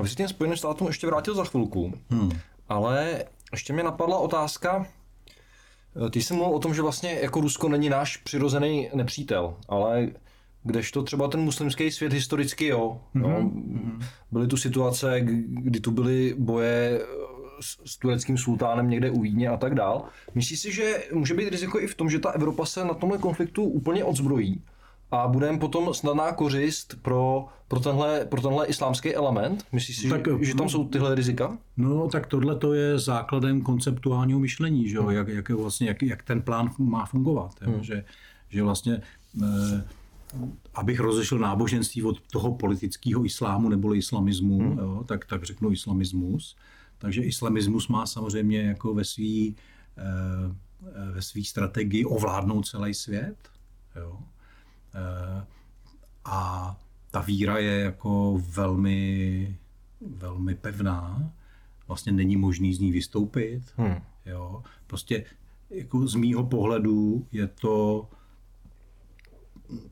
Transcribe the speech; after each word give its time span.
aby 0.00 0.08
se 0.08 0.14
těm 0.14 0.28
Spojeným 0.28 0.56
státům 0.56 0.86
ještě 0.86 1.06
vrátil 1.06 1.34
za 1.34 1.44
chvilku, 1.44 1.92
hmm. 2.10 2.30
ale 2.68 3.24
ještě 3.52 3.72
mě 3.72 3.82
napadla 3.82 4.18
otázka, 4.18 4.86
ty 6.10 6.22
jsi 6.22 6.34
mluvil 6.34 6.56
o 6.56 6.58
tom, 6.58 6.74
že 6.74 6.82
vlastně 6.82 7.18
jako 7.22 7.40
Rusko 7.40 7.68
není 7.68 7.88
náš 7.88 8.16
přirozený 8.16 8.90
nepřítel, 8.94 9.56
ale 9.68 10.08
Kdežto 10.62 11.02
třeba 11.02 11.28
ten 11.28 11.40
muslimský 11.40 11.90
svět 11.90 12.12
historicky 12.12 12.66
jo. 12.66 13.00
Mm-hmm. 13.14 13.30
jo. 13.30 13.50
Byly 14.30 14.46
tu 14.46 14.56
situace, 14.56 15.20
kdy 15.46 15.80
tu 15.80 15.90
byly 15.90 16.34
boje 16.38 17.00
s, 17.60 17.92
s 17.92 17.96
tureckým 17.96 18.38
sultánem 18.38 18.90
někde 18.90 19.10
u 19.10 19.20
Vídně 19.20 19.48
a 19.48 19.56
tak 19.56 19.74
dál. 19.74 20.04
Myslíš 20.34 20.60
si, 20.60 20.72
že 20.72 21.02
může 21.12 21.34
být 21.34 21.48
riziko 21.48 21.80
i 21.80 21.86
v 21.86 21.94
tom, 21.94 22.10
že 22.10 22.18
ta 22.18 22.30
Evropa 22.30 22.66
se 22.66 22.84
na 22.84 22.94
tomhle 22.94 23.18
konfliktu 23.18 23.64
úplně 23.64 24.04
odzbrojí 24.04 24.62
a 25.10 25.28
budeme 25.28 25.58
potom 25.58 25.94
snadná 25.94 26.32
kořist 26.32 26.94
pro, 27.02 27.46
pro, 27.68 27.80
tenhle, 27.80 28.24
pro 28.24 28.40
tenhle 28.40 28.66
islámský 28.66 29.14
element? 29.14 29.64
Myslíš 29.72 29.96
si, 29.96 30.08
tak, 30.08 30.28
že, 30.38 30.44
že 30.44 30.54
tam 30.54 30.68
jsou 30.68 30.88
tyhle 30.88 31.14
rizika? 31.14 31.58
No, 31.76 32.08
tak 32.08 32.26
tohle 32.26 32.56
to 32.56 32.74
je 32.74 32.98
základem 32.98 33.60
konceptuálního 33.60 34.40
myšlení, 34.40 34.88
že? 34.88 34.98
Hmm. 35.00 35.10
Jak, 35.10 35.28
jak, 35.28 35.48
vlastně, 35.48 35.88
jak, 35.88 36.02
jak 36.02 36.22
ten 36.22 36.42
plán 36.42 36.70
má 36.78 37.06
fungovat. 37.06 37.54
Hmm. 37.60 37.82
Že, 37.82 38.04
že 38.48 38.62
vlastně 38.62 39.02
eh, 39.42 39.84
abych 40.74 41.00
rozešel 41.00 41.38
náboženství 41.38 42.02
od 42.02 42.20
toho 42.20 42.54
politického 42.54 43.24
islámu 43.24 43.68
nebo 43.68 43.94
islamismu, 43.94 44.58
hmm. 44.58 44.78
jo, 44.78 45.04
tak, 45.06 45.24
tak 45.24 45.44
řeknu 45.44 45.70
islamismus. 45.70 46.56
Takže 46.98 47.22
islamismus 47.22 47.88
má 47.88 48.06
samozřejmě 48.06 48.62
jako 48.62 48.94
ve 48.94 49.04
svý, 49.04 49.56
eh, 49.98 51.12
ve 51.12 51.22
svý 51.22 51.44
strategii 51.44 52.04
ovládnout 52.04 52.66
celý 52.66 52.94
svět. 52.94 53.36
Jo. 53.96 54.18
Eh, 54.94 55.46
a 56.24 56.76
ta 57.10 57.20
víra 57.20 57.58
je 57.58 57.80
jako 57.80 58.42
velmi, 58.48 59.56
velmi 60.00 60.54
pevná. 60.54 61.32
Vlastně 61.86 62.12
není 62.12 62.36
možný 62.36 62.74
z 62.74 62.78
ní 62.78 62.92
vystoupit. 62.92 63.62
Hmm. 63.76 64.02
Jo. 64.26 64.62
Prostě 64.86 65.24
jako 65.70 66.06
z 66.06 66.14
mýho 66.14 66.46
pohledu 66.46 67.26
je 67.32 67.46
to 67.46 68.08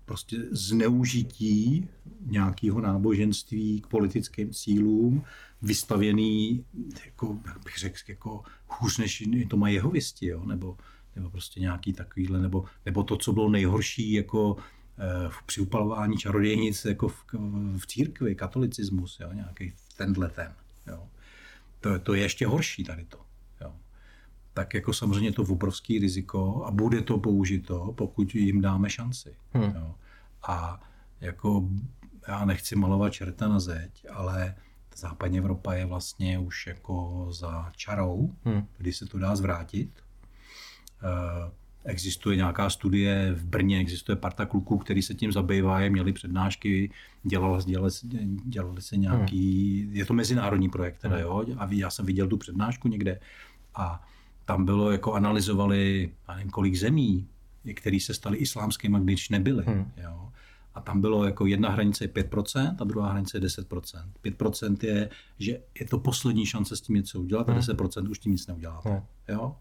prostě 0.04 0.36
zneužití 0.50 1.88
nějakého 2.26 2.80
náboženství 2.80 3.80
k 3.80 3.86
politickým 3.86 4.52
cílům, 4.52 5.24
vystavěný, 5.62 6.64
jako, 7.04 7.38
jak 7.46 7.64
bych 7.64 7.78
řekl, 7.78 7.98
jako 8.08 8.42
hůř, 8.68 8.98
než 8.98 9.28
to 9.48 9.56
mají 9.56 9.74
jeho 9.74 9.90
věsti, 9.90 10.26
jo? 10.26 10.44
Nebo, 10.44 10.76
nebo 11.16 11.30
prostě 11.30 11.60
nějaký 11.60 11.92
takovýhle, 11.92 12.40
nebo, 12.40 12.64
nebo 12.86 13.02
to, 13.02 13.16
co 13.16 13.32
bylo 13.32 13.48
nejhorší, 13.50 14.12
jako 14.12 14.56
při 15.46 15.60
upalování 15.60 16.16
čarodějnic 16.16 16.84
jako 16.84 17.08
v, 17.08 17.24
v 17.78 17.86
církvi, 17.86 18.34
katolicismus, 18.34 19.20
jo? 19.20 19.32
nějaký 19.32 19.72
tenhle 19.96 20.28
ten. 20.28 20.54
Jo? 20.86 21.08
To, 21.80 21.98
to 21.98 22.14
je 22.14 22.22
ještě 22.22 22.46
horší 22.46 22.84
tady 22.84 23.04
to 23.04 23.28
tak 24.58 24.74
jako 24.74 24.92
samozřejmě 24.92 25.32
to 25.32 25.42
obrovský 25.42 25.98
riziko 25.98 26.64
a 26.64 26.70
bude 26.70 27.02
to 27.02 27.18
použito, 27.18 27.92
pokud 27.96 28.34
jim 28.34 28.60
dáme 28.60 28.90
šanci. 28.90 29.36
Hmm. 29.52 29.72
Jo. 29.76 29.94
A 30.48 30.80
jako 31.20 31.68
já 32.28 32.44
nechci 32.44 32.76
malovat 32.76 33.12
čerta 33.12 33.48
na 33.48 33.60
zeď, 33.60 34.06
ale 34.12 34.54
západní 34.96 35.38
Evropa 35.38 35.74
je 35.74 35.86
vlastně 35.86 36.38
už 36.38 36.66
jako 36.66 37.26
za 37.30 37.72
čarou, 37.76 38.34
hmm. 38.44 38.66
kdy 38.78 38.92
se 38.92 39.06
to 39.06 39.18
dá 39.18 39.36
zvrátit. 39.36 39.90
Eh, 41.02 41.50
existuje 41.88 42.36
nějaká 42.36 42.70
studie 42.70 43.32
v 43.34 43.44
Brně, 43.44 43.78
existuje 43.78 44.16
parta 44.16 44.46
kluků, 44.46 44.78
který 44.78 45.02
se 45.02 45.14
tím 45.14 45.32
zabývají, 45.32 45.90
měli 45.90 46.12
přednášky, 46.12 46.90
dělali, 47.22 47.64
dělali, 47.64 47.90
dělali 48.44 48.82
se 48.82 48.96
nějaký, 48.96 49.82
hmm. 49.82 49.96
je 49.96 50.04
to 50.04 50.14
mezinárodní 50.14 50.68
projekt 50.68 50.98
teda, 50.98 51.16
hmm. 51.16 51.24
jo, 51.24 51.44
a 51.58 51.68
já 51.70 51.90
jsem 51.90 52.06
viděl 52.06 52.28
tu 52.28 52.36
přednášku 52.36 52.88
někde 52.88 53.20
a 53.74 54.08
tam 54.44 54.64
bylo 54.64 54.90
jako 54.90 55.12
analyzovali, 55.12 56.10
já 56.28 56.34
nevím, 56.34 56.50
kolik 56.50 56.74
zemí, 56.74 57.26
které 57.74 57.98
se 58.00 58.14
staly 58.14 58.36
islámskými, 58.36 58.98
když 59.00 59.28
nebyly. 59.28 59.64
Hmm. 59.66 59.92
Jo. 59.96 60.32
A 60.74 60.80
tam 60.80 61.00
bylo 61.00 61.24
jako 61.24 61.46
jedna 61.46 61.70
hranice 61.70 62.04
je 62.04 62.08
5% 62.08 62.76
a 62.78 62.84
druhá 62.84 63.10
hranice 63.10 63.36
je 63.36 63.40
10%. 63.40 64.04
5% 64.24 64.76
je, 64.82 65.10
že 65.38 65.60
je 65.80 65.86
to 65.86 65.98
poslední 65.98 66.46
šance 66.46 66.76
s 66.76 66.80
tím 66.80 66.96
něco 66.96 67.20
udělat 67.20 67.48
a 67.48 67.54
10% 67.54 68.00
hmm. 68.00 68.10
už 68.10 68.18
tím 68.18 68.32
nic 68.32 68.46
neuděláte. 68.46 68.90
Hmm. 68.90 69.02
Jo? 69.28 69.56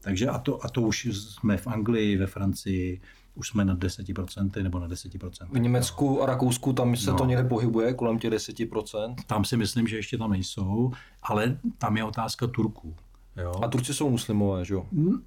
Takže 0.00 0.28
a 0.28 0.38
to, 0.38 0.64
a 0.64 0.68
to 0.68 0.82
už 0.82 1.04
jsme 1.04 1.56
v 1.56 1.66
Anglii, 1.66 2.16
ve 2.16 2.26
Francii, 2.26 3.00
už 3.34 3.48
jsme 3.48 3.64
na 3.64 3.76
10% 3.76 4.62
nebo 4.62 4.78
na 4.78 4.88
10%. 4.88 5.46
V 5.50 5.58
Německu 5.58 6.22
a 6.22 6.26
Rakousku 6.26 6.72
tam 6.72 6.96
se 6.96 7.10
no. 7.10 7.16
to 7.16 7.24
někde 7.24 7.44
pohybuje 7.44 7.94
kolem 7.94 8.18
těch 8.18 8.32
10%? 8.32 9.14
Tam 9.26 9.44
si 9.44 9.56
myslím, 9.56 9.86
že 9.86 9.96
ještě 9.96 10.18
tam 10.18 10.30
nejsou, 10.30 10.92
ale 11.22 11.58
tam 11.78 11.96
je 11.96 12.04
otázka 12.04 12.46
Turků. 12.46 12.94
Jo. 13.36 13.52
A 13.62 13.68
Turci 13.68 13.94
jsou 13.94 14.10
muslimové, 14.10 14.64
že 14.64 14.74
jo? 14.74 14.86
Hmm. 14.92 15.22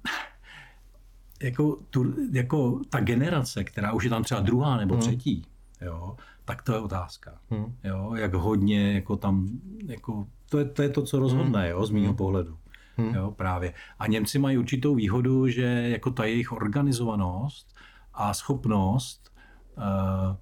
Jako, 1.42 1.78
tur, 1.90 2.14
jako 2.32 2.80
ta 2.90 3.00
generace, 3.00 3.64
která 3.64 3.92
už 3.92 4.04
je 4.04 4.10
tam 4.10 4.24
třeba 4.24 4.40
druhá 4.40 4.76
nebo 4.76 4.94
hmm. 4.94 5.02
třetí, 5.02 5.44
jo, 5.80 6.16
tak 6.44 6.62
to 6.62 6.72
je 6.72 6.78
otázka. 6.78 7.38
Hmm. 7.50 7.76
Jo, 7.84 8.14
jak 8.14 8.34
hodně 8.34 8.92
jako 8.92 9.16
tam, 9.16 9.48
jako, 9.86 10.26
to, 10.48 10.58
je, 10.58 10.64
to 10.64 10.82
je 10.82 10.88
to, 10.88 11.02
co 11.02 11.18
rozhodne, 11.18 11.60
hmm. 11.60 11.70
jo, 11.70 11.86
z 11.86 11.90
mého 11.90 12.06
hmm. 12.06 12.16
pohledu. 12.16 12.56
Hmm. 13.00 13.14
Jo, 13.14 13.30
právě. 13.30 13.74
A 13.98 14.06
Němci 14.06 14.38
mají 14.38 14.58
určitou 14.58 14.94
výhodu, 14.94 15.48
že 15.48 15.62
jako 15.88 16.10
ta 16.10 16.24
jejich 16.24 16.52
organizovanost 16.52 17.74
a 18.14 18.34
schopnost 18.34 19.32
uh, 19.76 20.36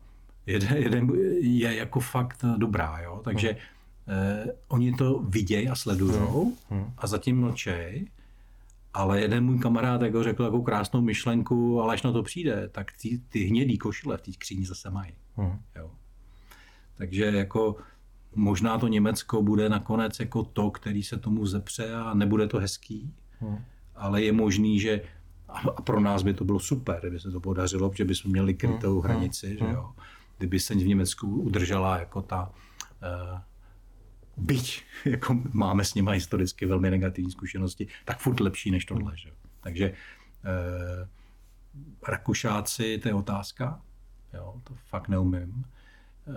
jeden, 0.46 0.76
jeden 0.76 1.10
je 1.40 1.76
jako 1.76 2.00
fakt 2.00 2.44
dobrá, 2.56 2.98
jo, 3.00 3.20
takže 3.24 3.48
hmm 3.48 3.58
eh, 4.08 4.52
oni 4.68 4.92
to 4.92 5.18
vidějí 5.18 5.68
a 5.68 5.74
sledují 5.74 6.16
hmm. 6.16 6.52
hmm. 6.70 6.92
a 6.98 7.06
zatím 7.06 7.40
mlčej. 7.40 8.06
Ale 8.94 9.20
jeden 9.20 9.44
můj 9.44 9.58
kamarád 9.58 10.02
jako 10.02 10.22
řekl 10.22 10.44
jako 10.44 10.62
krásnou 10.62 11.00
myšlenku, 11.00 11.80
ale 11.80 11.94
až 11.94 12.02
na 12.02 12.12
to 12.12 12.22
přijde, 12.22 12.68
tak 12.68 12.92
ty, 13.02 13.20
ty 13.28 13.44
hnědý 13.44 13.78
košile 13.78 14.16
v 14.16 14.22
té 14.22 14.32
skříni 14.32 14.66
zase 14.66 14.90
mají. 14.90 15.12
Hmm. 15.36 15.58
Jo. 15.76 15.90
Takže 16.94 17.24
jako 17.24 17.76
možná 18.38 18.78
to 18.78 18.88
Německo 18.88 19.42
bude 19.42 19.68
nakonec 19.68 20.20
jako 20.20 20.42
to, 20.42 20.70
který 20.70 21.02
se 21.02 21.18
tomu 21.18 21.46
zepře 21.46 21.94
a 21.94 22.14
nebude 22.14 22.46
to 22.46 22.58
hezký, 22.58 23.14
hmm. 23.38 23.58
ale 23.96 24.22
je 24.22 24.32
možný, 24.32 24.80
že 24.80 25.00
a 25.48 25.82
pro 25.82 26.00
nás 26.00 26.22
by 26.22 26.34
to 26.34 26.44
bylo 26.44 26.60
super, 26.60 26.98
kdyby 27.00 27.20
se 27.20 27.30
to 27.30 27.40
podařilo, 27.40 27.90
protože 27.90 28.04
bychom 28.04 28.32
měli 28.32 28.54
krytou 28.54 29.00
hmm. 29.00 29.10
hranici, 29.10 29.46
hmm. 29.46 29.56
že 29.58 29.74
jo. 29.74 29.90
Kdyby 30.38 30.60
se 30.60 30.74
v 30.74 30.86
Německu 30.86 31.40
udržela 31.40 31.98
jako 31.98 32.22
ta 32.22 32.52
uh, 33.02 33.38
byť 34.38 34.82
jako 35.04 35.40
máme 35.52 35.84
s 35.84 35.94
nimi 35.94 36.10
historicky 36.12 36.66
velmi 36.66 36.90
negativní 36.90 37.30
zkušenosti, 37.30 37.86
tak 38.04 38.18
furt 38.18 38.40
lepší 38.40 38.70
než 38.70 38.84
tohle. 38.84 39.12
Že? 39.16 39.30
Takže 39.60 39.92
eh, 40.44 41.08
Rakušáci, 42.08 42.98
to 42.98 43.08
je 43.08 43.14
otázka, 43.14 43.80
jo, 44.34 44.60
to 44.64 44.74
fakt 44.88 45.08
neumím. 45.08 45.64
Eh, 46.28 46.32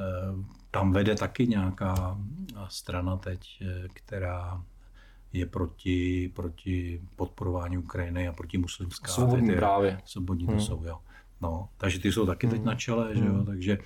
tam 0.71 0.91
vede 0.91 1.15
taky 1.15 1.47
nějaká 1.47 2.17
strana 2.67 3.17
teď, 3.17 3.61
eh, 3.61 3.87
která 3.93 4.63
je 5.33 5.45
proti, 5.45 6.31
proti 6.35 7.01
podporování 7.15 7.77
Ukrajiny 7.77 8.27
a 8.27 8.33
proti 8.33 8.57
muslimská. 8.57 9.11
Svobodní 9.11 9.55
právě. 9.55 10.01
Svobodní 10.05 10.45
to 10.45 10.51
hmm. 10.51 10.61
jsou, 10.61 10.83
jo. 10.85 10.97
No, 11.41 11.69
takže 11.77 11.99
ty 11.99 12.11
jsou 12.11 12.25
taky 12.25 12.47
hmm. 12.47 12.55
teď 12.55 12.65
na 12.65 12.75
čele, 12.75 13.05
hmm. 13.05 13.15
že 13.15 13.25
jo, 13.25 13.33
hmm. 13.33 13.45
takže 13.45 13.77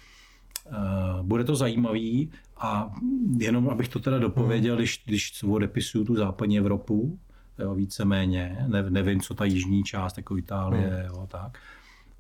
Eh, 0.72 1.24
bude 1.24 1.44
to 1.44 1.56
zajímavý 1.56 2.31
a 2.58 2.94
jenom 3.38 3.69
abych 3.69 3.90
to 3.90 4.00
teda 4.00 4.19
dopověděl, 4.19 4.75
když, 4.75 5.04
když 5.06 5.44
odepisuju 5.44 6.06
tu 6.06 6.16
západní 6.16 6.58
Evropu, 6.58 7.19
jo, 7.60 7.75
víceméně, 7.75 8.66
ne, 8.68 8.90
nevím, 8.90 9.22
co 9.22 9.34
ta 9.34 9.46
jižní 9.46 9.84
část, 9.84 10.18
jako 10.18 10.38
Itálie, 10.38 10.88
hmm. 10.88 11.06
jo, 11.06 11.28
tak, 11.28 11.58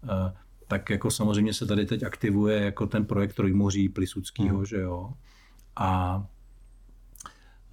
eh, 0.03 0.33
tak 0.67 0.89
jako 0.89 1.11
samozřejmě 1.11 1.53
se 1.53 1.65
tady 1.65 1.85
teď 1.85 2.03
aktivuje 2.03 2.61
jako 2.61 2.87
ten 2.87 3.05
projekt 3.05 3.33
Trojmoří 3.33 3.89
Plisuckého, 3.89 4.57
hmm. 4.57 4.65
že 4.65 4.77
jo, 4.77 5.13
a 5.75 6.23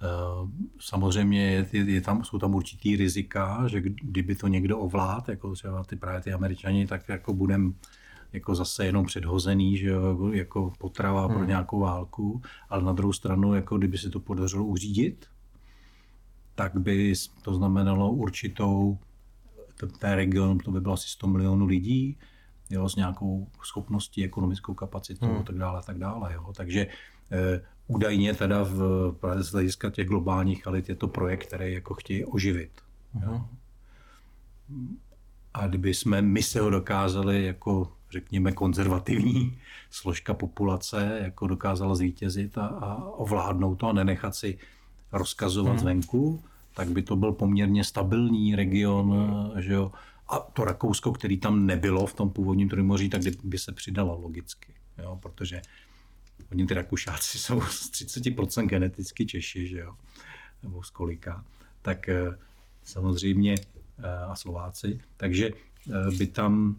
eh, 0.01 0.49
Samozřejmě 0.79 1.51
je, 1.51 1.67
je, 1.71 2.01
tam, 2.01 2.23
jsou 2.23 2.39
tam 2.39 2.55
určitý 2.55 2.95
rizika, 2.95 3.67
že 3.67 3.81
kdyby 3.81 4.35
to 4.35 4.47
někdo 4.47 4.79
ovlád, 4.79 5.29
jako 5.29 5.53
třeba 5.53 5.83
ty 5.83 5.95
právě 5.95 6.21
ty 6.21 6.33
američani, 6.33 6.87
tak 6.87 7.09
jako 7.09 7.33
budeme 7.33 7.71
jako 8.33 8.55
zase 8.55 8.85
jenom 8.85 9.05
předhozený, 9.05 9.77
že 9.77 9.87
jo, 9.87 10.31
jako 10.31 10.73
potrava 10.77 11.25
hmm. 11.25 11.35
pro 11.35 11.45
nějakou 11.45 11.79
válku, 11.79 12.41
ale 12.69 12.83
na 12.83 12.93
druhou 12.93 13.13
stranu, 13.13 13.53
jako 13.53 13.77
kdyby 13.77 13.97
se 13.97 14.09
to 14.09 14.19
podařilo 14.19 14.65
uřídit, 14.65 15.25
tak 16.55 16.77
by 16.77 17.13
to 17.41 17.53
znamenalo 17.53 18.11
určitou, 18.11 18.97
ten 19.99 20.11
region, 20.11 20.57
to 20.57 20.71
by 20.71 20.81
bylo 20.81 20.93
asi 20.93 21.09
100 21.09 21.27
milionů 21.27 21.65
lidí, 21.65 22.17
jo, 22.69 22.89
s 22.89 22.95
nějakou 22.95 23.47
schopností, 23.63 24.23
ekonomickou 24.23 24.73
kapacitou 24.73 25.27
hmm. 25.27 25.37
a 25.37 25.43
tak 25.43 25.57
dále, 25.57 25.79
a 25.79 25.81
tak 25.81 25.97
dále. 25.97 26.33
Jo. 26.33 26.53
Takže 26.55 26.87
eh, 27.31 27.61
údajně 27.87 28.33
teda 28.33 28.63
v, 28.63 28.79
z 29.37 29.51
hlediska 29.51 29.89
těch 29.89 30.07
globálních 30.07 30.65
elit 30.65 30.89
je 30.89 30.95
to 30.95 31.07
projekt, 31.07 31.45
který 31.45 31.73
jako 31.73 31.93
chtějí 31.93 32.25
oživit. 32.25 32.71
Hmm. 33.13 33.23
Jo. 33.23 33.45
A 35.53 35.67
kdyby 35.67 35.93
jsme 35.93 36.21
my 36.21 36.43
se 36.43 36.61
ho 36.61 36.69
dokázali 36.69 37.45
jako 37.45 37.91
řekněme, 38.13 38.51
konzervativní 38.51 39.57
složka 39.89 40.33
populace 40.33 41.19
jako 41.23 41.47
dokázala 41.47 41.95
zvítězit 41.95 42.57
a, 42.57 42.65
a 42.65 43.03
ovládnout 43.03 43.75
to 43.75 43.87
a 43.87 43.93
nenechat 43.93 44.35
si 44.35 44.57
rozkazovat 45.11 45.71
hmm. 45.71 45.79
zvenku, 45.79 46.43
tak 46.75 46.89
by 46.89 47.01
to 47.01 47.15
byl 47.15 47.31
poměrně 47.31 47.83
stabilní 47.83 48.55
region, 48.55 49.51
že 49.57 49.73
jo. 49.73 49.91
A 50.33 50.39
to 50.39 50.63
Rakousko, 50.63 51.11
který 51.11 51.37
tam 51.37 51.65
nebylo 51.65 52.05
v 52.05 52.13
tom 52.13 52.29
původním 52.29 52.69
Trojmoří, 52.69 53.09
tak 53.09 53.21
by 53.43 53.57
se 53.57 53.71
přidalo 53.71 54.21
logicky, 54.21 54.73
jo, 54.97 55.19
protože 55.21 55.61
oni 56.51 56.65
ty 56.65 56.73
Rakušáci 56.73 57.39
jsou 57.39 57.61
z 57.61 57.91
30% 57.91 58.67
geneticky 58.67 59.25
Češi, 59.25 59.67
že 59.67 59.77
jo, 59.77 59.93
nebo 60.63 60.83
z 60.83 60.89
kolika, 60.89 61.45
tak 61.81 62.09
eh, 62.09 62.37
samozřejmě 62.83 63.55
eh, 63.99 64.17
a 64.27 64.35
Slováci, 64.35 64.99
takže 65.17 65.49
eh, 65.49 66.17
by 66.17 66.27
tam 66.27 66.75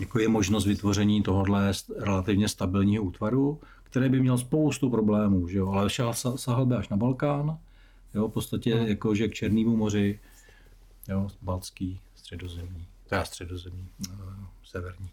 jako 0.00 0.18
je 0.20 0.28
možnost 0.28 0.66
vytvoření 0.66 1.22
tohohle 1.22 1.72
relativně 1.98 2.48
stabilního 2.48 3.04
útvaru, 3.04 3.60
který 3.82 4.08
by 4.08 4.20
měl 4.20 4.38
spoustu 4.38 4.90
problémů, 4.90 5.48
že 5.48 5.58
jo? 5.58 5.68
ale 5.68 5.90
sahal 6.36 6.66
by 6.66 6.74
až 6.74 6.88
na 6.88 6.96
Balkán, 6.96 7.58
jo? 8.14 8.28
v 8.28 8.32
podstatě 8.32 8.74
hmm. 8.74 8.86
jako, 8.86 9.14
že 9.14 9.28
k 9.28 9.34
Černému 9.34 9.76
moři, 9.76 10.20
jo? 11.08 11.28
Balcký, 11.42 12.00
středozemní, 12.20 12.86
teda 13.08 13.24
středozemní, 13.24 13.88
no, 14.18 14.48
severní. 14.64 15.10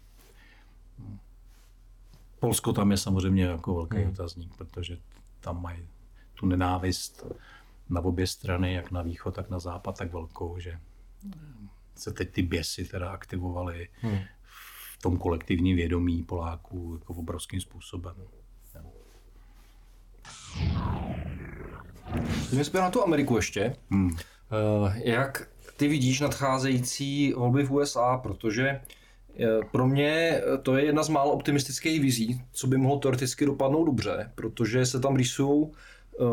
Polsko 2.40 2.72
tam 2.72 2.90
je 2.90 2.96
samozřejmě 2.96 3.44
jako 3.44 3.74
velký 3.74 3.96
hmm. 3.96 4.10
otazník, 4.10 4.56
protože 4.56 4.98
tam 5.40 5.62
mají 5.62 5.88
tu 6.34 6.46
nenávist 6.46 7.24
na 7.88 8.00
obě 8.00 8.26
strany, 8.26 8.74
jak 8.74 8.90
na 8.90 9.02
východ, 9.02 9.34
tak 9.34 9.50
na 9.50 9.58
západ, 9.58 9.98
tak 9.98 10.12
velkou, 10.12 10.58
že 10.58 10.78
se 11.94 12.12
teď 12.12 12.32
ty 12.32 12.42
běsy 12.42 12.84
teda 12.84 13.10
aktivovaly 13.10 13.88
hmm. 14.00 14.18
v 14.42 15.02
tom 15.02 15.18
kolektivním 15.18 15.76
vědomí 15.76 16.22
Poláků 16.22 16.96
jako 17.00 17.14
obrovským 17.14 17.60
způsobem. 17.60 18.14
Jdeme 22.50 22.64
zpět 22.64 22.80
na 22.80 22.90
tu 22.90 23.02
Ameriku 23.02 23.36
ještě. 23.36 23.76
Hmm. 23.90 24.16
Eh, 24.16 25.10
jak 25.10 25.48
ty 25.78 25.88
vidíš 25.88 26.20
nadcházející 26.20 27.32
volby 27.32 27.64
v 27.64 27.72
USA, 27.72 28.20
protože 28.22 28.68
eh, 28.68 29.46
pro 29.72 29.86
mě 29.86 30.40
to 30.62 30.76
je 30.76 30.84
jedna 30.84 31.02
z 31.02 31.08
málo 31.08 31.32
optimistických 31.32 32.00
vizí, 32.00 32.40
co 32.52 32.66
by 32.66 32.76
mohlo 32.76 32.98
teoreticky 32.98 33.46
dopadnout 33.46 33.84
dobře, 33.84 34.30
protože 34.34 34.86
se 34.86 35.00
tam 35.00 35.16
rýsují 35.16 35.66
eh, 35.66 36.24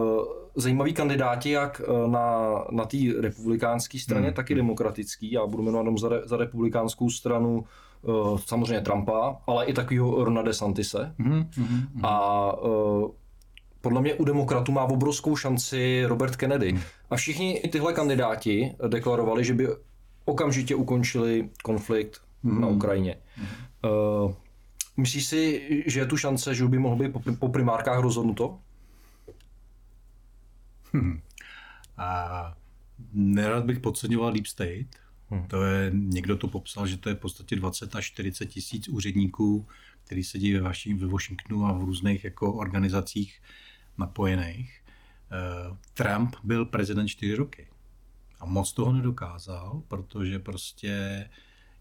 zajímaví 0.55 0.93
kandidáti 0.93 1.49
jak 1.49 1.81
na, 2.07 2.49
na 2.71 2.85
té 2.85 2.97
republikánské 3.21 3.99
straně, 3.99 4.27
hmm. 4.27 4.35
tak 4.35 4.51
i 4.51 4.55
demokratický. 4.55 5.31
Já 5.31 5.45
budu 5.45 5.63
jmenovat 5.63 5.97
za, 5.97 6.09
za 6.25 6.37
republikánskou 6.37 7.09
stranu 7.09 7.65
samozřejmě 8.45 8.81
Trumpa, 8.81 9.37
ale 9.47 9.65
i 9.65 9.73
takového 9.73 10.23
Rona 10.23 10.41
DeSantise. 10.41 11.13
Hmm. 11.17 11.33
Hmm. 11.33 11.67
hmm. 11.67 12.05
A 12.05 12.51
podle 13.85 14.01
mě 14.01 14.13
u 14.13 14.25
demokratů 14.25 14.71
má 14.71 14.83
obrovskou 14.83 15.35
šanci 15.35 16.05
Robert 16.05 16.35
Kennedy. 16.35 16.71
Hmm. 16.71 16.81
A 17.09 17.15
všichni 17.15 17.61
tyhle 17.71 17.93
kandidáti 17.93 18.75
deklarovali, 18.87 19.45
že 19.45 19.53
by 19.53 19.67
okamžitě 20.25 20.75
ukončili 20.75 21.49
konflikt 21.63 22.21
hmm. 22.43 22.61
na 22.61 22.67
Ukrajině. 22.67 23.15
Hmm. 23.35 23.47
Uh, 24.25 24.33
myslíš 24.97 25.25
si, 25.25 25.61
že 25.85 25.99
je 25.99 26.05
tu 26.05 26.17
šance, 26.17 26.55
že 26.55 26.67
by 26.67 26.79
mohl 26.79 26.95
být 26.95 27.11
po 27.39 27.49
primárkách 27.49 27.99
rozhodnuto? 27.99 28.59
Hmm. 30.93 31.21
A 31.97 32.53
nerad 33.13 33.65
bych 33.65 33.79
podceňoval 33.79 34.33
Deep 34.33 34.47
State. 34.47 34.87
Hmm. 35.29 35.47
To 35.47 35.63
je, 35.63 35.91
někdo 35.93 36.37
to 36.37 36.47
popsal, 36.47 36.87
že 36.87 36.97
to 36.97 37.09
je 37.09 37.15
v 37.15 37.19
podstatě 37.19 37.55
20 37.55 37.95
až 37.95 38.05
40 38.05 38.45
tisíc 38.45 38.87
úředníků, 38.87 39.67
kteří 40.05 40.23
sedí 40.23 40.53
ve, 40.53 40.71
ve 40.95 41.07
Washingtonu 41.07 41.65
a 41.65 41.73
v 41.73 41.83
různých 41.83 42.23
jako 42.23 42.53
organizacích, 42.53 43.41
napojených. 43.97 44.81
Eh, 45.31 45.77
Trump 45.93 46.35
byl 46.43 46.65
prezident 46.65 47.07
čtyři 47.07 47.35
roky 47.35 47.67
a 48.39 48.45
moc 48.45 48.73
toho 48.73 48.93
nedokázal, 48.93 49.81
protože 49.87 50.39
prostě 50.39 51.25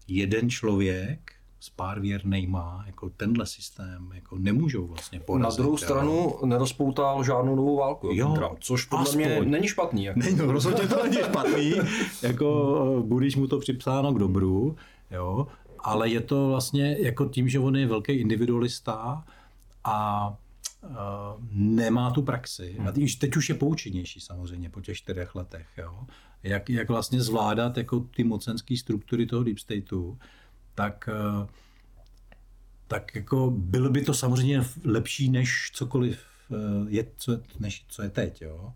jeden 0.07 0.49
člověk 0.49 1.35
s 1.59 1.69
pár 1.69 1.99
věrnejma, 1.99 2.83
jako 2.87 3.09
tenhle 3.09 3.45
systém, 3.45 4.11
jako 4.13 4.37
nemůžou 4.37 4.87
vlastně 4.87 5.19
porazit. 5.19 5.59
Na 5.59 5.63
druhou 5.63 5.77
stranu 5.77 6.33
nerozpoutal 6.45 7.23
žádnou 7.23 7.55
novou 7.55 7.77
válku, 7.77 8.09
jo, 8.11 8.33
Trump, 8.35 8.57
což 8.59 8.85
podle 8.85 9.03
aspoň. 9.03 9.19
mě 9.19 9.41
není 9.41 9.67
špatný. 9.67 10.03
Jako. 10.03 10.19
Není, 10.19 10.37
no, 10.37 10.51
rozhodně 10.51 10.87
to 10.87 11.03
není 11.03 11.17
špatný, 11.17 11.73
jako 12.21 12.77
eh, 12.99 13.03
budeš 13.03 13.35
mu 13.35 13.47
to 13.47 13.59
připsáno 13.59 14.13
k 14.13 14.19
dobru, 14.19 14.75
jo, 15.11 15.47
ale 15.79 16.09
je 16.09 16.21
to 16.21 16.47
vlastně 16.47 16.97
jako 16.99 17.25
tím, 17.25 17.49
že 17.49 17.59
on 17.59 17.75
je 17.75 17.87
velký 17.87 18.11
individualista 18.11 19.23
a 19.83 20.37
nemá 21.51 22.11
tu 22.11 22.21
praxi. 22.21 22.77
A 22.87 22.91
teď 23.19 23.35
už 23.35 23.49
je 23.49 23.55
poučenější 23.55 24.19
samozřejmě 24.19 24.69
po 24.69 24.81
těch 24.81 24.97
čtyřech 24.97 25.35
letech. 25.35 25.67
Jo? 25.77 26.05
Jak, 26.43 26.69
jak 26.69 26.89
vlastně 26.89 27.21
zvládat 27.21 27.77
jako 27.77 27.99
ty 27.99 28.23
mocenské 28.23 28.77
struktury 28.77 29.25
toho 29.25 29.43
deep 29.43 29.59
stateu, 29.59 30.17
tak, 30.75 31.09
eh, 31.11 31.47
tak 32.87 33.15
jako 33.15 33.53
bylo 33.55 33.89
by 33.89 34.01
to 34.01 34.13
samozřejmě 34.13 34.61
lepší 34.83 35.29
než 35.29 35.71
cokoliv 35.73 36.19
eh, 36.51 36.55
je, 36.87 37.05
co, 37.17 37.39
než 37.59 37.85
co 37.87 38.01
je 38.01 38.09
teď. 38.09 38.41
Jo? 38.41 38.73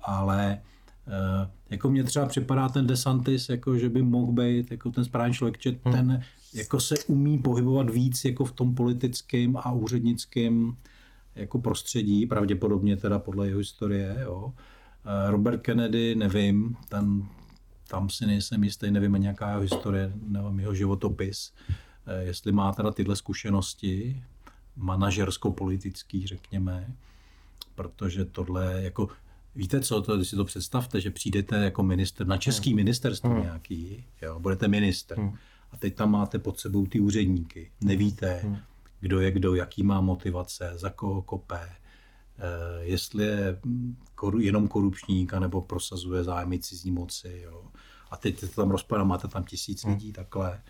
Ale 0.00 0.62
eh, 1.06 1.50
jako 1.70 1.90
mně 1.90 2.04
třeba 2.04 2.26
připadá 2.26 2.68
ten 2.68 2.86
DeSantis, 2.86 3.48
jako 3.48 3.78
že 3.78 3.88
by 3.88 4.02
mohl 4.02 4.32
být 4.32 4.70
jako 4.70 4.90
ten 4.90 5.04
správný 5.04 5.34
člověk, 5.34 5.62
že 5.62 5.70
hmm. 5.84 5.94
ten 5.94 6.22
jako 6.54 6.80
se 6.80 6.94
umí 7.06 7.38
pohybovat 7.38 7.90
víc 7.90 8.24
jako 8.24 8.44
v 8.44 8.52
tom 8.52 8.74
politickém 8.74 9.56
a 9.56 9.72
úřednickém 9.72 10.76
jako 11.34 11.58
prostředí, 11.58 12.26
pravděpodobně 12.26 12.96
teda 12.96 13.18
podle 13.18 13.46
jeho 13.46 13.58
historie. 13.58 14.16
Jo. 14.20 14.52
Eh, 15.04 15.30
Robert 15.30 15.62
Kennedy, 15.62 16.14
nevím, 16.14 16.76
ten, 16.88 17.28
tam 17.88 18.10
si 18.10 18.26
nejsem 18.26 18.64
jistý, 18.64 18.90
nevím 18.90 19.12
nějaká 19.12 19.48
jeho 19.48 19.60
historie, 19.60 20.12
nevím 20.26 20.60
jeho 20.60 20.74
životopis, 20.74 21.52
eh, 22.06 22.22
jestli 22.22 22.52
má 22.52 22.72
teda 22.72 22.90
tyhle 22.90 23.16
zkušenosti, 23.16 24.22
manažersko-politický, 24.76 26.26
řekněme, 26.26 26.94
protože 27.74 28.24
tohle 28.24 28.82
jako 28.82 29.08
Víte 29.54 29.80
co, 29.80 30.02
to, 30.02 30.24
si 30.24 30.36
to 30.36 30.44
představte, 30.44 31.00
že 31.00 31.10
přijdete 31.10 31.56
jako 31.56 31.82
minister 31.82 32.26
na 32.26 32.36
český 32.36 32.70
hmm. 32.70 32.76
ministerstvo 32.76 33.30
hmm. 33.30 33.42
nějaký, 33.42 34.04
jo, 34.22 34.40
budete 34.40 34.68
minister 34.68 35.18
hmm. 35.18 35.34
a 35.72 35.76
teď 35.76 35.94
tam 35.94 36.10
máte 36.10 36.38
pod 36.38 36.60
sebou 36.60 36.86
ty 36.86 37.00
úředníky, 37.00 37.70
nevíte, 37.80 38.40
hmm 38.42 38.56
kdo 39.00 39.20
je 39.20 39.30
kdo, 39.30 39.54
jaký 39.54 39.82
má 39.82 40.00
motivace, 40.00 40.72
za 40.74 40.90
koho 40.90 41.22
kopé, 41.22 41.68
eh, 41.68 42.84
jestli 42.84 43.24
je 43.24 43.60
jenom 44.38 44.68
korupčník, 44.68 45.32
nebo 45.32 45.60
prosazuje 45.60 46.24
zájmy 46.24 46.58
cizí 46.58 46.90
moci. 46.90 47.40
Jo. 47.44 47.64
A 48.10 48.16
teď 48.16 48.40
to 48.40 48.46
tam 48.46 48.70
rozpadá, 48.70 49.04
máte 49.04 49.28
tam 49.28 49.44
tisíc 49.44 49.84
lidí 49.84 50.06
hmm. 50.06 50.12
takhle. 50.12 50.62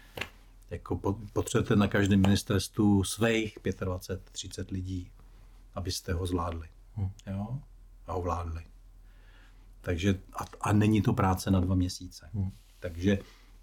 Jako 0.70 1.16
potřebujete 1.32 1.76
na 1.76 1.88
každém 1.88 2.20
ministerstvu 2.20 3.04
svých 3.04 3.58
25-30 3.58 4.72
lidí, 4.72 5.10
abyste 5.74 6.12
ho 6.12 6.26
zvládli. 6.26 6.68
Hmm. 6.94 7.10
Jo? 7.26 7.58
A 8.06 8.14
ovládli. 8.14 8.62
Takže, 9.80 10.20
a, 10.32 10.44
a 10.60 10.72
není 10.72 11.02
to 11.02 11.12
práce 11.12 11.50
na 11.50 11.60
dva 11.60 11.74
měsíce. 11.74 12.30
Hmm. 12.34 12.50
Takže 12.80 13.18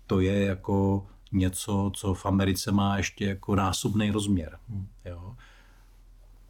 to 0.07 0.19
je 0.19 0.45
jako 0.45 1.07
něco, 1.31 1.91
co 1.95 2.13
v 2.13 2.25
Americe 2.25 2.71
má 2.71 2.97
ještě 2.97 3.25
jako 3.25 3.55
násobný 3.55 4.11
rozměr. 4.11 4.59
Hmm. 4.69 4.87
Jo. 5.05 5.35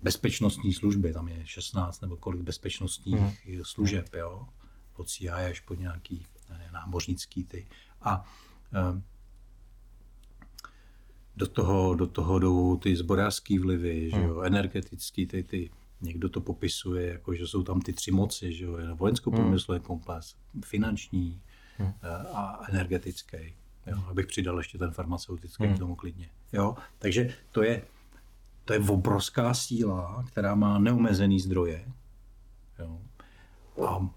Bezpečnostní 0.01 0.74
služby, 0.74 1.13
tam 1.13 1.27
je 1.27 1.41
16 1.46 2.01
nebo 2.01 2.17
kolik 2.17 2.41
bezpečnostních 2.41 3.19
hmm. 3.19 3.63
služeb, 3.63 4.13
jo. 4.13 4.48
od 4.96 5.10
CIA 5.10 5.36
až 5.36 5.60
po 5.60 5.74
nějaký 5.74 6.25
ne, 6.50 6.69
námořnický 6.74 7.43
ty. 7.43 7.67
A 8.01 8.24
e, 8.74 9.01
do 11.36 11.48
toho, 11.48 11.96
do 11.96 12.07
toho 12.07 12.39
jdou 12.39 12.77
ty 12.77 12.96
zborářské 12.96 13.60
vlivy, 13.60 14.10
že 14.10 14.22
jo, 14.22 14.34
hmm. 14.34 14.46
energetický, 14.46 15.25
ty, 15.25 15.43
ty, 15.43 15.69
někdo 16.01 16.29
to 16.29 16.41
popisuje, 16.41 17.07
jako, 17.07 17.34
že 17.34 17.48
jsou 17.48 17.63
tam 17.63 17.81
ty 17.81 17.93
tři 17.93 18.12
moci, 18.12 18.53
že 18.53 18.65
jo, 18.65 18.96
vojensko-průmyslový 18.96 19.79
hmm. 19.79 19.86
komplex, 19.86 20.36
finanční 20.65 21.41
hmm. 21.77 21.93
a 22.34 22.65
energetický 22.69 23.55
jo, 23.88 24.03
abych 24.08 24.27
přidal 24.27 24.58
ještě 24.58 24.77
ten 24.77 24.91
farmaceutický 24.91 25.63
hmm. 25.63 25.75
k 25.75 25.79
tomu 25.79 25.96
klidně. 25.96 26.29
Jo? 26.53 26.75
Takže 27.00 27.34
to 27.51 27.63
je, 27.63 27.82
to 28.65 28.74
je 28.74 28.79
obrovská 28.79 29.53
síla, 29.53 30.24
která 30.27 30.56
má 30.56 30.79
neomezený 30.79 31.39
zdroje. 31.39 31.86
Jo? 32.79 33.00
A, 33.88 34.10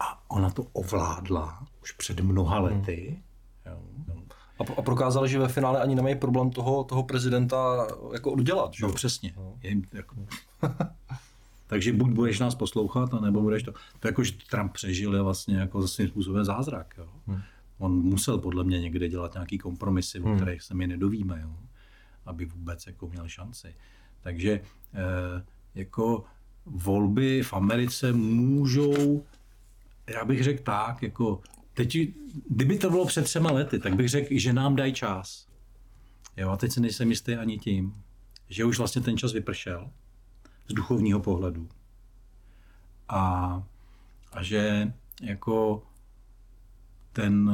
a 0.00 0.30
ona 0.30 0.50
to 0.50 0.62
ovládla 0.72 1.66
už 1.82 1.92
před 1.92 2.20
mnoha 2.20 2.56
hmm. 2.56 2.64
lety. 2.64 3.22
Hmm. 3.64 3.74
Jo? 3.74 3.82
A, 4.58 4.78
a 4.78 4.82
prokázali, 4.82 5.28
že 5.28 5.38
ve 5.38 5.48
finále 5.48 5.80
ani 5.80 5.94
nemají 5.94 6.14
problém 6.14 6.50
toho, 6.50 6.84
toho 6.84 7.02
prezidenta 7.02 7.86
jako 8.12 8.32
oddělat. 8.32 8.74
Že? 8.74 8.86
No 8.86 8.92
přesně. 8.92 9.32
No. 9.36 9.54
Je 9.62 9.70
jim, 9.70 9.82
jako... 9.92 10.16
Takže 11.66 11.92
buď 11.92 12.10
budeš 12.10 12.38
nás 12.38 12.54
poslouchat, 12.54 13.12
nebo 13.20 13.40
budeš 13.40 13.62
to. 13.62 13.72
To 14.00 14.08
jako, 14.08 14.24
že 14.24 14.32
Trump 14.50 14.72
přežil 14.72 15.14
je 15.14 15.22
vlastně 15.22 15.56
jako 15.56 15.88
svým 15.88 16.08
způsobem 16.08 16.44
zázrak. 16.44 16.94
Jo? 16.98 17.06
Hmm. 17.26 17.40
On 17.82 17.92
musel 17.92 18.38
podle 18.38 18.64
mě 18.64 18.80
někde 18.80 19.08
dělat 19.08 19.34
nějaký 19.34 19.58
kompromisy, 19.58 20.20
hmm. 20.20 20.32
o 20.32 20.36
kterých 20.36 20.62
se 20.62 20.74
mi 20.74 20.86
nedovíme, 20.86 21.40
jo? 21.42 21.56
aby 22.26 22.44
vůbec 22.44 22.86
jako 22.86 23.08
měl 23.08 23.28
šanci. 23.28 23.74
Takže 24.20 24.60
eh, 24.94 25.44
jako 25.74 26.24
volby 26.66 27.42
v 27.42 27.52
Americe 27.52 28.12
můžou, 28.12 29.24
já 30.06 30.24
bych 30.24 30.42
řekl 30.42 30.62
tak, 30.62 31.02
jako 31.02 31.40
teď, 31.74 31.96
kdyby 32.48 32.78
to 32.78 32.90
bylo 32.90 33.06
před 33.06 33.24
třema 33.24 33.50
lety, 33.52 33.78
tak 33.78 33.94
bych 33.94 34.08
řekl, 34.08 34.28
že 34.30 34.52
nám 34.52 34.76
dají 34.76 34.92
čas. 34.92 35.48
Jo, 36.36 36.50
a 36.50 36.56
teď 36.56 36.72
se 36.72 36.80
nejsem 36.80 37.10
jistý 37.10 37.34
ani 37.34 37.58
tím, 37.58 38.02
že 38.48 38.64
už 38.64 38.78
vlastně 38.78 39.02
ten 39.02 39.18
čas 39.18 39.32
vypršel 39.32 39.90
z 40.68 40.74
duchovního 40.74 41.20
pohledu. 41.20 41.68
A, 43.08 43.62
a 44.32 44.42
že 44.42 44.92
jako 45.22 45.82
ten 47.12 47.50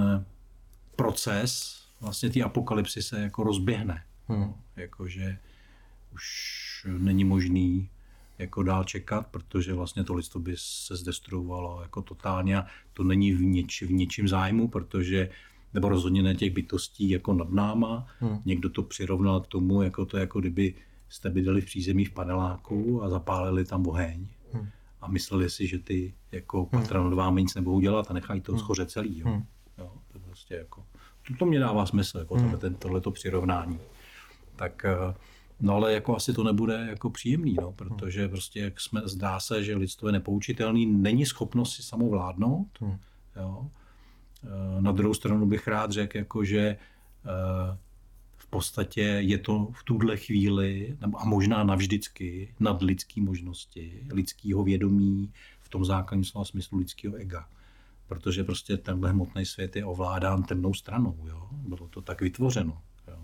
proces 0.97 1.83
vlastně 2.01 2.31
té 2.31 2.43
apokalypsy 2.43 3.03
se 3.03 3.21
jako 3.21 3.45
rozběhne. 3.45 4.03
Hmm. 4.29 4.53
Jakože 4.77 5.39
už 6.15 6.87
není 6.99 7.25
možný 7.25 7.91
jako 8.39 8.63
dál 8.63 8.85
čekat, 8.85 9.27
protože 9.27 9.75
vlastně 9.75 10.05
to 10.05 10.15
lidstvo 10.15 10.41
by 10.41 10.55
se 10.57 10.97
zdestruovalo 10.97 11.83
jako 11.83 12.03
totálně 12.03 12.57
a 12.57 12.67
to 12.93 13.05
není 13.05 13.33
v, 13.33 13.41
něč, 13.41 13.83
v 13.83 13.93
něčím 13.93 14.29
zájmu, 14.29 14.69
protože 14.69 15.31
nebo 15.75 15.89
rozhodně 15.89 16.23
ne 16.23 16.35
těch 16.35 16.53
bytostí 16.53 17.11
jako 17.11 17.33
nad 17.33 17.51
náma. 17.51 18.07
Hmm. 18.21 18.39
Někdo 18.45 18.71
to 18.71 18.83
přirovnal 18.83 19.41
k 19.41 19.47
tomu, 19.47 19.83
jako 19.83 20.07
to 20.07 20.17
jako 20.17 20.41
kdyby 20.41 20.75
jste 21.09 21.31
bydleli 21.31 21.61
v 21.61 21.65
přízemí 21.65 22.05
v 22.05 22.13
paneláku 22.13 23.03
a 23.03 23.09
zapálili 23.09 23.65
tam 23.65 23.87
oheň. 23.87 24.27
Hmm. 25.01 25.11
A 25.11 25.13
mysleli 25.13 25.51
si, 25.51 25.67
že 25.67 25.79
ty 25.79 26.15
jako 26.33 26.69
hmm. 26.73 26.83
patronot 26.83 27.15
vám 27.15 27.37
nic 27.37 27.55
nebudou 27.55 27.81
dělat 27.81 28.11
a 28.11 28.15
nechají 28.15 28.41
to 28.41 28.53
hmm. 28.53 28.59
schořet 28.59 28.91
celý. 28.91 29.19
Jo. 29.19 29.29
Hmm. 29.29 29.45
Jo, 29.79 29.93
to, 30.13 30.19
prostě 30.19 30.55
jako, 30.55 30.85
to, 31.29 31.35
to 31.39 31.47
mě 31.47 31.61
dává 31.61 31.87
smysl, 31.87 32.19
jako 32.19 32.35
hmm. 32.35 32.51
tohle, 32.51 32.71
tohleto 32.71 33.11
přirovnání. 33.11 33.79
Tak 34.57 34.85
eh, 34.85 35.15
No 35.61 35.75
ale 35.75 35.93
jako 35.93 36.17
asi 36.17 36.33
to 36.33 36.45
nebude 36.45 36.87
jako 36.91 37.11
příjemný, 37.11 37.57
no, 37.61 37.73
protože 37.73 38.29
prostě 38.29 38.61
jak 38.61 38.81
jsme, 38.81 39.01
zdá 39.05 39.41
se, 39.41 39.65
že 39.65 39.77
lidstvo 39.77 40.09
je 40.09 40.13
nepoučitelný, 40.13 40.87
není 40.87 41.27
schopnost 41.27 41.75
si 41.75 41.83
samovládnout. 41.83 42.69
Hmm. 42.81 42.99
Jo. 43.37 43.67
Eh, 44.45 44.81
na 44.83 44.93
druhou 44.93 45.15
stranu 45.15 45.47
bych 45.47 45.69
rád 45.69 45.93
řekl, 45.93 46.19
jako, 46.19 46.45
že 46.45 46.61
eh, 46.61 47.79
podstatě 48.51 49.03
je 49.03 49.39
to 49.39 49.69
v 49.73 49.85
tuhle 49.85 50.17
chvíli, 50.17 50.97
a 51.15 51.25
možná 51.25 51.65
navždycky, 51.65 52.55
nad 52.61 52.83
lidský 52.83 53.21
možnosti, 53.21 54.07
lidského 54.13 54.65
vědomí, 54.65 55.33
v 55.61 55.69
tom 55.69 55.85
základním 55.85 56.25
slova 56.25 56.45
smyslu 56.45 56.79
lidského 56.79 57.15
ega. 57.15 57.49
Protože 58.07 58.45
prostě 58.45 58.77
tenhle 58.77 59.11
hmotný 59.11 59.47
svět 59.47 59.77
je 59.77 59.85
ovládán 59.85 60.43
temnou 60.43 60.75
stranou. 60.75 61.17
Jo? 61.27 61.49
Bylo 61.53 61.89
to 61.89 62.03
tak 62.03 62.21
vytvořeno. 62.21 62.83
Jo? 63.09 63.19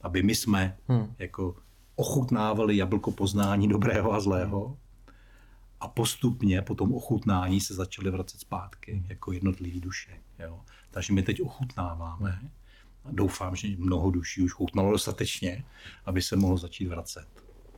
Aby 0.00 0.22
my 0.22 0.34
jsme 0.34 0.76
hmm. 0.88 1.14
jako 1.18 1.56
ochutnávali 1.96 2.76
jablko 2.76 3.10
poznání 3.10 3.68
dobrého 3.68 4.12
a 4.12 4.20
zlého 4.20 4.78
a 5.80 5.88
postupně 5.88 6.62
po 6.62 6.74
tom 6.74 6.94
ochutnání 6.94 7.60
se 7.60 7.74
začaly 7.74 8.10
vracet 8.10 8.40
zpátky 8.40 9.02
jako 9.08 9.32
jednotlivý 9.32 9.80
duše. 9.80 10.20
Jo. 10.38 10.60
Takže 10.90 11.12
my 11.12 11.22
teď 11.22 11.42
ochutnáváme 11.42 12.50
doufám, 13.10 13.56
že 13.56 13.68
mnoho 13.78 14.10
duší 14.10 14.42
už 14.42 14.52
chutnalo 14.52 14.90
dostatečně, 14.92 15.64
aby 16.06 16.22
se 16.22 16.36
mohlo 16.36 16.56
začít 16.56 16.86
vracet. 16.86 17.26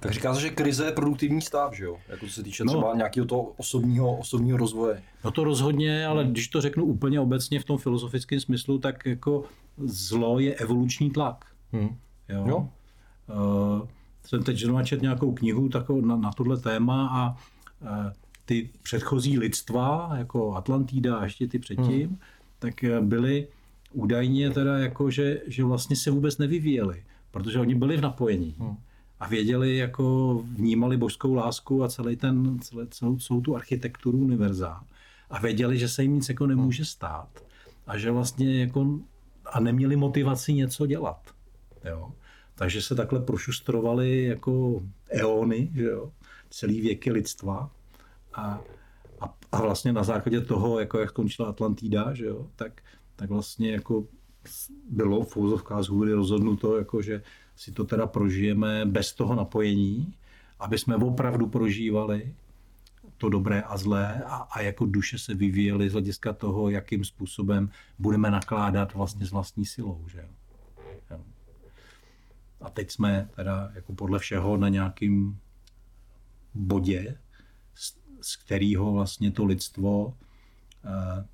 Tak 0.00 0.12
říká 0.12 0.34
se, 0.34 0.40
že 0.40 0.50
krize 0.50 0.84
je 0.84 0.92
produktivní 0.92 1.40
stav, 1.40 1.74
že 1.74 1.84
jo? 1.84 1.96
Jako 2.08 2.28
se 2.28 2.42
týče 2.42 2.64
no. 2.64 2.72
třeba 2.72 2.88
no, 2.88 2.96
nějakého 2.96 3.26
toho 3.26 3.42
osobního, 3.42 4.16
osobního 4.16 4.58
rozvoje. 4.58 5.02
No 5.24 5.30
to 5.30 5.44
rozhodně, 5.44 6.06
ale 6.06 6.24
když 6.24 6.48
to 6.48 6.60
řeknu 6.60 6.84
úplně 6.84 7.20
obecně 7.20 7.60
v 7.60 7.64
tom 7.64 7.78
filozofickém 7.78 8.40
smyslu, 8.40 8.78
tak 8.78 9.06
jako 9.06 9.44
zlo 9.78 10.38
je 10.38 10.54
evoluční 10.54 11.10
tlak. 11.10 11.44
Hmm. 11.72 11.96
Jo? 12.28 12.44
jo? 12.46 12.68
Uh, 13.28 13.88
jsem 14.26 14.42
teď 14.42 14.58
zrovna 14.58 14.84
čet 14.84 15.02
nějakou 15.02 15.32
knihu 15.32 15.68
takovou 15.68 16.00
na, 16.00 16.16
na 16.16 16.32
tohle 16.32 16.56
téma 16.56 17.08
a 17.12 17.36
e, 17.82 18.12
ty 18.44 18.70
předchozí 18.82 19.38
lidstva, 19.38 20.10
jako 20.16 20.54
Atlantida 20.54 21.16
a 21.16 21.24
ještě 21.24 21.46
ty 21.46 21.58
předtím, 21.58 22.08
hmm. 22.08 22.18
tak 22.58 22.84
e, 22.84 23.00
byly 23.00 23.48
údajně 23.94 24.50
teda 24.50 24.78
jako, 24.78 25.10
že, 25.10 25.40
že 25.46 25.64
vlastně 25.64 25.96
se 25.96 26.10
vůbec 26.10 26.38
nevyvíjeli, 26.38 27.04
protože 27.30 27.58
oni 27.58 27.74
byli 27.74 27.96
v 27.96 28.00
napojení. 28.00 28.54
Hmm. 28.58 28.76
A 29.20 29.28
věděli, 29.28 29.76
jako 29.76 30.34
vnímali 30.56 30.96
božskou 30.96 31.34
lásku 31.34 31.84
a 31.84 31.88
celý 31.88 32.16
ten, 32.16 32.58
celý, 32.58 32.86
celou, 32.88 33.16
celou 33.16 33.40
tu 33.40 33.56
architekturu 33.56 34.18
univerza. 34.18 34.80
A 35.30 35.40
věděli, 35.40 35.78
že 35.78 35.88
se 35.88 36.02
jim 36.02 36.14
nic 36.14 36.28
jako 36.28 36.46
nemůže 36.46 36.82
hmm. 36.82 36.86
stát. 36.86 37.28
A 37.86 37.98
že 37.98 38.10
vlastně 38.10 38.60
jako, 38.60 39.00
a 39.52 39.60
neměli 39.60 39.96
motivaci 39.96 40.52
něco 40.52 40.86
dělat. 40.86 41.20
Jo. 41.84 42.12
Takže 42.54 42.82
se 42.82 42.94
takhle 42.94 43.20
prošustrovali 43.20 44.24
jako 44.24 44.82
eony, 45.10 45.70
že 45.74 45.84
jo, 45.84 46.12
celý 46.50 46.80
věky 46.80 47.12
lidstva. 47.12 47.70
A, 48.34 48.60
a, 49.20 49.34
a 49.52 49.62
vlastně 49.62 49.92
na 49.92 50.02
základě 50.02 50.40
toho, 50.40 50.80
jako 50.80 50.98
jak 50.98 51.10
skončila 51.10 51.48
Atlantida, 51.48 52.14
že 52.14 52.24
jo, 52.24 52.46
tak, 52.56 52.80
tak 53.16 53.30
vlastně 53.30 53.72
jako 53.72 54.06
bylo 54.90 55.24
v 55.24 55.36
úzovkách 55.36 55.82
z 55.82 55.88
hůry 55.88 56.12
rozhodnuto, 56.12 56.78
jako 56.78 57.02
že 57.02 57.22
si 57.56 57.72
to 57.72 57.84
teda 57.84 58.06
prožijeme 58.06 58.86
bez 58.86 59.12
toho 59.12 59.34
napojení, 59.34 60.14
aby 60.58 60.78
jsme 60.78 60.96
opravdu 60.96 61.46
prožívali 61.46 62.34
to 63.18 63.28
dobré 63.28 63.62
a 63.62 63.76
zlé 63.76 64.22
a, 64.26 64.36
a 64.36 64.60
jako 64.60 64.86
duše 64.86 65.18
se 65.18 65.34
vyvíjely 65.34 65.90
z 65.90 65.92
hlediska 65.92 66.32
toho, 66.32 66.70
jakým 66.70 67.04
způsobem 67.04 67.70
budeme 67.98 68.30
nakládat 68.30 68.94
vlastně 68.94 69.26
s 69.26 69.30
vlastní 69.30 69.66
silou. 69.66 70.04
Že. 70.08 70.28
A 72.60 72.70
teď 72.70 72.90
jsme 72.90 73.28
teda 73.36 73.70
jako 73.74 73.92
podle 73.92 74.18
všeho 74.18 74.56
na 74.56 74.68
nějakým 74.68 75.38
bodě, 76.54 77.18
z, 77.74 77.98
z 78.20 78.36
kterého 78.36 78.92
vlastně 78.92 79.30
to 79.30 79.44
lidstvo 79.44 80.14
eh, 80.84 81.24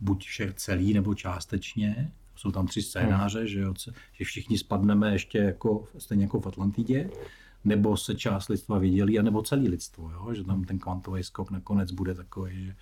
buď 0.00 0.24
vše 0.24 0.52
celý 0.56 0.94
nebo 0.94 1.14
částečně, 1.14 2.12
jsou 2.36 2.50
tam 2.50 2.66
tři 2.66 2.82
scénáře, 2.82 3.38
hmm. 3.38 3.48
že, 3.48 3.60
jo, 3.60 3.74
že 4.12 4.24
všichni 4.24 4.58
spadneme 4.58 5.12
ještě 5.12 5.38
jako, 5.38 5.84
stejně 5.98 6.24
jako 6.24 6.40
v 6.40 6.46
Atlantidě, 6.46 7.10
nebo 7.64 7.96
se 7.96 8.14
část 8.14 8.48
lidstva 8.48 8.78
vydělí, 8.78 9.18
anebo 9.18 9.42
celý 9.42 9.68
lidstvo, 9.68 10.10
jo? 10.10 10.34
že 10.34 10.44
tam 10.44 10.64
ten 10.64 10.78
kvantový 10.78 11.22
skok 11.22 11.50
nakonec 11.50 11.90
bude 11.92 12.14
takový, 12.14 12.64
že, 12.64 12.76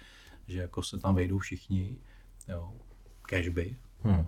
že 0.47 0.61
jako 0.61 0.83
se 0.83 0.99
tam 0.99 1.15
vejdou 1.15 1.39
všichni, 1.39 1.97
jo, 2.49 2.73
cashby. 3.23 3.77
Hmm. 4.03 4.27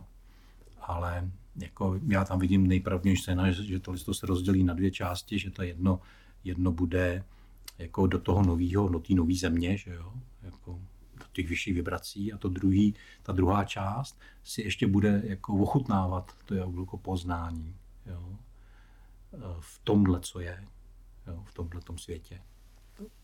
Ale 0.81 1.31
jako 1.57 2.01
já 2.09 2.25
tam 2.25 2.39
vidím 2.39 2.67
nejpravdější 2.67 3.23
scéna, 3.23 3.51
že, 3.51 3.65
že 3.65 3.81
to 3.81 3.93
listo 3.93 4.15
se 4.15 4.27
rozdělí 4.27 4.65
na 4.65 4.75
dvě 4.75 4.91
části, 4.91 5.39
že 5.39 5.51
to 5.51 5.63
jedno, 5.63 6.01
jedno 6.45 6.73
bude 6.73 7.25
jako 7.79 8.07
do 8.07 8.19
toho 8.19 8.43
nového, 8.43 8.89
do 8.89 8.99
té 8.99 9.15
nové 9.15 9.35
země, 9.35 9.77
že 9.77 9.91
jo, 9.91 10.13
jako 10.43 10.81
těch 11.33 11.49
vyšších 11.49 11.75
vibrací 11.75 12.33
a 12.33 12.39
to 12.39 12.49
druhý, 12.49 12.95
ta 13.23 13.33
druhá 13.33 13.65
část 13.65 14.21
si 14.45 14.63
ještě 14.63 14.87
bude 14.87 15.23
jako 15.25 15.55
ochutnávat 15.55 16.33
to 16.45 16.55
je 16.55 16.61
jako 16.81 16.97
poznání, 16.97 17.77
jo, 18.07 18.39
v 19.61 19.81
tomhle, 19.85 20.21
co 20.21 20.41
je, 20.41 20.65
jo, 21.27 21.45
v 21.45 21.55
tomhle 21.55 21.81
tom 21.81 21.99
světě, 21.99 22.43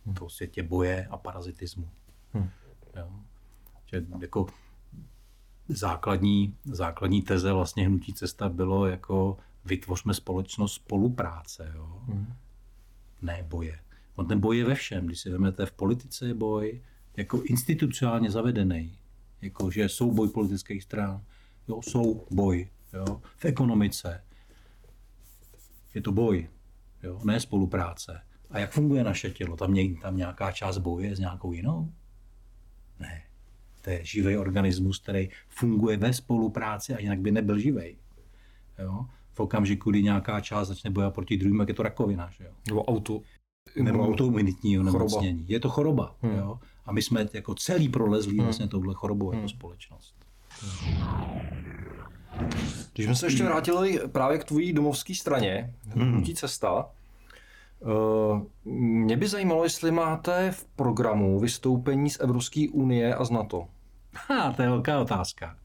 v 0.06 0.14
tom 0.14 0.30
světě 0.30 0.62
boje 0.62 1.06
a 1.06 1.16
parazitismu. 1.16 1.90
Hmm. 2.32 2.50
Jo. 2.96 3.10
Že 3.86 4.06
jako 4.20 4.46
základní, 5.68 6.56
základní 6.64 7.22
teze 7.22 7.52
vlastně 7.52 7.86
hnutí 7.86 8.12
cesta 8.12 8.48
bylo 8.48 8.86
jako 8.86 9.38
vytvořme 9.64 10.14
společnost 10.14 10.74
spolupráce, 10.74 11.72
jo? 11.76 12.02
Hmm. 12.06 12.34
ne 13.22 13.42
boje. 13.48 13.80
On 14.14 14.26
ten 14.26 14.40
boj 14.40 14.58
je 14.58 14.64
ve 14.64 14.74
všem, 14.74 15.06
když 15.06 15.20
si 15.20 15.30
vezmete 15.30 15.66
v 15.66 15.72
politice 15.72 16.26
je 16.26 16.34
boj, 16.34 16.82
jako 17.16 17.42
institucionálně 17.42 18.30
zavedený, 18.30 18.98
jako 19.42 19.70
že 19.70 19.88
jsou 19.88 20.12
boj 20.12 20.28
politických 20.28 20.82
stran, 20.82 21.22
jo, 21.68 21.82
jsou 21.82 22.26
boj, 22.30 22.68
jo, 22.92 23.20
v 23.36 23.44
ekonomice 23.44 24.24
je 25.94 26.00
to 26.00 26.12
boj, 26.12 26.48
jo, 27.02 27.20
ne 27.24 27.40
spolupráce. 27.40 28.20
A 28.50 28.58
jak 28.58 28.72
funguje 28.72 29.04
naše 29.04 29.30
tělo? 29.30 29.56
Tam, 29.56 29.74
ně, 29.74 30.00
tam 30.02 30.16
nějaká 30.16 30.52
část 30.52 30.78
boje 30.78 31.16
s 31.16 31.18
nějakou 31.18 31.52
jinou? 31.52 31.92
Ne 33.00 33.22
to 33.84 33.90
je 33.90 34.00
živý 34.04 34.36
organismus, 34.36 34.98
který 34.98 35.28
funguje 35.48 35.96
ve 35.96 36.12
spolupráci 36.12 36.94
a 36.94 37.00
jinak 37.00 37.20
by 37.20 37.30
nebyl 37.30 37.58
živý. 37.58 37.96
Jo? 38.78 39.06
V 39.32 39.40
okamžiku, 39.40 39.90
kdy 39.90 40.02
nějaká 40.02 40.40
část 40.40 40.68
začne 40.68 40.90
bojovat 40.90 41.14
proti 41.14 41.36
druhým, 41.36 41.60
jak 41.60 41.68
je 41.68 41.74
to 41.74 41.82
rakovina. 41.82 42.30
Že 42.30 42.44
jo? 42.44 42.50
Nebo 42.68 42.84
auto. 42.84 43.20
Nebo 43.82 44.08
autoimunitní 44.08 44.78
onemocnění. 44.78 45.44
Je 45.48 45.60
to 45.60 45.68
choroba. 45.68 46.16
Hmm. 46.22 46.36
Jo? 46.36 46.58
A 46.86 46.92
my 46.92 47.02
jsme 47.02 47.26
jako 47.32 47.54
celý 47.54 47.88
prolezlí 47.88 48.36
hmm. 48.36 48.44
vlastně 48.44 48.68
touhle 48.68 48.94
chorobou 48.94 49.26
jako 49.26 49.36
hmm. 49.36 49.44
jako 49.44 49.58
společnost. 49.58 50.14
Když 52.92 53.06
jsme 53.06 53.14
se 53.14 53.26
ještě 53.26 53.44
vrátili 53.44 54.00
právě 54.12 54.38
k 54.38 54.44
tvojí 54.44 54.72
domovské 54.72 55.14
straně, 55.14 55.74
hnutí 55.94 56.30
hmm. 56.30 56.36
cesta, 56.36 56.86
Eh, 57.84 58.40
mě 58.70 59.16
by 59.16 59.28
zajímalo, 59.28 59.64
jestli 59.64 59.90
máte 59.90 60.50
v 60.50 60.64
programu 60.64 61.40
vystoupení 61.40 62.10
z 62.10 62.20
Evropské 62.20 62.66
unie 62.72 63.14
a 63.14 63.24
z 63.24 63.30
NATO. 63.30 63.66
Ha, 64.28 64.52
to 64.52 64.62
je 64.62 64.68
velká 64.68 65.00
otázka. 65.00 65.56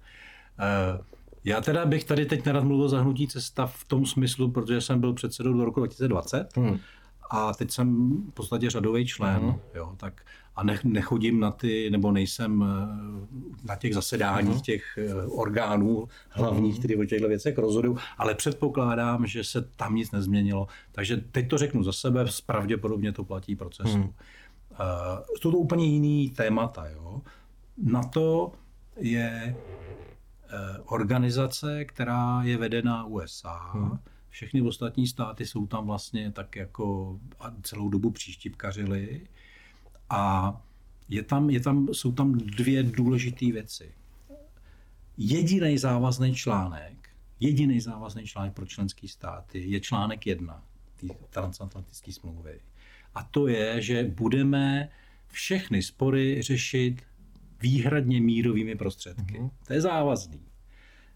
já 1.44 1.62
teda 1.62 1.86
bych 1.86 2.04
tady 2.04 2.26
teď 2.26 2.46
nerad 2.46 2.64
mluvil 2.64 2.90
za 2.90 3.02
hnutí 3.02 3.28
cesta 3.28 3.66
v 3.66 3.84
tom 3.84 4.06
smyslu, 4.06 4.52
protože 4.52 4.82
jsem 4.82 5.00
byl 5.00 5.14
předsedou 5.14 5.54
do 5.54 5.66
roku 5.66 5.80
2020 5.80 6.58
hmm. 6.58 6.80
A 7.30 7.54
teď 7.54 7.72
jsem 7.72 8.10
v 8.30 8.34
podstatě 8.34 8.70
řadový 8.70 9.06
člen, 9.06 9.42
hmm. 9.42 9.60
jo, 9.76 9.94
tak 9.98 10.22
a 10.56 10.64
ne, 10.64 10.80
nechodím 10.84 11.40
na 11.40 11.52
ty, 11.52 11.90
nebo 11.90 12.12
nejsem 12.12 12.64
eh, 12.64 13.68
na 13.68 13.76
těch 13.76 13.94
zasedáních 13.94 14.54
hmm. 14.54 14.62
těch 14.62 14.98
eh, 14.98 15.14
orgánů 15.16 16.08
hlavních, 16.30 16.74
hmm. 16.74 16.80
které 16.80 17.00
o 17.00 17.06
těchto 17.06 17.28
věcech 17.28 17.58
rozhodují, 17.58 17.98
ale 18.18 18.36
předpokládám, 18.36 19.28
že 19.28 19.44
se 19.44 19.62
tam 19.62 19.96
nic 19.96 20.12
nezměnilo. 20.12 20.68
Takže 20.92 21.18
teď 21.18 21.50
to 21.50 21.58
řeknu 21.58 21.84
za 21.84 21.92
sebe, 21.92 22.26
pravděpodobně 22.46 23.12
to 23.12 23.24
platí 23.24 23.56
procesu. 23.56 23.98
Hmm. 23.98 24.04
Uh, 24.04 25.36
jsou 25.42 25.52
to 25.52 25.58
úplně 25.58 25.86
jiný 25.86 26.30
témata. 26.30 26.88
Jo. 26.88 27.22
Na 27.78 28.04
to 28.04 28.52
je 28.98 29.56
Eh, 30.52 30.80
organizace, 30.86 31.86
která 31.86 32.42
je 32.44 32.58
vedena 32.58 33.06
USA. 33.06 33.72
Hmm. 33.74 34.00
Všechny 34.40 34.62
ostatní 34.62 35.08
státy 35.08 35.46
jsou 35.46 35.68
tam 35.68 35.86
vlastně 35.86 36.32
tak 36.32 36.56
jako 36.56 37.20
celou 37.64 37.90
dobu 37.90 38.12
příštipkařili. 38.12 39.28
A 40.10 40.54
je 41.10 41.24
tam, 41.24 41.50
je 41.50 41.60
tam, 41.60 41.88
jsou 41.94 42.12
tam 42.12 42.38
dvě 42.38 42.84
důležité 42.84 43.46
věci. 43.46 43.92
Jediný 45.18 45.78
závazný 45.78 46.36
článek, 46.36 47.10
jediný 47.40 47.80
závazný 47.80 48.24
článek 48.24 48.54
pro 48.54 48.66
členské 48.66 49.08
státy 49.08 49.64
je 49.72 49.80
článek 49.80 50.28
jedna 50.28 50.64
té 50.96 51.08
transatlantické 51.30 52.12
smlouvy. 52.12 52.60
A 53.16 53.24
to 53.24 53.48
je, 53.48 53.82
že 53.82 54.04
budeme 54.04 54.90
všechny 55.28 55.84
spory 55.84 56.42
řešit 56.42 57.02
výhradně 57.62 58.22
mírovými 58.22 58.76
prostředky. 58.76 59.40
Mm-hmm. 59.40 59.52
To 59.68 59.74
je 59.74 59.82
závazný. 59.82 60.42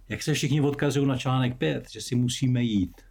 Jak 0.10 0.24
se 0.24 0.34
všichni 0.34 0.62
odkazují 0.62 1.08
na 1.08 1.18
článek 1.18 1.58
5, 1.58 1.92
že 1.92 2.02
si 2.02 2.16
musíme 2.16 2.64
jít 2.64 3.02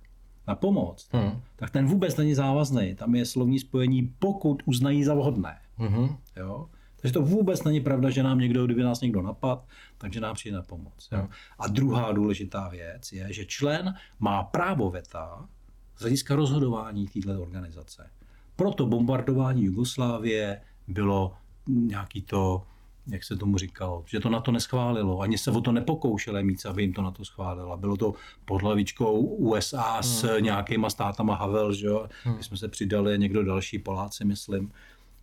na 0.49 0.55
pomoc, 0.55 1.09
mm. 1.13 1.41
tak 1.57 1.71
ten 1.71 1.87
vůbec 1.87 2.17
není 2.17 2.35
závazný. 2.35 2.95
Tam 2.95 3.15
je 3.15 3.25
slovní 3.25 3.59
spojení, 3.59 4.15
pokud 4.19 4.63
uznají 4.67 5.05
za 5.05 5.15
vhodné. 5.15 5.59
Mm-hmm. 5.79 6.17
Jo? 6.37 6.69
Takže 6.97 7.13
to 7.13 7.23
vůbec 7.23 7.65
není 7.65 7.81
pravda, 7.81 8.11
že 8.11 8.23
nám 8.23 8.39
někdo, 8.39 8.65
kdyby 8.65 8.83
nás 8.83 9.01
někdo 9.01 9.23
napad, 9.23 9.67
takže 9.99 10.21
nám 10.21 10.35
přijde 10.35 10.57
na 10.57 10.63
pomoc. 10.63 11.09
Jo? 11.13 11.29
A 11.59 11.69
druhá 11.69 12.13
důležitá 12.13 12.69
věc 12.69 13.13
je, 13.13 13.33
že 13.33 13.45
člen 13.45 13.95
má 14.19 14.43
právo 14.43 14.91
veta 14.91 15.49
z 15.97 16.01
hlediska 16.01 16.37
rozhodování 16.37 17.07
této 17.07 17.43
organizace. 17.43 18.11
Proto 18.57 18.87
bombardování 18.87 19.65
Jugoslávie 19.65 20.61
bylo 20.89 21.35
nějaký 21.67 22.23
to 22.23 22.63
jak 23.07 23.25
se 23.25 23.37
tomu 23.37 23.59
říkalo, 23.59 24.05
že 24.07 24.21
to 24.21 24.31
na 24.31 24.41
to 24.41 24.53
neschválilo. 24.53 25.21
Ani 25.21 25.39
se 25.39 25.51
o 25.51 25.61
to 25.61 25.73
nepokoušeli 25.73 26.45
mít, 26.45 26.67
aby 26.67 26.83
jim 26.83 26.93
to 26.93 27.03
na 27.03 27.11
to 27.11 27.25
schválilo. 27.25 27.77
Bylo 27.77 27.97
to 27.97 28.15
pod 28.45 28.63
hlavičkou 28.63 29.21
USA 29.21 29.93
hmm. 29.93 30.03
s 30.03 30.41
nějakýma 30.41 30.91
státama 30.91 31.35
Havel, 31.35 31.73
že 31.73 31.87
jo. 31.87 32.09
Hmm. 32.25 32.37
My 32.37 32.45
jsme 32.45 32.57
se 32.57 32.69
přidali, 32.69 33.19
někdo 33.19 33.45
další, 33.45 33.79
Poláci, 33.79 34.25
myslím. 34.25 34.73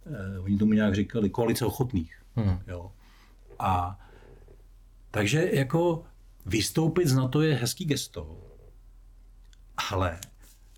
Eh, 0.05 0.39
oni 0.39 0.57
tomu 0.57 0.73
nějak 0.73 0.95
říkali, 0.95 1.29
koalice 1.29 1.65
ochotných. 1.65 2.21
Hmm. 2.35 2.59
Jo. 2.67 2.91
A 3.59 3.99
takže 5.11 5.49
jako 5.53 6.03
vystoupit 6.45 7.07
z 7.07 7.15
NATO 7.15 7.41
je 7.41 7.55
hezký 7.55 7.85
gesto, 7.85 8.37
ale 9.91 10.19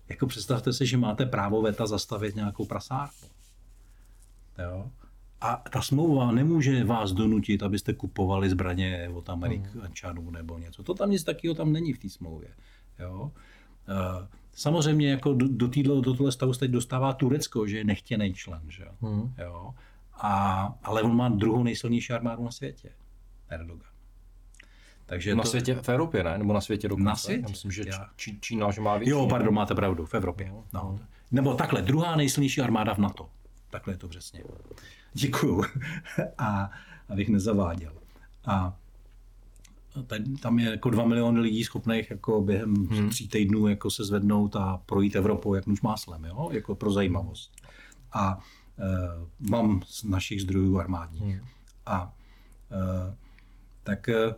jako 0.08 0.26
představte 0.26 0.72
si, 0.72 0.86
že 0.86 0.96
máte 0.96 1.26
právo 1.26 1.62
veta 1.62 1.86
zastavit 1.86 2.36
nějakou 2.36 2.64
prasárku. 2.64 3.26
Jo? 4.58 4.90
A 5.42 5.62
ta 5.70 5.82
smlouva 5.82 6.32
nemůže 6.32 6.84
vás 6.84 7.12
donutit, 7.12 7.62
abyste 7.62 7.92
kupovali 7.92 8.50
zbraně 8.50 9.10
od 9.14 9.30
Američanů 9.30 10.30
nebo 10.30 10.58
něco. 10.58 10.82
To 10.82 10.94
tam 10.94 11.10
nic 11.10 11.24
takového 11.24 11.54
tam 11.54 11.72
není 11.72 11.92
v 11.92 11.98
té 11.98 12.08
smlouvě. 12.08 12.48
Jo? 12.98 13.32
Eh, 13.88 14.28
samozřejmě 14.52 15.10
jako 15.10 15.34
do, 15.34 15.48
do, 15.48 16.00
do 16.00 16.14
tohle 16.14 16.32
stavu 16.32 16.52
se 16.52 16.60
teď 16.60 16.70
dostává 16.70 17.12
Turecko, 17.12 17.66
že 17.66 17.78
je 17.78 17.84
nechtěný 17.84 18.34
člen. 18.34 18.62
Že? 18.68 18.84
Hmm. 19.00 19.34
Jo? 19.38 19.74
A, 20.14 20.74
ale 20.82 21.02
on 21.02 21.16
má 21.16 21.28
druhou 21.28 21.62
nejsilnější 21.62 22.12
armádu 22.12 22.44
na 22.44 22.50
světě. 22.50 22.90
Erdogan. 23.48 23.92
Takže 25.06 25.34
na 25.34 25.42
to, 25.42 25.48
světě 25.48 25.74
v 25.74 25.88
Evropě, 25.88 26.24
ne? 26.24 26.38
Nebo 26.38 26.52
na 26.52 26.60
světě 26.60 26.88
dokonce? 26.88 27.08
Na 27.08 27.16
světě? 27.16 27.42
Já 27.42 27.48
myslím, 27.48 27.70
že 27.70 27.84
Čí, 28.16 28.40
Čína 28.40 28.70
že 28.70 28.80
má 28.80 28.96
větší. 28.96 29.10
Jo, 29.10 29.26
pardon, 29.30 29.54
máte 29.54 29.74
pravdu, 29.74 30.06
v 30.06 30.14
Evropě. 30.14 30.48
No. 30.48 30.64
No. 30.72 30.98
Nebo 31.30 31.54
takhle, 31.54 31.82
druhá 31.82 32.16
nejsilnější 32.16 32.60
armáda 32.60 32.94
v 32.94 32.98
NATO. 32.98 33.28
Takhle 33.70 33.94
je 33.94 33.98
to 33.98 34.08
přesně. 34.08 34.42
Děkuju. 35.12 35.64
A 36.38 36.70
abych 37.08 37.28
nezaváděl. 37.28 37.92
A 38.46 38.76
tam 40.40 40.58
je 40.58 40.70
jako 40.70 40.90
dva 40.90 41.04
miliony 41.04 41.40
lidí 41.40 41.64
schopných 41.64 42.10
jako 42.10 42.40
během 42.40 42.74
hmm. 42.74 43.10
tří 43.10 43.28
týdnů 43.28 43.68
jako 43.68 43.90
se 43.90 44.04
zvednout 44.04 44.56
a 44.56 44.82
projít 44.86 45.16
Evropou 45.16 45.54
jak 45.54 45.66
nůž 45.66 45.80
máslem, 45.80 46.24
jo? 46.24 46.48
jako 46.52 46.74
pro 46.74 46.92
zajímavost. 46.92 47.52
A 48.12 48.38
e, 48.78 48.84
mám 49.50 49.82
z 49.86 50.04
našich 50.04 50.42
zdrojů 50.42 50.78
armádních. 50.78 51.22
Hmm. 51.22 51.46
A 51.86 52.16
e, 52.70 53.16
tak 53.82 54.08
e, 54.08 54.34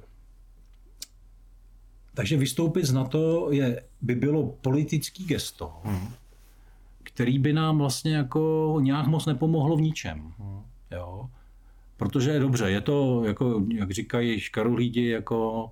takže 2.14 2.37
vystoupit 2.37 2.84
z 2.84 2.92
NATO 2.92 3.52
je, 3.52 3.82
by 4.00 4.14
bylo 4.14 4.46
politický 4.46 5.24
gesto, 5.24 5.72
hmm 5.84 6.08
který 7.14 7.38
by 7.38 7.53
nám 7.53 7.79
vlastně 7.79 8.16
jako 8.16 8.77
nějak 8.83 9.07
moc 9.07 9.27
nepomohlo 9.27 9.77
v 9.77 9.81
ničem. 9.81 10.33
Jo? 10.90 11.31
Protože 11.96 12.31
je 12.31 12.40
dobře, 12.40 12.70
je 12.70 12.81
to, 12.81 13.24
jako, 13.24 13.64
jak 13.74 13.90
říkají 13.90 14.40
škarulídi, 14.40 15.09
jako 15.09 15.70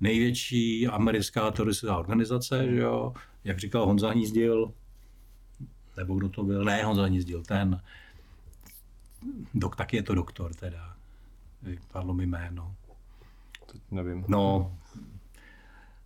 největší 0.00 0.86
americká 0.86 1.50
teroristická 1.50 1.98
organizace, 1.98 2.66
že 2.70 2.80
jo? 2.80 3.12
jak 3.44 3.58
říkal 3.58 3.86
Honza 3.86 4.10
Hnízdil, 4.10 4.72
nebo 5.96 6.14
kdo 6.14 6.28
to 6.28 6.44
byl, 6.44 6.64
ne 6.64 6.84
Honza 6.84 7.04
Hnízdil, 7.04 7.42
ten, 7.42 7.80
dok, 9.54 9.76
taky 9.76 9.96
je 9.96 10.02
to 10.02 10.14
doktor 10.14 10.54
teda, 10.54 10.96
padlo 11.92 12.14
mi 12.14 12.26
jméno. 12.26 12.74
To 13.66 13.78
nevím. 13.90 14.24
No, 14.28 14.72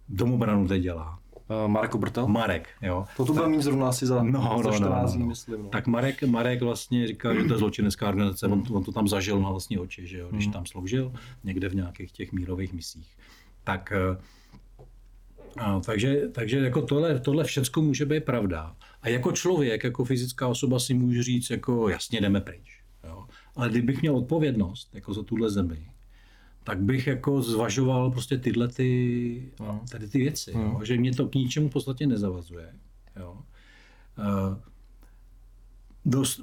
domobranu 0.08 0.68
teď 0.68 0.82
dělá. 0.82 1.18
Uh, 1.50 1.70
Marek 1.70 1.94
Obrtel? 1.94 2.26
Marek, 2.26 2.68
jo. 2.82 3.04
To 3.16 3.24
tu 3.24 3.34
bude 3.34 3.48
mít 3.48 3.62
zrovna 3.62 3.88
asi 3.88 4.06
za, 4.06 4.22
no, 4.22 4.60
za 4.64 4.72
14 4.72 5.12
no, 5.12 5.18
no, 5.18 5.24
no. 5.24 5.28
myslím. 5.28 5.62
No. 5.62 5.68
Tak 5.68 5.86
Marek, 5.86 6.22
Marek 6.22 6.62
vlastně 6.62 7.06
říkal, 7.06 7.34
že 7.34 7.44
to 7.44 7.54
je 7.54 7.58
zločinecká 7.58 8.08
organizace, 8.08 8.46
on, 8.46 8.62
on 8.70 8.84
to 8.84 8.92
tam 8.92 9.08
zažil 9.08 9.40
na 9.40 9.50
vlastní 9.50 9.78
oči, 9.78 10.06
že 10.06 10.18
jo, 10.18 10.28
když 10.30 10.46
mm. 10.46 10.52
tam 10.52 10.66
sloužil 10.66 11.12
někde 11.44 11.68
v 11.68 11.74
nějakých 11.74 12.12
těch 12.12 12.32
mírových 12.32 12.72
misích. 12.72 13.16
Tak, 13.64 13.92
a, 15.58 15.76
eh, 15.76 15.80
takže, 15.86 16.28
takže 16.32 16.58
jako 16.58 16.82
tohle, 16.82 17.20
tohle 17.20 17.44
všechno 17.44 17.82
může 17.82 18.06
být 18.06 18.24
pravda. 18.24 18.76
A 19.02 19.08
jako 19.08 19.32
člověk, 19.32 19.84
jako 19.84 20.04
fyzická 20.04 20.48
osoba 20.48 20.78
si 20.78 20.94
můžu 20.94 21.22
říct, 21.22 21.50
jako 21.50 21.88
jasně 21.88 22.20
jdeme 22.20 22.40
pryč. 22.40 22.80
Jo. 23.04 23.26
Ale 23.56 23.68
kdybych 23.68 24.00
měl 24.00 24.16
odpovědnost 24.16 24.94
jako 24.94 25.14
za 25.14 25.22
tuhle 25.22 25.50
zemi, 25.50 25.86
tak 26.64 26.82
bych 26.82 27.06
jako 27.06 27.42
zvažoval 27.42 28.10
prostě 28.10 28.38
tyhle 28.38 28.68
ty, 28.68 29.52
no. 29.60 29.84
tady 29.90 30.08
ty 30.08 30.18
věci, 30.18 30.52
no. 30.54 30.60
jo, 30.60 30.80
že 30.84 30.96
mě 30.96 31.12
to 31.12 31.28
k 31.28 31.34
ničemu 31.34 31.68
v 31.68 31.72
podstatě 31.72 32.06
nezavazuje. 32.06 32.74
Jo. 33.16 33.38
Uh, 34.18 34.56
dost, 36.04 36.40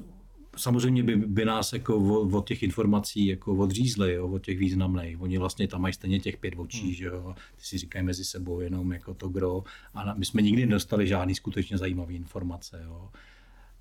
samozřejmě 0.57 1.03
by, 1.03 1.15
by 1.15 1.45
nás 1.45 1.73
jako 1.73 1.97
od, 1.97 2.33
od 2.33 2.47
těch 2.47 2.63
informací 2.63 3.27
jako 3.27 3.55
odřízli, 3.55 4.13
jo, 4.13 4.27
od 4.27 4.45
těch 4.45 4.57
významných. 4.57 5.21
Oni 5.21 5.37
vlastně 5.37 5.67
tam 5.67 5.81
mají 5.81 5.93
stejně 5.93 6.19
těch 6.19 6.37
pět 6.37 6.53
očí, 6.57 6.85
hmm. 6.85 6.93
že 6.93 7.05
jo. 7.05 7.35
Ty 7.55 7.61
si 7.65 7.77
říkají 7.77 8.05
mezi 8.05 8.25
sebou 8.25 8.59
jenom 8.59 8.91
jako 8.91 9.13
to 9.13 9.29
gro. 9.29 9.63
A 9.93 10.13
my 10.13 10.25
jsme 10.25 10.41
nikdy 10.41 10.65
nedostali 10.65 11.07
žádný 11.07 11.35
skutečně 11.35 11.77
zajímavý 11.77 12.15
informace, 12.15 12.81
jo. 12.85 13.09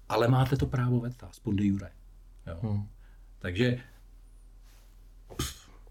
Ale 0.08 0.28
máte 0.28 0.56
to 0.56 0.66
právo 0.66 1.00
veta, 1.00 1.28
spod 1.32 1.60
jure. 1.60 1.90
Jo. 2.46 2.58
Hmm. 2.62 2.86
Takže 3.38 3.80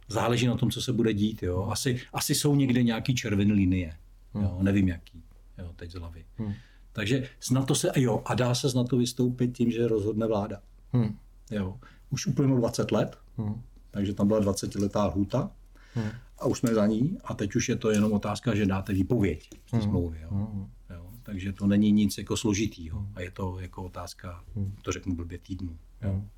záleží 0.07 0.47
na 0.47 0.57
tom, 0.57 0.71
co 0.71 0.81
se 0.81 0.93
bude 0.93 1.13
dít. 1.13 1.43
Jo. 1.43 1.67
Asi, 1.71 2.01
asi 2.13 2.35
jsou 2.35 2.55
někde 2.55 2.83
nějaký 2.83 3.15
červené 3.15 3.53
linie. 3.53 3.93
Jo. 4.35 4.47
Hmm. 4.55 4.65
Nevím 4.65 4.87
jaký. 4.87 5.23
Jo, 5.57 5.71
teď 5.75 5.91
z 5.91 5.95
hlavy. 5.95 6.25
Hmm. 6.37 6.53
Takže 6.91 7.29
snad 7.39 7.67
to 7.67 7.75
se, 7.75 7.91
jo, 7.95 8.21
a 8.25 8.35
dá 8.35 8.55
se 8.55 8.69
snad 8.69 8.87
to 8.87 8.97
vystoupit 8.97 9.57
tím, 9.57 9.71
že 9.71 9.87
rozhodne 9.87 10.27
vláda. 10.27 10.61
Hmm. 10.91 11.17
Jo. 11.51 11.79
Už 12.09 12.27
uplynulo 12.27 12.59
20 12.59 12.91
let, 12.91 13.17
hmm. 13.37 13.61
takže 13.91 14.13
tam 14.13 14.27
byla 14.27 14.39
20 14.39 14.75
letá 14.75 15.05
lhůta 15.05 15.51
hmm. 15.93 16.09
a 16.39 16.45
už 16.45 16.59
jsme 16.59 16.73
za 16.73 16.85
ní 16.87 17.17
a 17.23 17.33
teď 17.33 17.55
už 17.55 17.69
je 17.69 17.75
to 17.75 17.91
jenom 17.91 18.13
otázka, 18.13 18.55
že 18.55 18.65
dáte 18.65 18.93
výpověď 18.93 19.49
z 19.67 19.71
hmm. 19.71 19.81
smlouvy. 19.81 20.19
Jo. 20.21 20.29
Hmm. 20.31 20.67
Jo. 20.89 21.09
Takže 21.23 21.53
to 21.53 21.67
není 21.67 21.91
nic 21.91 22.17
jako 22.17 22.37
složitýho 22.37 23.07
a 23.15 23.21
je 23.21 23.31
to 23.31 23.59
jako 23.59 23.83
otázka, 23.83 24.43
hmm. 24.55 24.75
to 24.81 24.91
řeknu 24.91 25.15
blbě, 25.15 25.37
týdnu. 25.37 25.77
Jo. 26.01 26.11
Hmm. 26.11 26.29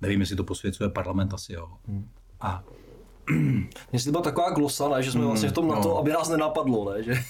Nevím, 0.00 0.20
jestli 0.20 0.36
to 0.36 0.44
posvěcuje 0.44 0.88
parlament, 0.88 1.34
asi 1.34 1.52
jo. 1.52 1.68
Hmm. 1.86 2.08
A 2.40 2.64
mně 3.92 4.00
to 4.04 4.10
byla 4.10 4.22
taková 4.22 4.50
glosa, 4.50 4.88
ne, 4.88 5.02
že 5.02 5.12
jsme 5.12 5.20
mm, 5.20 5.26
vlastně 5.26 5.48
v 5.48 5.52
tom 5.52 5.68
na 5.68 5.82
to, 5.82 5.88
no. 5.88 5.98
aby 5.98 6.10
nás 6.10 6.28
nenapadlo, 6.28 6.92
ne, 6.92 7.02
že 7.02 7.10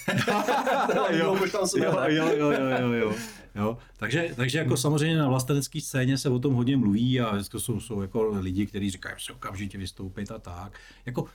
jo, 1.11 1.37
jo, 1.47 2.05
jo, 2.07 2.31
jo, 2.37 2.51
jo, 2.51 2.91
jo, 2.91 3.13
jo. 3.55 3.77
Takže, 3.97 4.33
takže 4.35 4.57
jako 4.57 4.77
samozřejmě 4.77 5.17
na 5.17 5.27
vlastenecké 5.27 5.81
scéně 5.81 6.17
se 6.17 6.29
o 6.29 6.39
tom 6.39 6.53
hodně 6.53 6.77
mluví 6.77 7.21
a 7.21 7.43
jsou, 7.43 7.79
jsou 7.79 8.01
jako 8.01 8.27
lidi, 8.39 8.65
kteří 8.65 8.89
říkají, 8.89 9.15
že 9.17 9.25
se 9.25 9.33
okamžitě 9.33 9.77
vystoupit 9.77 10.31
a 10.31 10.39
tak. 10.39 10.79
Jako, 11.05 11.25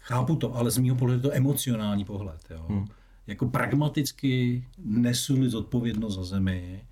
chápu 0.00 0.36
to, 0.36 0.54
ale 0.54 0.70
z 0.70 0.78
mého 0.78 0.96
pohledu 0.96 1.18
je 1.18 1.30
to 1.30 1.36
emocionální 1.36 2.04
pohled. 2.04 2.40
Jo. 2.50 2.64
Hmm. 2.68 2.86
Jako 3.26 3.46
pragmaticky 3.46 4.64
nesuli 4.78 5.50
zodpovědnost 5.50 6.14
za 6.14 6.24
zemi, 6.24 6.84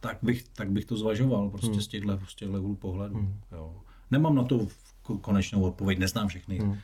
tak 0.00 0.18
bych, 0.22 0.48
tak 0.48 0.70
bych 0.70 0.84
to 0.84 0.96
zvažoval 0.96 1.50
prostě 1.50 1.70
hmm. 1.70 1.80
z 1.80 1.88
těchto, 1.88 2.20
z 2.28 2.34
těchto 2.34 2.74
pohledu. 2.74 3.14
Hmm. 3.14 3.40
Jo. 3.52 3.74
Nemám 4.10 4.34
na 4.34 4.44
to 4.44 4.66
konečnou 5.14 5.62
odpověď, 5.62 5.98
neznám 5.98 6.28
všechny 6.28 6.58
hmm. 6.58 6.78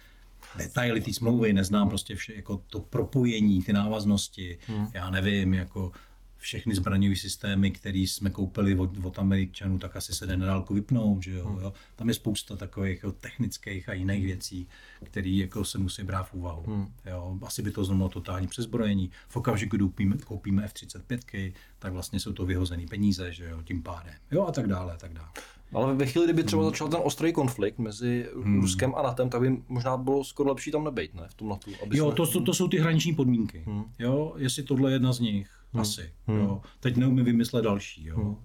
detaily 0.57 1.01
té 1.01 1.13
smlouvy, 1.13 1.53
neznám 1.53 1.89
prostě 1.89 2.15
vše, 2.15 2.35
jako 2.35 2.63
to 2.67 2.81
propojení, 2.81 3.63
ty 3.63 3.73
návaznosti, 3.73 4.59
hmm. 4.67 4.87
já 4.95 5.11
nevím, 5.11 5.55
jako 5.55 5.93
všechny 6.43 6.75
zbraňové 6.75 7.17
systémy, 7.17 7.71
které 7.71 7.99
jsme 7.99 8.31
koupili 8.31 8.79
od, 8.79 8.91
od 9.05 9.19
Američanů, 9.19 9.79
tak 9.79 9.97
asi 9.97 10.15
se 10.15 10.27
jde 10.27 10.39
vypnout. 10.71 11.23
Že 11.23 11.33
jo? 11.33 11.49
Hmm. 11.49 11.63
jo? 11.63 11.73
Tam 11.97 12.09
je 12.09 12.15
spousta 12.15 12.57
takových 12.57 13.03
jo, 13.03 13.13
technických 13.13 13.89
a 13.89 13.93
jiných 13.93 14.25
věcí, 14.25 14.69
které 15.05 15.29
jako 15.29 15.65
se 15.65 15.79
musí 15.79 16.03
brát 16.03 16.23
v 16.23 16.35
úvahu. 16.35 16.63
Hmm. 16.67 16.87
Jo? 17.07 17.39
Asi 17.43 17.63
by 17.63 17.71
to 17.71 17.85
znamenalo 17.85 18.09
totální 18.09 18.47
přezbrojení. 18.47 19.11
V 19.29 19.37
okamžiku, 19.37 19.77
kdy 19.77 19.85
koupíme, 19.85 20.17
koupíme 20.17 20.65
F-35, 20.65 21.53
tak 21.79 21.93
vlastně 21.93 22.21
jsou 22.21 22.33
to 22.33 22.47
vyhozené 22.47 22.87
peníze, 22.87 23.33
že 23.33 23.45
jo, 23.45 23.63
tím 23.63 23.83
pádem. 23.83 24.15
Jo, 24.31 24.47
a 24.47 24.53
tak 24.53 24.67
dále, 24.67 24.93
a 24.93 24.97
tak 24.97 25.13
dále. 25.13 25.29
Ale 25.73 25.95
ve 25.95 26.07
chvíli, 26.07 26.27
kdyby 26.27 26.45
třeba 26.45 26.63
hmm. 26.63 26.71
začal 26.71 26.89
ten 26.89 27.01
ostrý 27.03 27.33
konflikt 27.33 27.79
mezi 27.79 28.29
hmm. 28.43 28.61
Ruskem 28.61 28.95
a 28.95 29.03
NATO, 29.03 29.29
tak 29.29 29.41
by 29.41 29.63
možná 29.69 29.97
bylo 29.97 30.25
skoro 30.25 30.49
lepší 30.49 30.71
tam 30.71 30.85
nebejt, 30.85 31.15
ne? 31.15 31.23
V 31.29 31.35
tom 31.35 31.49
NATO. 31.49 31.71
Aby 31.83 31.99
jo, 31.99 32.07
jsme... 32.07 32.17
to, 32.17 32.27
to, 32.27 32.41
to, 32.41 32.55
jsou 32.55 32.69
ty 32.69 32.79
hraniční 32.79 33.15
podmínky. 33.15 33.63
Hmm. 33.67 33.85
Jo, 33.99 34.35
jestli 34.37 34.63
tohle 34.63 34.91
je 34.91 34.95
jedna 34.95 35.13
z 35.13 35.21
nich, 35.21 35.62
hmm. 35.73 35.81
asi. 35.81 36.11
Hmm. 36.27 36.39
Jo. 36.39 36.63
Teď 36.81 36.97
neumím 36.97 37.25
vymyslet 37.25 37.65
další. 37.65 38.07
Jo. 38.07 38.17
Hmm. 38.17 38.37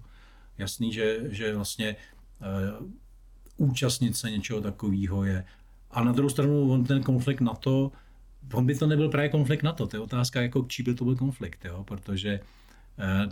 Jasný, 0.58 0.92
že, 0.92 1.18
že 1.28 1.56
vlastně 1.56 1.96
uh, 2.80 2.88
účastnit 3.56 4.16
se 4.16 4.30
něčeho 4.30 4.60
takového 4.60 5.24
je. 5.24 5.44
A 5.90 6.04
na 6.04 6.12
druhou 6.12 6.28
stranu 6.28 6.72
on 6.72 6.84
ten 6.84 7.02
konflikt 7.02 7.40
NATO, 7.40 7.92
on 8.52 8.66
by 8.66 8.74
to 8.74 8.86
nebyl 8.86 9.08
právě 9.08 9.28
konflikt 9.28 9.62
NATO, 9.62 9.86
to 9.86 9.96
je 9.96 10.00
otázka, 10.00 10.42
jako 10.42 10.64
čí 10.68 10.82
by 10.82 10.94
to 10.94 11.04
byl 11.04 11.16
konflikt, 11.16 11.64
jo? 11.64 11.84
protože 11.84 12.40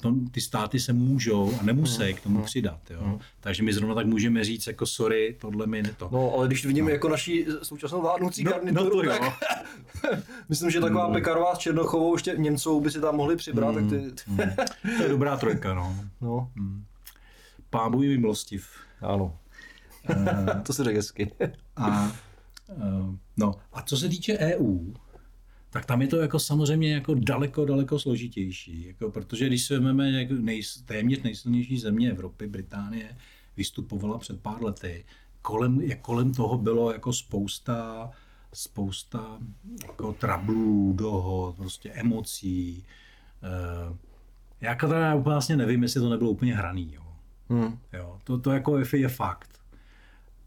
to, 0.01 0.15
ty 0.31 0.41
státy 0.41 0.81
se 0.81 0.93
můžou 0.93 1.55
a 1.61 1.63
nemusí 1.63 2.03
hmm. 2.03 2.15
k 2.15 2.21
tomu 2.21 2.37
hmm. 2.37 2.45
přidat. 2.45 2.81
Jo? 2.91 3.01
Hmm. 3.01 3.19
Takže 3.41 3.63
my 3.63 3.73
zrovna 3.73 3.95
tak 3.95 4.07
můžeme 4.07 4.45
říct, 4.45 4.67
jako 4.67 4.87
sorry, 4.87 5.37
tohle 5.41 5.67
mi 5.67 5.83
to. 5.83 6.09
No, 6.13 6.35
ale 6.35 6.47
když 6.47 6.67
vidíme 6.67 6.87
no. 6.87 6.93
jako 6.93 7.09
naší 7.09 7.47
současnou 7.63 8.01
vládnoucí 8.01 8.45
no, 8.45 8.51
garnituru, 8.51 9.03
no 9.03 9.11
tak 9.11 9.39
myslím, 10.49 10.71
že 10.71 10.81
taková 10.81 11.09
no. 11.09 11.13
Pekarová 11.13 11.55
s 11.55 11.59
Černochovou 11.59 12.15
ještě 12.15 12.35
Němcou 12.37 12.81
by 12.81 12.91
si 12.91 13.01
tam 13.01 13.17
mohli 13.17 13.37
přibrat. 13.37 13.75
Hmm. 13.75 13.91
Tak 13.91 14.01
ty... 14.01 14.25
To 14.97 15.03
je 15.03 15.09
dobrá 15.09 15.37
trojka, 15.37 15.75
no. 15.75 15.97
no. 16.21 16.51
Hmm. 16.57 16.85
Pán 17.71 17.93
Bůh 17.93 18.05
milostiv. 18.05 18.69
Ano. 19.01 19.39
Uh, 20.11 20.63
to 20.63 20.73
se 20.73 20.85
řekl 20.85 20.97
hezky. 20.97 21.33
a, 21.77 22.13
no, 23.37 23.55
a 23.73 23.83
co 23.83 23.97
se 23.97 24.09
týče 24.09 24.39
EU, 24.39 24.79
tak 25.77 25.87
tam 25.87 26.03
je 26.03 26.09
to 26.09 26.17
jako 26.17 26.39
samozřejmě 26.39 26.95
jako 26.95 27.15
daleko, 27.15 27.65
daleko 27.65 27.99
složitější. 27.99 28.87
Jako, 28.87 29.11
protože 29.11 29.47
když 29.47 29.63
se 29.63 29.75
vezmeme 29.75 30.11
jako 30.11 30.35
nej, 30.35 30.63
téměř 30.85 31.23
nejsilnější 31.23 31.79
země 31.79 32.11
Evropy, 32.11 32.47
Británie, 32.47 33.17
vystupovala 33.57 34.19
před 34.19 34.41
pár 34.41 34.65
lety, 34.65 35.05
kolem, 35.43 35.81
jak 35.81 36.01
kolem 36.01 36.35
toho 36.35 36.59
bylo 36.59 36.93
jako 36.93 37.13
spousta, 37.13 38.11
spousta 38.53 39.39
jako 39.87 40.13
trablů, 40.13 40.93
dohod, 40.93 41.57
prostě 41.57 41.91
emocí. 41.91 42.85
Eh, 43.43 43.97
já 44.61 44.75
teda 44.75 45.15
úplně 45.15 45.33
vlastně 45.33 45.57
nevím, 45.57 45.83
jestli 45.83 46.01
to 46.01 46.11
nebylo 46.11 46.31
úplně 46.31 46.55
hraný. 46.55 46.95
Jo. 46.95 47.03
Hmm. 47.49 47.79
Jo, 47.93 48.19
to, 48.25 48.39
to 48.39 48.53
jako 48.53 48.79
je, 48.79 48.87
je 48.93 49.09
fakt. 49.09 49.56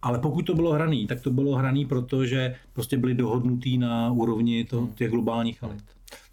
Ale 0.02 0.20
pokud 0.20 0.42
to 0.42 0.56
bylo 0.56 0.74
hraný, 0.74 1.08
tak 1.08 1.22
to 1.22 1.32
bylo 1.32 1.56
hraný, 1.56 1.86
protože 1.86 2.56
prostě 2.74 2.98
byli 2.98 3.14
dohodnutý 3.14 3.78
na 3.78 4.12
úrovni 4.12 4.66
toho, 4.66 4.82
hmm. 4.82 4.94
těch 4.94 5.12
globálních 5.12 5.64
elit. 5.64 5.84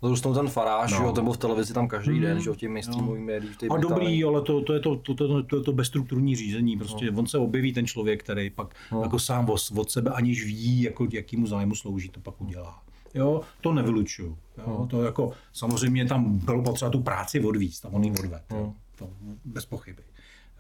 To 0.00 0.10
už 0.10 0.20
ten 0.20 0.48
faráž, 0.48 0.92
no. 0.92 1.04
jo, 1.04 1.12
ten 1.12 1.24
byl 1.24 1.32
v 1.32 1.36
televizi 1.36 1.74
tam 1.74 1.88
každý 1.88 2.12
hmm. 2.12 2.22
den, 2.22 2.40
že 2.40 2.48
jo, 2.48 2.54
tím 2.54 2.72
mainstreamovým 2.72 3.22
no. 3.22 3.26
médií. 3.26 3.50
A 3.70 3.76
dobrý, 3.76 4.24
ale 4.24 4.42
to, 4.42 4.60
to, 4.60 4.72
je 4.72 4.80
to, 4.80 4.96
to, 4.96 5.14
to, 5.14 5.42
to, 5.42 5.62
to 5.62 5.72
bezstrukturní 5.72 6.36
řízení, 6.36 6.76
prostě 6.76 7.10
no. 7.10 7.18
on 7.18 7.26
se 7.26 7.38
objeví 7.38 7.72
ten 7.72 7.86
člověk, 7.86 8.22
který 8.22 8.50
pak 8.50 8.74
no. 8.92 9.02
jako 9.02 9.18
sám 9.18 9.50
od, 9.50 9.60
od 9.76 9.90
sebe 9.90 10.10
aniž 10.10 10.44
ví, 10.44 10.82
jako, 10.82 11.06
jakýmu 11.12 11.46
zájmu 11.46 11.74
slouží, 11.74 12.08
to 12.08 12.20
pak 12.20 12.40
udělá. 12.40 12.82
Jo, 13.14 13.40
to 13.60 13.72
nevylučuju. 13.72 14.38
Jo, 14.58 14.64
no. 14.66 14.86
to 14.86 15.02
jako, 15.02 15.32
samozřejmě 15.52 16.06
tam 16.06 16.38
bylo 16.38 16.62
potřeba 16.62 16.90
tu 16.90 17.02
práci 17.02 17.40
odvíct, 17.40 17.80
tam 17.80 17.94
on 17.94 18.04
ji 18.04 18.10
odved, 18.10 18.42
no. 18.50 18.56
jo, 18.56 18.72
to 18.98 19.10
bez 19.44 19.66
pochyby. 19.66 20.02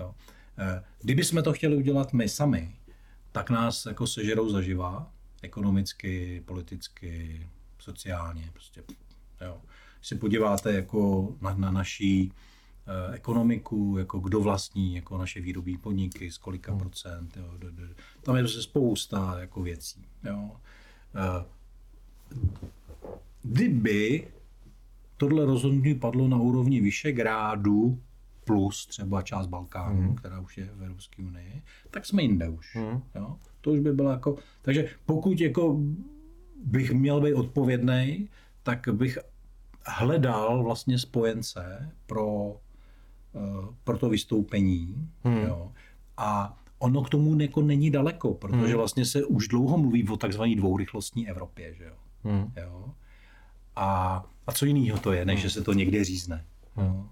Jo. 0.00 0.14
Eh, 0.58 0.82
kdyby 1.02 1.24
jsme 1.24 1.42
to 1.42 1.52
chtěli 1.52 1.76
udělat 1.76 2.12
my 2.12 2.28
sami, 2.28 2.72
tak 3.36 3.50
nás 3.50 3.86
jako 3.86 4.06
sežerou 4.06 4.48
zaživa, 4.48 5.12
ekonomicky, 5.42 6.42
politicky, 6.44 7.46
sociálně. 7.78 8.50
Prostě, 8.52 8.82
jo. 9.40 9.60
Když 9.98 10.08
se 10.08 10.16
podíváte 10.16 10.72
jako 10.72 11.32
na, 11.40 11.54
na 11.54 11.70
naší 11.70 12.32
eh, 12.86 13.14
ekonomiku, 13.14 13.96
jako 13.98 14.18
kdo 14.18 14.40
vlastní 14.40 14.94
jako 14.94 15.18
naše 15.18 15.40
výrobní 15.40 15.78
podniky, 15.78 16.30
z 16.30 16.38
kolika 16.38 16.72
hmm. 16.72 16.80
procent, 16.80 17.36
jo, 17.36 17.54
do, 17.58 17.70
do, 17.70 17.82
tam 18.22 18.36
je 18.36 18.42
prostě 18.42 18.62
spousta 18.62 19.36
jako 19.40 19.62
věcí. 19.62 20.04
Jo. 20.24 20.50
Eh, 21.14 21.44
kdyby 23.42 24.28
tohle 25.16 25.44
rozhodnutí 25.44 25.94
padlo 25.94 26.28
na 26.28 26.36
úrovni 26.36 26.80
Vyšegrádu, 26.80 28.02
plus 28.46 28.86
třeba 28.86 29.22
část 29.22 29.46
Balkánu, 29.46 30.02
mm. 30.02 30.14
která 30.14 30.40
už 30.40 30.58
je 30.58 30.70
v 30.74 30.82
Evropské 30.82 31.22
unii, 31.22 31.62
tak 31.90 32.06
jsme 32.06 32.22
jinde 32.22 32.48
už. 32.48 32.74
Mm. 32.74 33.02
Jo? 33.14 33.36
To 33.60 33.70
už 33.72 33.80
by 33.80 33.92
bylo 33.92 34.10
jako... 34.10 34.36
Takže 34.62 34.88
pokud 35.06 35.40
jako 35.40 35.80
bych 36.64 36.92
měl 36.92 37.20
být 37.20 37.34
odpovědný, 37.34 38.28
tak 38.62 38.88
bych 38.92 39.18
hledal 39.86 40.62
vlastně 40.62 40.98
spojence 40.98 41.92
pro, 42.06 42.56
eh, 43.34 43.74
pro 43.84 43.98
to 43.98 44.08
vystoupení. 44.08 45.10
Mm. 45.24 45.36
Jo? 45.36 45.72
A 46.16 46.58
ono 46.78 47.02
k 47.02 47.08
tomu 47.08 47.40
jako 47.40 47.62
není 47.62 47.90
daleko, 47.90 48.34
protože 48.34 48.72
mm. 48.72 48.78
vlastně 48.78 49.04
se 49.04 49.24
už 49.24 49.48
dlouho 49.48 49.78
mluví 49.78 50.08
o 50.08 50.16
takzvané 50.16 50.56
dvourychlostní 50.56 51.28
Evropě. 51.28 51.74
Že 51.74 51.84
jo? 51.84 51.96
Mm. 52.24 52.52
Jo? 52.56 52.90
A, 53.76 54.24
a 54.46 54.52
co 54.52 54.66
jiného 54.66 54.98
to 54.98 55.12
je, 55.12 55.24
než 55.24 55.40
že 55.40 55.50
se 55.50 55.62
to 55.62 55.72
někde 55.72 56.04
řízne. 56.04 56.44
Mm. 56.76 56.84
Jo? 56.84 57.08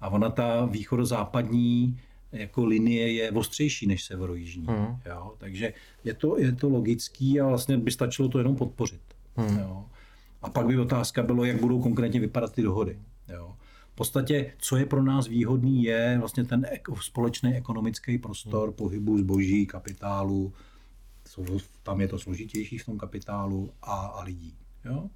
A 0.00 0.08
ona 0.08 0.30
ta 0.30 0.64
východozápadní 0.64 2.00
jako 2.32 2.64
linie 2.64 3.12
je 3.12 3.30
ostřejší 3.30 3.86
než 3.86 4.04
severojižní. 4.04 4.66
Hmm. 4.66 4.96
Jo? 5.06 5.34
Takže 5.38 5.72
je 6.04 6.14
to, 6.14 6.38
je 6.38 6.52
to 6.52 6.68
logický 6.68 7.40
a 7.40 7.46
vlastně 7.46 7.78
by 7.78 7.90
stačilo 7.90 8.28
to 8.28 8.38
jenom 8.38 8.56
podpořit. 8.56 9.00
Hmm. 9.36 9.58
Jo? 9.58 9.84
A 10.42 10.50
pak 10.50 10.66
by 10.66 10.78
otázka 10.78 11.22
bylo, 11.22 11.44
jak 11.44 11.60
budou 11.60 11.82
konkrétně 11.82 12.20
vypadat 12.20 12.52
ty 12.52 12.62
dohody. 12.62 12.98
Jo? 13.28 13.56
V 13.92 13.94
podstatě, 13.94 14.52
co 14.58 14.76
je 14.76 14.86
pro 14.86 15.02
nás 15.02 15.26
výhodný, 15.26 15.84
je 15.84 16.16
vlastně 16.18 16.44
ten 16.44 16.66
společný 17.00 17.54
ekonomický 17.54 18.18
prostor 18.18 18.68
hmm. 18.68 18.72
pohybu 18.72 19.18
zboží, 19.18 19.66
kapitálu, 19.66 20.52
tam 21.82 22.00
je 22.00 22.08
to 22.08 22.18
složitější 22.18 22.78
v 22.78 22.86
tom 22.86 22.98
kapitálu 22.98 23.70
a, 23.82 23.94
a 23.94 24.22
lidí. 24.22 24.54
Jo? 24.84 25.10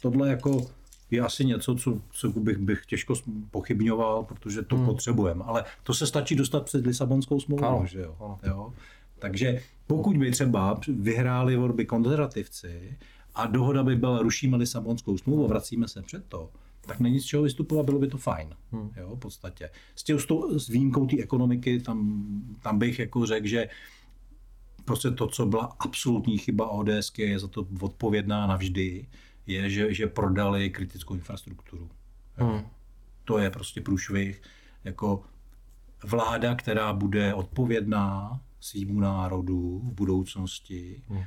Tohle 0.00 0.28
jako 0.28 0.66
je 1.10 1.20
asi 1.20 1.44
něco, 1.44 1.74
co, 1.74 2.00
co 2.12 2.28
bych, 2.28 2.58
bych 2.58 2.86
těžko 2.86 3.14
pochybňoval, 3.50 4.24
protože 4.24 4.62
to 4.62 4.76
hmm. 4.76 4.86
potřebujeme. 4.86 5.44
Ale 5.44 5.64
to 5.82 5.94
se 5.94 6.06
stačí 6.06 6.34
dostat 6.34 6.64
před 6.64 6.86
Lisabonskou 6.86 7.40
smlouvou, 7.40 7.86
že 7.86 8.00
jo? 8.00 8.16
Ano. 8.20 8.38
jo? 8.46 8.72
Takže 9.18 9.62
pokud 9.86 10.16
by 10.16 10.30
třeba 10.30 10.80
vyhráli 10.88 11.56
volby 11.56 11.84
konzervativci 11.84 12.96
a 13.34 13.46
dohoda 13.46 13.82
by 13.82 13.96
byla 13.96 14.18
rušíme 14.18 14.56
Lisabonskou 14.56 15.18
smlouvu, 15.18 15.46
vracíme 15.46 15.88
se 15.88 16.02
před 16.02 16.24
to, 16.28 16.50
tak 16.80 17.00
není 17.00 17.20
z 17.20 17.24
čeho 17.24 17.42
vystupovat, 17.42 17.84
bylo 17.84 17.98
by 17.98 18.08
to 18.08 18.18
fajn. 18.18 18.48
Hmm. 18.72 18.90
Jo, 18.96 19.16
v 19.16 19.18
podstatě. 19.18 19.70
S, 19.94 20.02
tím, 20.02 20.18
s 20.56 20.68
výjimkou 20.68 21.06
té 21.06 21.22
ekonomiky, 21.22 21.80
tam, 21.80 22.24
tam 22.62 22.78
bych 22.78 22.98
jako 22.98 23.26
řekl, 23.26 23.46
že 23.46 23.68
prostě 24.84 25.10
to, 25.10 25.26
co 25.26 25.46
byla 25.46 25.76
absolutní 25.78 26.38
chyba 26.38 26.68
ODS, 26.68 27.12
je 27.18 27.38
za 27.38 27.48
to 27.48 27.66
odpovědná 27.80 28.46
navždy 28.46 29.06
je, 29.46 29.70
že, 29.70 29.94
že 29.94 30.06
prodali 30.06 30.70
kritickou 30.70 31.14
infrastrukturu. 31.14 31.90
Hmm. 32.36 32.60
To 33.24 33.38
je 33.38 33.50
prostě 33.50 33.80
průšvih. 33.80 34.42
Jako 34.84 35.22
vláda, 36.04 36.54
která 36.54 36.92
bude 36.92 37.34
odpovědná 37.34 38.40
svýmu 38.60 39.00
národu 39.00 39.78
v 39.84 39.92
budoucnosti, 39.92 41.02
hmm. 41.08 41.22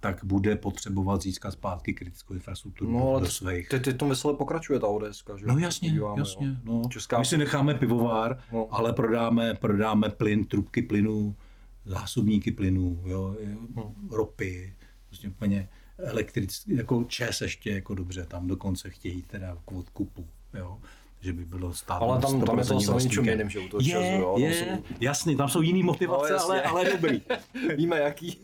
tak 0.00 0.24
bude 0.24 0.56
potřebovat 0.56 1.22
získat 1.22 1.50
zpátky 1.50 1.94
kritickou 1.94 2.34
infrastrukturu 2.34 2.92
no, 2.92 3.08
ale 3.08 3.20
do 3.20 3.26
svých. 3.26 3.68
Ty, 3.68 3.80
ty 3.80 3.94
to 3.94 4.06
mysle 4.06 4.34
pokračuje 4.34 4.80
ta 4.80 4.86
ODS, 4.86 5.24
že? 5.36 5.46
No 5.46 5.58
jasně, 5.58 5.90
Díváme, 5.90 6.20
jasně. 6.20 6.60
No. 6.64 6.82
Česká... 6.88 7.18
My 7.18 7.24
si 7.24 7.38
necháme 7.38 7.74
pivovár, 7.74 8.42
no. 8.52 8.68
ale 8.70 8.92
prodáme, 8.92 9.54
prodáme 9.54 10.08
plyn, 10.08 10.44
trubky 10.44 10.82
plynu, 10.82 11.36
zásobníky 11.84 12.52
plynu, 12.52 13.02
jo, 13.04 13.36
hmm. 13.76 14.08
ropy, 14.10 14.74
prostě 15.06 15.28
úplně 15.28 15.68
elektrický, 15.98 16.76
jako 16.76 17.04
ČES 17.08 17.40
ještě 17.40 17.70
jako 17.70 17.94
dobře, 17.94 18.24
tam 18.24 18.46
dokonce 18.46 18.90
chtějí 18.90 19.22
teda 19.22 19.56
k 19.64 19.72
odkupu, 19.72 20.26
jo. 20.54 20.78
že 21.20 21.32
by 21.32 21.44
bylo 21.44 21.74
stát. 21.74 21.96
Ale 22.02 22.20
tam, 22.20 22.40
tam 22.40 22.58
je 22.58 22.64
to 22.64 22.80
zase 22.80 23.08
jiným, 23.08 23.50
že 23.50 23.58
u 23.58 23.68
toho 23.68 23.80
je, 23.80 23.90
času, 23.90 24.22
jo, 24.22 24.34
je, 24.38 24.54
jsou... 24.54 24.84
jasný, 25.00 25.36
tam 25.36 25.48
jsou 25.48 25.62
jiný 25.62 25.82
motivace, 25.82 26.32
No, 26.32 26.40
ale, 26.40 26.62
ale 26.62 26.92
dobrý. 26.92 27.22
Víme 27.76 27.98
jaký. 27.98 28.38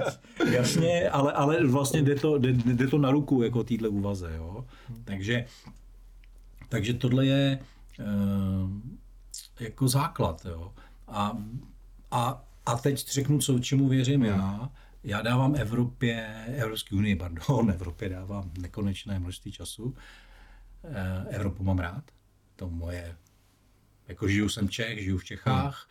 Jasně, 0.50 1.10
ale, 1.10 1.32
ale 1.32 1.66
vlastně 1.66 2.02
jde 2.02 2.14
to, 2.14 2.38
jde, 2.38 2.52
jde 2.52 2.86
to 2.86 2.98
na 2.98 3.10
ruku 3.10 3.42
jako 3.42 3.64
týhle 3.64 3.88
úvaze, 3.88 4.32
jo. 4.36 4.64
Takže, 5.04 5.44
takže 6.68 6.94
tohle 6.94 7.26
je 7.26 7.58
e, 8.00 8.04
jako 9.60 9.88
základ, 9.88 10.46
jo. 10.50 10.72
A, 11.08 11.38
a, 12.10 12.44
a 12.66 12.76
teď 12.76 13.08
řeknu, 13.10 13.38
co, 13.38 13.58
čemu 13.58 13.88
věřím 13.88 14.24
já. 14.24 14.70
Já 15.04 15.22
dávám 15.22 15.54
Evropě, 15.56 16.44
Evropské 16.56 16.96
unii, 16.96 17.16
pardon, 17.16 17.70
Evropě 17.74 18.08
dávám 18.08 18.50
nekonečné 18.58 19.18
množství 19.18 19.52
času. 19.52 19.94
E, 20.84 21.24
Evropu 21.28 21.64
mám 21.64 21.78
rád, 21.78 22.04
to 22.56 22.70
moje, 22.70 23.16
jako 24.08 24.28
žiju 24.28 24.48
jsem 24.48 24.68
Čech, 24.68 25.04
žiju 25.04 25.18
v 25.18 25.24
Čechách 25.24 25.88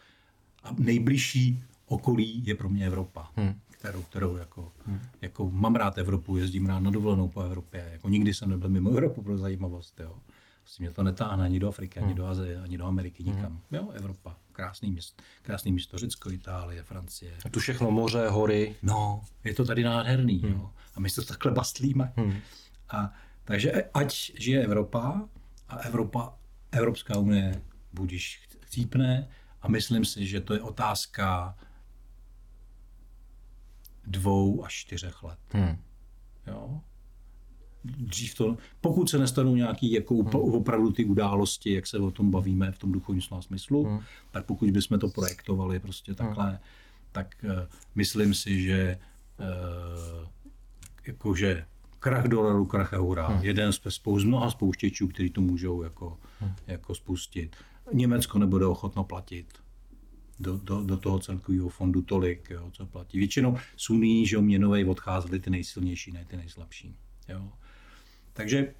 a 0.64 0.76
nejbližší 0.78 1.64
okolí 1.86 2.46
je 2.46 2.56
pro 2.56 2.70
mě 2.70 2.88
Evropa, 2.88 3.32
hmm. 3.36 3.60
kterou, 3.70 4.02
kterou 4.02 4.36
jako, 4.36 4.72
hmm. 4.86 5.00
jako 5.22 5.52
mám 5.52 5.76
rád 5.76 5.98
Evropu, 5.98 6.38
jezdím 6.38 6.66
rád 6.66 6.80
na 6.80 6.92
dovolenou 6.92 7.28
po 7.28 7.42
Evropě, 7.42 7.90
jako 7.92 8.10
nikdy 8.10 8.34
jsem 8.34 8.50
nebyl 8.50 8.70
mimo 8.70 8.90
Evropu 8.90 9.22
pro 9.22 9.38
zajímavost, 9.38 10.00
jo. 10.00 10.16
Prostě 10.64 10.84
mě 10.84 10.92
to 10.92 11.04
netáhne 11.04 11.46
ani 11.46 11.60
do 11.60 11.68
Afriky, 11.68 12.00
ani 12.00 12.14
do 12.14 12.26
Azie, 12.26 12.62
ani 12.62 12.78
do 12.78 12.86
Ameriky, 12.86 13.24
nikam. 13.24 13.62
Jo, 13.72 13.90
Evropa, 13.90 14.36
krásný 14.52 14.92
město, 14.92 15.24
krásný 15.42 15.72
město, 15.72 15.98
Řecko, 15.98 16.32
Itálie, 16.32 16.84
Francie. 16.84 17.38
Tu 17.52 17.60
všechno 17.60 17.92
moře, 17.92 18.30
hory. 18.30 18.76
No, 18.82 19.22
je 19.44 19.54
to 19.54 19.66
tady 19.66 19.84
nádherný, 19.84 20.40
hmm. 20.40 20.52
jo. 20.54 20.74
A 20.96 21.00
my 21.00 21.10
se 21.10 21.22
to 21.22 21.28
takhle 21.28 21.52
bastlíme. 21.52 22.14
Hmm. 22.16 22.34
A, 22.90 23.14
takže 23.44 23.72
ať 23.94 24.32
žije 24.40 24.64
Evropa 24.64 25.30
a 25.70 25.76
Evropa, 25.76 26.34
Evropská 26.72 27.18
unie 27.18 27.62
budíš 27.94 28.48
chcípne 28.60 29.28
a 29.62 29.68
myslím 29.68 30.06
si, 30.06 30.28
že 30.28 30.42
to 30.42 30.54
je 30.54 30.62
otázka 30.62 31.58
dvou 34.08 34.66
až 34.66 34.74
čtyřech 34.74 35.24
let. 35.24 35.40
Hmm. 35.50 35.78
Jo? 36.48 36.82
Dřív 37.86 38.36
to, 38.36 38.58
pokud 38.82 39.10
se 39.10 39.18
nestanou 39.18 39.56
nějaký 39.56 39.92
jako 39.92 40.16
hmm. 40.16 40.36
opravdu 40.36 40.92
ty 40.92 41.06
události, 41.06 41.74
jak 41.74 41.88
se 41.88 41.98
o 41.98 42.12
tom 42.12 42.32
bavíme 42.32 42.72
v 42.72 42.78
tom 42.78 42.92
duchovním 42.92 43.22
slova 43.22 43.42
smyslu, 43.42 43.84
hmm. 43.84 44.00
tak 44.32 44.46
pokud 44.46 44.72
bychom 44.72 45.00
to 45.00 45.10
projektovali 45.10 45.80
prostě 45.80 46.14
takhle, 46.14 46.50
hmm. 46.50 46.58
tak 47.12 47.36
uh, 47.44 47.52
myslím 47.96 48.34
si, 48.34 48.62
že 48.62 48.98
uh, 49.40 50.28
jakože 51.08 51.66
krach 52.00 52.28
dolaru, 52.28 52.66
krach 52.66 52.94
eura, 52.94 53.28
hmm. 53.28 53.44
jeden 53.44 53.74
z, 53.74 53.80
spou- 53.80 54.20
z 54.20 54.24
mnoha 54.24 54.52
spouštěčů, 54.52 55.08
který 55.08 55.30
to 55.30 55.42
můžou 55.42 55.84
jako, 55.84 56.18
hmm. 56.40 56.52
jako 56.68 56.96
spustit. 56.96 57.56
Německo 57.94 58.40
nebude 58.40 58.66
ochotno 58.66 59.04
platit 59.04 59.48
do, 60.40 60.58
do, 60.58 60.82
do 60.82 60.98
toho 60.98 61.20
celkového 61.20 61.70
fondu 61.70 62.02
tolik, 62.02 62.50
jo, 62.50 62.70
co 62.72 62.86
platí. 62.86 63.20
Většinou 63.20 63.58
z 63.78 63.90
unii, 63.90 64.28
že 64.28 64.38
měnovej 64.38 64.86
odcházely 64.86 65.40
ty 65.40 65.50
nejsilnější, 65.50 66.12
ne 66.12 66.26
ty 66.26 66.38
nejslabší. 66.38 66.96
Jo. 67.30 67.52
Takže 68.34 68.74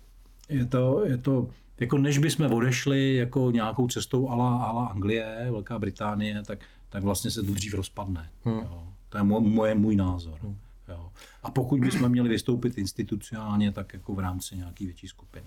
je 0.50 0.66
to, 0.66 1.06
je 1.06 1.18
to, 1.18 1.50
jako 1.80 1.98
než 1.98 2.18
bychom 2.18 2.54
odešli 2.54 3.16
jako 3.16 3.52
nějakou 3.52 3.88
cestou 3.88 4.30
ala, 4.30 4.64
ala 4.64 4.86
Anglie, 4.86 5.48
Velká 5.52 5.80
Británie, 5.80 6.44
tak, 6.44 6.60
tak 6.90 7.04
vlastně 7.04 7.32
se 7.32 7.44
to 7.44 7.54
dřív 7.54 7.74
rozpadne. 7.74 8.30
Hmm. 8.44 8.60
Jo. 8.60 8.88
To 9.10 9.18
je 9.18 9.24
moje, 9.24 9.76
můj 9.76 9.96
názor. 9.96 10.40
Hmm. 10.42 10.58
Jo. 10.88 11.12
A 11.44 11.52
pokud 11.52 11.80
bychom 11.80 12.10
měli 12.10 12.30
vystoupit 12.30 12.78
institucionálně, 12.78 13.72
tak 13.72 13.94
jako 13.94 14.14
v 14.14 14.20
rámci 14.20 14.56
nějaké 14.56 14.86
větší 14.86 15.08
skupiny. 15.08 15.46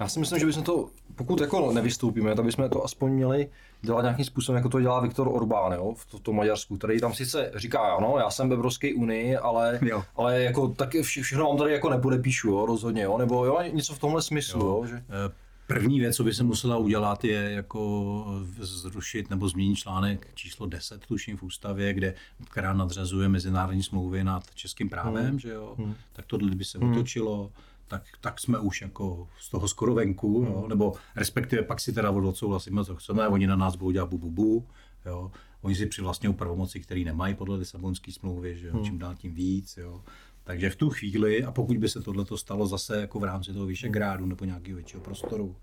Já 0.00 0.08
si 0.08 0.20
myslím, 0.20 0.38
že 0.38 0.46
bychom 0.46 0.62
to, 0.62 0.88
pokud 1.14 1.40
jako 1.40 1.72
nevystoupíme, 1.72 2.34
tak 2.34 2.44
bychom 2.44 2.68
to 2.68 2.84
aspoň 2.84 3.12
měli 3.12 3.48
dělat 3.82 4.02
nějakým 4.02 4.24
způsobem, 4.24 4.56
jako 4.56 4.68
to 4.68 4.80
dělá 4.80 5.00
Viktor 5.00 5.28
Orbán 5.28 5.72
jo, 5.72 5.94
v 5.96 6.06
tom 6.06 6.20
to 6.20 6.32
Maďarsku, 6.32 6.76
který 6.76 7.00
tam 7.00 7.14
sice 7.14 7.52
říká, 7.54 7.78
ano, 7.78 8.14
já 8.18 8.30
jsem 8.30 8.48
v 8.48 8.52
Evropské 8.52 8.94
unii, 8.94 9.36
ale, 9.36 9.78
Jo. 9.82 10.02
ale 10.16 10.42
jako 10.42 10.68
tak 10.68 10.94
vše, 11.02 11.22
všechno 11.22 11.44
vám 11.48 11.56
tady 11.58 11.72
jako 11.72 11.90
nepodepíšu, 11.90 12.48
jo, 12.48 12.66
rozhodně, 12.66 13.02
jo, 13.02 13.18
nebo 13.18 13.44
jo, 13.44 13.58
něco 13.72 13.94
v 13.94 13.98
tomhle 13.98 14.22
smyslu, 14.22 14.60
jo, 14.66 14.86
že... 14.86 14.96
Eh, 14.96 15.32
První 15.66 16.00
věc, 16.00 16.16
co 16.16 16.24
by 16.24 16.34
se 16.34 16.42
musela 16.44 16.76
udělat, 16.76 17.24
je 17.24 17.50
jako 17.50 18.24
zrušit 18.60 19.30
nebo 19.30 19.48
změnit 19.48 19.76
článek 19.76 20.28
číslo 20.34 20.66
10, 20.66 21.06
tuším 21.06 21.36
v 21.36 21.42
ústavě, 21.42 21.94
kde, 21.94 22.14
která 22.50 22.72
nadřazuje 22.72 23.28
mezinárodní 23.28 23.82
smlouvy 23.82 24.24
nad 24.24 24.42
českým 24.54 24.88
právem, 24.88 25.26
Hmm. 25.28 25.38
že 25.38 25.50
jo? 25.52 25.76
Tak 26.12 26.24
tohle 26.26 26.50
by 26.54 26.64
se 26.64 26.78
otočilo, 26.78 27.50
tak, 27.90 28.02
tak 28.20 28.40
jsme 28.40 28.58
už 28.58 28.82
jako 28.82 29.28
z 29.40 29.50
toho 29.50 29.68
skoro 29.68 29.94
venku, 29.94 30.46
jo? 30.48 30.66
nebo 30.68 30.94
respektive 31.16 31.62
pak 31.62 31.80
si 31.80 31.92
teda 31.92 32.10
odsouhlasíme, 32.10 32.84
co 32.84 32.96
chceme, 32.96 33.28
oni 33.28 33.46
na 33.46 33.56
nás 33.56 33.76
budou 33.76 33.90
dělat 33.90 34.10
bu, 34.10 34.18
bu, 34.18 34.30
bu 34.30 34.66
jo? 35.06 35.30
Oni 35.62 35.74
si 35.74 35.86
přivlastňují 35.86 36.34
pravomoci, 36.34 36.80
které 36.80 37.00
nemají 37.00 37.34
podle 37.34 37.56
Lisabonské 37.56 38.12
smlouvy, 38.12 38.58
že 38.58 38.66
jo? 38.66 38.80
čím 38.84 38.98
dál 38.98 39.14
tím 39.14 39.34
víc, 39.34 39.76
jo? 39.76 40.02
Takže 40.44 40.70
v 40.70 40.76
tu 40.76 40.90
chvíli, 40.90 41.44
a 41.44 41.52
pokud 41.52 41.76
by 41.76 41.88
se 41.88 42.00
tohle 42.00 42.24
stalo 42.36 42.66
zase 42.66 43.00
jako 43.00 43.18
v 43.18 43.24
rámci 43.24 43.52
toho 43.52 43.66
Vyšegrádu 43.66 44.26
nebo 44.26 44.44
nějakého 44.44 44.76
většího 44.76 45.02
prostoru, 45.02 45.56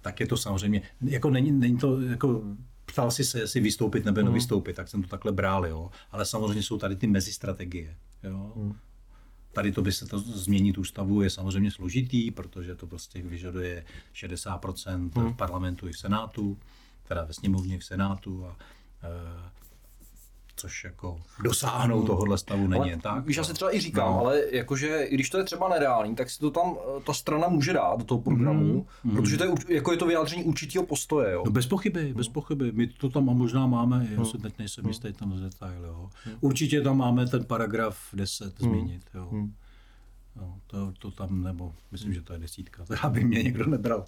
tak 0.00 0.20
je 0.20 0.26
to 0.26 0.36
samozřejmě, 0.36 0.82
jako 1.00 1.30
není, 1.30 1.50
není 1.52 1.78
to, 1.78 2.00
jako 2.00 2.42
ptal 2.86 3.10
si 3.10 3.24
se, 3.24 3.40
jestli 3.40 3.60
vystoupit 3.60 4.04
nebo 4.04 4.22
nevystoupit, 4.22 4.76
tak 4.76 4.88
jsem 4.88 5.02
to 5.02 5.08
takhle 5.08 5.32
bral, 5.32 5.66
jo. 5.66 5.90
Ale 6.10 6.24
samozřejmě 6.24 6.62
jsou 6.62 6.78
tady 6.78 6.96
ty 6.96 7.06
mezistrategie, 7.06 7.96
jo. 8.22 8.52
Tady 9.52 9.72
to 9.72 9.82
by 9.82 9.92
se 9.92 10.06
to 10.06 10.18
změnit 10.18 10.78
ústavu 10.78 11.22
je 11.22 11.30
samozřejmě 11.30 11.70
složitý, 11.70 12.30
protože 12.30 12.74
to 12.74 12.86
prostě 12.86 13.22
vyžaduje 13.22 13.84
60% 14.14 15.10
v 15.32 15.36
parlamentu 15.36 15.88
i 15.88 15.92
v 15.92 15.98
senátu, 15.98 16.58
teda 17.08 17.24
ve 17.24 17.32
sněmovně 17.32 17.76
i 17.76 17.78
v 17.78 17.84
senátu 17.84 18.46
a 18.46 18.56
e, 19.02 19.61
což 20.56 20.84
jako 20.84 21.20
dosáhnout 21.42 22.06
tohohle 22.06 22.38
stavu 22.38 22.66
není 22.66 22.88
jen 22.88 23.00
tak. 23.00 23.26
Víš, 23.26 23.36
já 23.36 23.44
si 23.44 23.54
třeba 23.54 23.74
i 23.74 23.80
říkám, 23.80 24.12
no. 24.12 24.18
ale 24.18 24.42
jakože 24.50 25.02
i 25.02 25.14
když 25.14 25.30
to 25.30 25.38
je 25.38 25.44
třeba 25.44 25.68
nereálný, 25.68 26.14
tak 26.14 26.30
si 26.30 26.38
to 26.38 26.50
tam 26.50 26.76
eh, 26.76 27.00
ta 27.06 27.12
strana 27.14 27.48
může 27.48 27.72
dát 27.72 27.98
do 27.98 28.04
toho 28.04 28.20
programu, 28.20 28.86
mm. 29.04 29.16
protože 29.16 29.38
to 29.38 29.44
je, 29.44 29.52
jako 29.68 29.92
je 29.92 29.98
to 29.98 30.06
vyjádření 30.06 30.44
určitého 30.44 30.86
postoje, 30.86 31.32
jo. 31.32 31.42
No 31.46 31.52
bez 31.52 31.66
pochyby, 31.66 32.14
bez 32.14 32.28
pochyby. 32.28 32.72
My 32.72 32.86
to 32.86 33.08
tam 33.08 33.24
možná 33.24 33.66
máme, 33.66 34.08
já 34.10 34.24
si 34.24 34.38
teď 34.38 34.58
nejsem 34.58 34.86
jistý 34.86 35.12
tam 35.12 35.38
z 35.38 35.40
detail, 35.40 35.84
jo. 35.84 36.10
Určitě 36.40 36.80
tam 36.80 36.96
máme 36.96 37.26
ten 37.26 37.44
paragraf 37.44 37.98
10 38.12 38.58
změnit, 38.58 39.02
jo. 39.14 39.30
No, 40.36 40.58
to, 40.66 40.92
to 40.98 41.10
tam, 41.10 41.42
nebo 41.42 41.74
myslím, 41.90 42.14
že 42.14 42.22
to 42.22 42.32
je 42.32 42.38
desítka, 42.38 42.84
aby 43.02 43.24
mě 43.24 43.42
někdo 43.42 43.66
nebral 43.66 44.04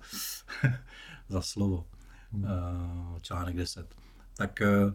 za 1.29 1.41
slovo. 1.41 1.85
Uh, 2.33 3.19
článek 3.21 3.57
10. 3.57 3.95
Tak, 4.37 4.63
uh, 4.87 4.95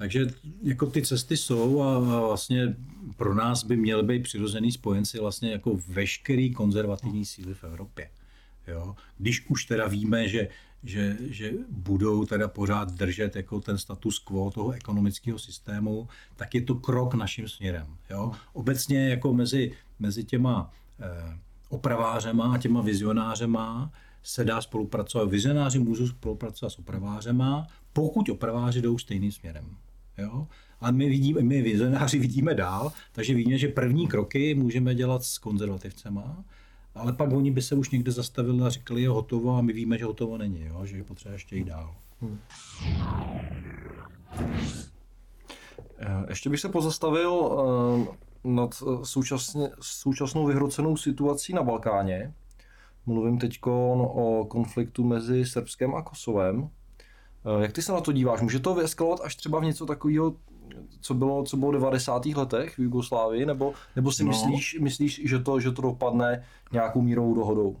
takže 0.00 0.26
jako 0.62 0.86
ty 0.86 1.02
cesty 1.02 1.36
jsou 1.36 1.82
a 1.82 1.98
vlastně 1.98 2.76
pro 3.16 3.34
nás 3.34 3.64
by 3.64 3.76
měly 3.76 4.02
být 4.02 4.22
přirozený 4.22 4.72
spojenci 4.72 5.18
vlastně 5.18 5.50
jako 5.50 5.80
veškerý 5.88 6.54
konzervativní 6.54 7.24
síly 7.24 7.54
v 7.54 7.64
Evropě. 7.64 8.10
Jo? 8.68 8.96
Když 9.18 9.46
už 9.48 9.64
teda 9.64 9.88
víme, 9.88 10.28
že, 10.28 10.48
že, 10.84 11.16
že 11.20 11.52
budou 11.68 12.24
teda 12.24 12.48
pořád 12.48 12.92
držet 12.92 13.36
jako 13.36 13.60
ten 13.60 13.78
status 13.78 14.18
quo 14.18 14.50
toho 14.50 14.72
ekonomického 14.72 15.38
systému, 15.38 16.08
tak 16.36 16.54
je 16.54 16.62
to 16.62 16.74
krok 16.74 17.14
naším 17.14 17.48
směrem. 17.48 17.86
Jo? 18.10 18.32
Obecně 18.52 19.08
jako 19.08 19.34
mezi, 19.34 19.72
mezi 19.98 20.24
těma 20.24 20.72
eh, 21.00 21.38
opravářema 21.68 22.54
a 22.54 22.58
těma 22.58 22.80
vizionářema 22.82 23.92
se 24.22 24.44
dá 24.44 24.60
spolupracovat. 24.60 25.30
Vizionáři 25.30 25.78
můžou 25.78 26.06
spolupracovat 26.06 26.70
s 26.70 26.78
opravářema, 26.78 27.66
pokud 27.92 28.28
opraváři 28.28 28.82
jdou 28.82 28.98
stejným 28.98 29.32
směrem. 29.32 29.76
Jo? 30.18 30.46
A 30.80 30.90
my, 30.90 31.08
vidíme, 31.08 31.42
my 31.42 31.62
vizionáři 31.62 32.18
vidíme 32.18 32.54
dál, 32.54 32.92
takže 33.12 33.34
víme, 33.34 33.58
že 33.58 33.68
první 33.68 34.08
kroky 34.08 34.54
můžeme 34.54 34.94
dělat 34.94 35.24
s 35.24 35.38
konzervativcema, 35.38 36.44
ale 36.94 37.12
pak 37.12 37.32
oni 37.32 37.50
by 37.50 37.62
se 37.62 37.74
už 37.74 37.90
někde 37.90 38.12
zastavili 38.12 38.62
a 38.62 38.68
řekli, 38.68 39.02
je 39.02 39.08
hotovo 39.08 39.56
a 39.56 39.60
my 39.60 39.72
víme, 39.72 39.98
že 39.98 40.04
hotovo 40.04 40.38
není, 40.38 40.64
jo? 40.64 40.86
že 40.86 40.96
je 40.96 41.04
potřeba 41.04 41.32
ještě 41.32 41.56
jít 41.56 41.64
dál. 41.64 41.94
Eh, 45.98 46.26
Ještě 46.28 46.50
bych 46.50 46.60
se 46.60 46.68
pozastavil 46.68 47.52
eh, 47.52 48.16
nad 48.44 48.82
eh, 48.82 49.04
současně, 49.04 49.70
současnou 49.80 50.46
vyhrocenou 50.46 50.96
situací 50.96 51.52
na 51.52 51.62
Balkáně. 51.62 52.34
Mluvím 53.06 53.38
teď 53.38 53.60
o 53.66 54.46
konfliktu 54.50 55.04
mezi 55.04 55.46
Srbskem 55.46 55.94
a 55.94 56.02
Kosovem. 56.02 56.70
Eh, 57.44 57.62
Jak 57.62 57.72
ty 57.72 57.82
se 57.82 57.92
na 57.92 58.00
to 58.00 58.12
díváš? 58.12 58.40
Může 58.40 58.58
to 58.58 58.74
vyeskalovat 58.74 59.20
až 59.20 59.36
třeba 59.36 59.60
v 59.60 59.64
něco 59.64 59.86
takového, 59.86 60.34
co 61.00 61.14
bylo, 61.14 61.44
co 61.44 61.56
bylo 61.56 61.70
v 61.70 61.74
90. 61.74 62.26
letech 62.26 62.74
v 62.74 62.78
Jugoslávii, 62.78 63.46
nebo, 63.46 63.72
nebo 63.96 64.12
si 64.12 64.24
No. 64.24 64.28
myslíš, 64.28 64.78
myslíš 64.80 65.20
že, 65.24 65.38
to, 65.38 65.60
že 65.60 65.72
to 65.72 65.82
dopadne 65.82 66.44
nějakou 66.72 67.02
mírovou 67.02 67.34
dohodou? 67.34 67.76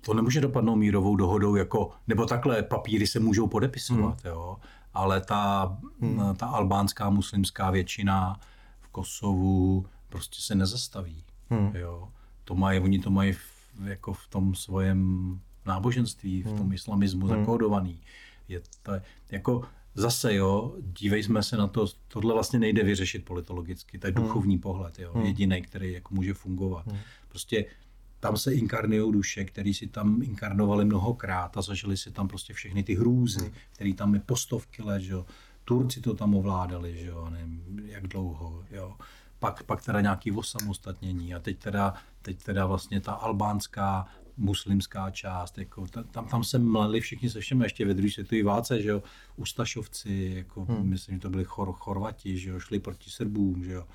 To 0.00 0.14
nemůže 0.14 0.40
dopadnout 0.40 0.76
mírovou 0.76 1.16
dohodou, 1.16 1.54
jako, 1.56 1.90
nebo 2.06 2.26
takhle 2.26 2.62
papíry 2.62 3.06
se 3.06 3.20
můžou 3.20 3.46
podepisovat, 3.46 4.24
hmm. 4.24 4.32
jo? 4.32 4.56
ale 4.94 5.20
ta, 5.20 5.76
hmm. 6.00 6.36
ta 6.36 6.46
albánská 6.46 7.10
muslimská 7.10 7.70
většina 7.70 8.40
v 8.80 8.88
Kosovu 8.88 9.86
prostě 10.08 10.40
se 10.40 10.54
nezastaví. 10.54 11.24
Hmm. 11.50 11.70
Jo? 11.76 12.08
To 12.44 12.54
mají, 12.54 12.80
oni 12.80 12.98
to 12.98 13.10
mají 13.10 13.32
v, 13.32 13.40
jako 13.84 14.12
v 14.12 14.28
tom 14.28 14.54
svojem 14.54 15.40
náboženství, 15.66 16.42
v 16.42 16.52
tom 16.52 16.72
islamismu 16.72 17.28
zakódovaný. 17.28 18.00
Je 18.48 18.62
to, 18.82 18.92
jako 19.30 19.62
zase 19.94 20.34
jo, 20.34 20.76
dívejme 20.80 21.42
se 21.42 21.56
na 21.56 21.66
to, 21.66 21.86
tohle 22.08 22.34
vlastně 22.34 22.58
nejde 22.58 22.82
vyřešit 22.82 23.24
politologicky, 23.24 23.98
to 23.98 24.06
je 24.06 24.12
duchovní 24.12 24.58
pohled, 24.58 24.98
jo, 24.98 25.12
jediný, 25.24 25.62
který 25.62 25.92
jako 25.92 26.14
může 26.14 26.34
fungovat. 26.34 26.86
Prostě 27.28 27.64
tam 28.20 28.36
se 28.36 28.54
inkarnují 28.54 29.12
duše, 29.12 29.44
které 29.44 29.74
si 29.74 29.86
tam 29.86 30.22
inkarnovali 30.22 30.84
mnohokrát 30.84 31.56
a 31.56 31.62
zažili 31.62 31.96
si 31.96 32.10
tam 32.10 32.28
prostě 32.28 32.54
všechny 32.54 32.82
ty 32.82 32.94
hrůzy, 32.94 33.52
které 33.72 33.94
tam 33.94 34.14
je 34.14 34.20
postovky 34.20 34.82
let, 34.82 35.00
že 35.00 35.12
jo. 35.12 35.26
Turci 35.64 36.00
to 36.00 36.14
tam 36.14 36.34
ovládali, 36.34 36.98
že 36.98 37.06
jo, 37.06 37.30
nevím, 37.30 37.82
jak 37.86 38.08
dlouho, 38.08 38.64
jo. 38.70 38.96
Pak, 39.38 39.62
pak 39.62 39.84
teda 39.84 40.00
nějaký 40.00 40.32
osamostatnění 40.32 41.34
a 41.34 41.38
teď 41.38 41.58
teda, 41.58 41.94
teď 42.22 42.42
teda 42.42 42.66
vlastně 42.66 43.00
ta 43.00 43.12
albánská 43.12 44.06
muslimská 44.36 45.10
část, 45.10 45.58
jako 45.58 45.86
tam, 45.86 46.26
tam 46.28 46.44
se 46.44 46.58
mleli 46.58 47.00
všichni 47.00 47.30
se 47.30 47.40
všem, 47.40 47.62
ještě 47.62 47.86
ve 47.86 47.94
druhé 47.94 48.10
světové 48.10 48.42
válce, 48.42 48.82
že 48.82 48.88
jo, 48.88 49.02
Ustašovci, 49.36 50.32
jako 50.36 50.64
hmm. 50.64 50.88
myslím, 50.88 51.14
že 51.14 51.20
to 51.20 51.30
byli 51.30 51.44
chor, 51.44 51.72
Chorvati, 51.72 52.38
že 52.38 52.50
jo, 52.50 52.60
šli 52.60 52.78
proti 52.78 53.10
Srbům, 53.10 53.64
že 53.64 53.72
jo. 53.72 53.86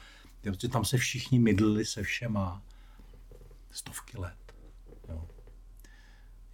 Tam 0.71 0.85
se 0.85 0.97
všichni 0.97 1.39
mydlili 1.39 1.85
se 1.85 2.03
všema 2.03 2.61
stovky 3.71 4.17
let. 4.17 4.53
Jo. 5.09 5.27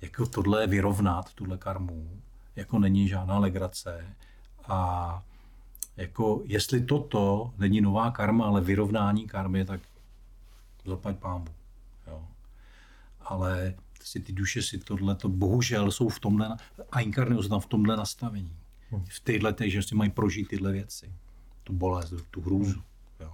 Jako 0.01 0.25
tohle 0.25 0.67
vyrovnat, 0.67 1.33
tuhle 1.33 1.57
karmu, 1.57 2.21
jako 2.55 2.79
není 2.79 3.07
žádná 3.07 3.39
legrace 3.39 4.15
a 4.67 5.23
jako 5.97 6.41
jestli 6.45 6.85
toto 6.85 7.53
není 7.57 7.81
nová 7.81 8.11
karma, 8.11 8.45
ale 8.45 8.61
vyrovnání 8.61 9.27
karmy, 9.27 9.65
tak 9.65 9.81
zaplať 10.85 11.17
pámu. 11.17 11.45
Ale 13.25 13.75
si 14.03 14.19
ty 14.19 14.33
duše 14.33 14.61
si 14.61 14.77
tohle, 14.77 15.15
to 15.15 15.29
bohužel 15.29 15.91
jsou 15.91 16.09
v 16.09 16.19
tomhle, 16.19 16.57
a 16.91 16.99
inkarnují 16.99 17.49
tam 17.49 17.59
v 17.59 17.65
tomhle 17.65 17.97
nastavení. 17.97 18.57
V 19.07 19.19
těchto 19.23 19.51
těch, 19.51 19.71
že 19.71 19.83
si 19.83 19.95
mají 19.95 20.09
prožít 20.09 20.47
tyhle 20.47 20.71
věci. 20.71 21.13
Tu 21.63 21.73
bolest, 21.73 22.13
tu 22.31 22.41
hrůzu. 22.41 22.81
Jo. 23.19 23.31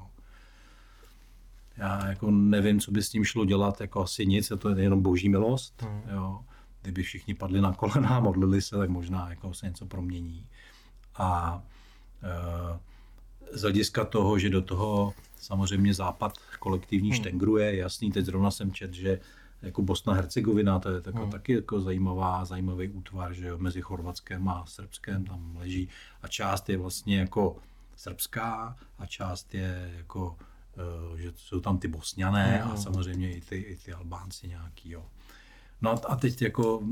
Já 1.78 2.08
jako 2.08 2.32
nevím, 2.32 2.80
co 2.80 2.92
by 2.92 3.04
s 3.04 3.10
tím 3.10 3.24
šlo 3.24 3.46
dělat, 3.46 3.82
jako 3.82 4.04
asi 4.04 4.26
nic, 4.26 4.52
to 4.60 4.70
je 4.70 4.84
jenom 4.84 5.02
boží 5.02 5.30
milost. 5.30 5.82
Hmm. 5.82 6.02
Jo. 6.14 6.40
Kdyby 6.82 7.04
všichni 7.04 7.34
padli 7.34 7.62
na 7.62 7.74
kolena 7.74 8.10
a 8.10 8.20
modlili 8.30 8.62
se, 8.62 8.78
tak 8.78 8.90
možná 8.90 9.30
jako 9.30 9.54
se 9.54 9.66
něco 9.68 9.86
promění. 9.86 10.46
A 11.16 11.64
e, 12.24 13.58
z 13.58 13.62
hlediska 13.62 14.06
toho, 14.06 14.40
že 14.40 14.50
do 14.50 14.62
toho 14.62 15.14
samozřejmě 15.38 15.94
západ 15.94 16.38
kolektivní 16.60 17.10
hmm. 17.10 17.20
štengruje, 17.20 17.76
jasný, 17.76 18.12
teď 18.12 18.26
zrovna 18.26 18.52
jsem 18.52 18.72
čet, 18.72 18.94
že 18.94 19.20
jako 19.62 19.82
Bosna 19.82 20.14
Hercegovina, 20.14 20.80
to 20.80 20.90
je 20.90 21.02
tako, 21.02 21.22
hmm. 21.22 21.32
taky 21.32 21.54
jako 21.54 21.82
zajímavá, 21.82 22.46
zajímavý 22.46 22.90
útvar, 22.90 23.34
že 23.34 23.48
jo, 23.48 23.58
mezi 23.58 23.82
Chorvatskem 23.82 24.50
a 24.50 24.66
Srbskem 24.66 25.26
tam 25.26 25.56
leží 25.60 25.90
a 26.22 26.28
část 26.28 26.70
je 26.70 26.78
vlastně 26.78 27.20
jako 27.20 27.58
srbská 27.96 28.78
a 29.00 29.06
část 29.06 29.54
je 29.54 29.94
jako, 29.98 30.38
uh, 31.12 31.18
že 31.18 31.32
jsou 31.36 31.60
tam 31.60 31.78
ty 31.78 31.88
Bosňané 31.88 32.58
hmm. 32.58 32.72
a 32.72 32.78
samozřejmě 32.78 33.34
i 33.34 33.42
ty, 33.42 33.56
i 33.56 33.76
ty 33.76 33.94
Albánci 33.94 34.48
nějaký, 34.48 34.92
jo. 34.92 35.06
No 35.82 36.12
a 36.12 36.16
teď 36.16 36.42
jako 36.42 36.84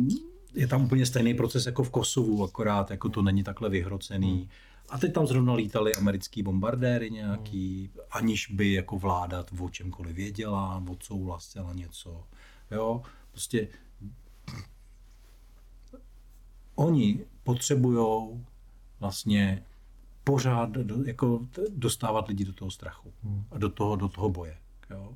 je 0.54 0.68
tam 0.68 0.84
úplně 0.84 1.06
stejný 1.06 1.34
proces 1.34 1.66
jako 1.66 1.84
v 1.84 1.90
Kosovu, 1.90 2.44
akorát 2.44 2.92
jako 2.92 3.10
to 3.10 3.22
není 3.22 3.44
takhle 3.44 3.70
vyhrocený. 3.70 4.36
Hmm. 4.36 4.48
A 4.90 4.98
teď 4.98 5.14
tam 5.14 5.28
zrovna 5.28 5.54
lítali 5.54 5.96
americký 5.96 6.44
bombardéry 6.44 7.12
nějaký, 7.12 7.92
hmm. 7.94 8.04
aniž 8.12 8.48
by 8.48 8.74
jako 8.74 8.98
vláda 8.98 9.46
o 9.60 9.70
čemkoliv 9.70 10.16
věděla, 10.16 10.84
odsouhlasila 10.90 11.74
něco. 11.74 12.24
Jo, 12.72 13.02
prostě 13.32 13.68
oni 16.76 17.26
potřebují 17.44 18.40
vlastně 19.00 19.64
pořád 20.24 20.70
do, 20.70 21.04
jako 21.04 21.48
dostávat 21.70 22.28
lidi 22.28 22.46
do 22.46 22.54
toho 22.54 22.72
strachu 22.72 23.14
hmm. 23.24 23.44
a 23.52 23.58
do 23.58 23.70
toho, 23.70 23.96
do 23.96 24.08
toho 24.08 24.30
boje. 24.30 24.58
Jo. 24.90 25.16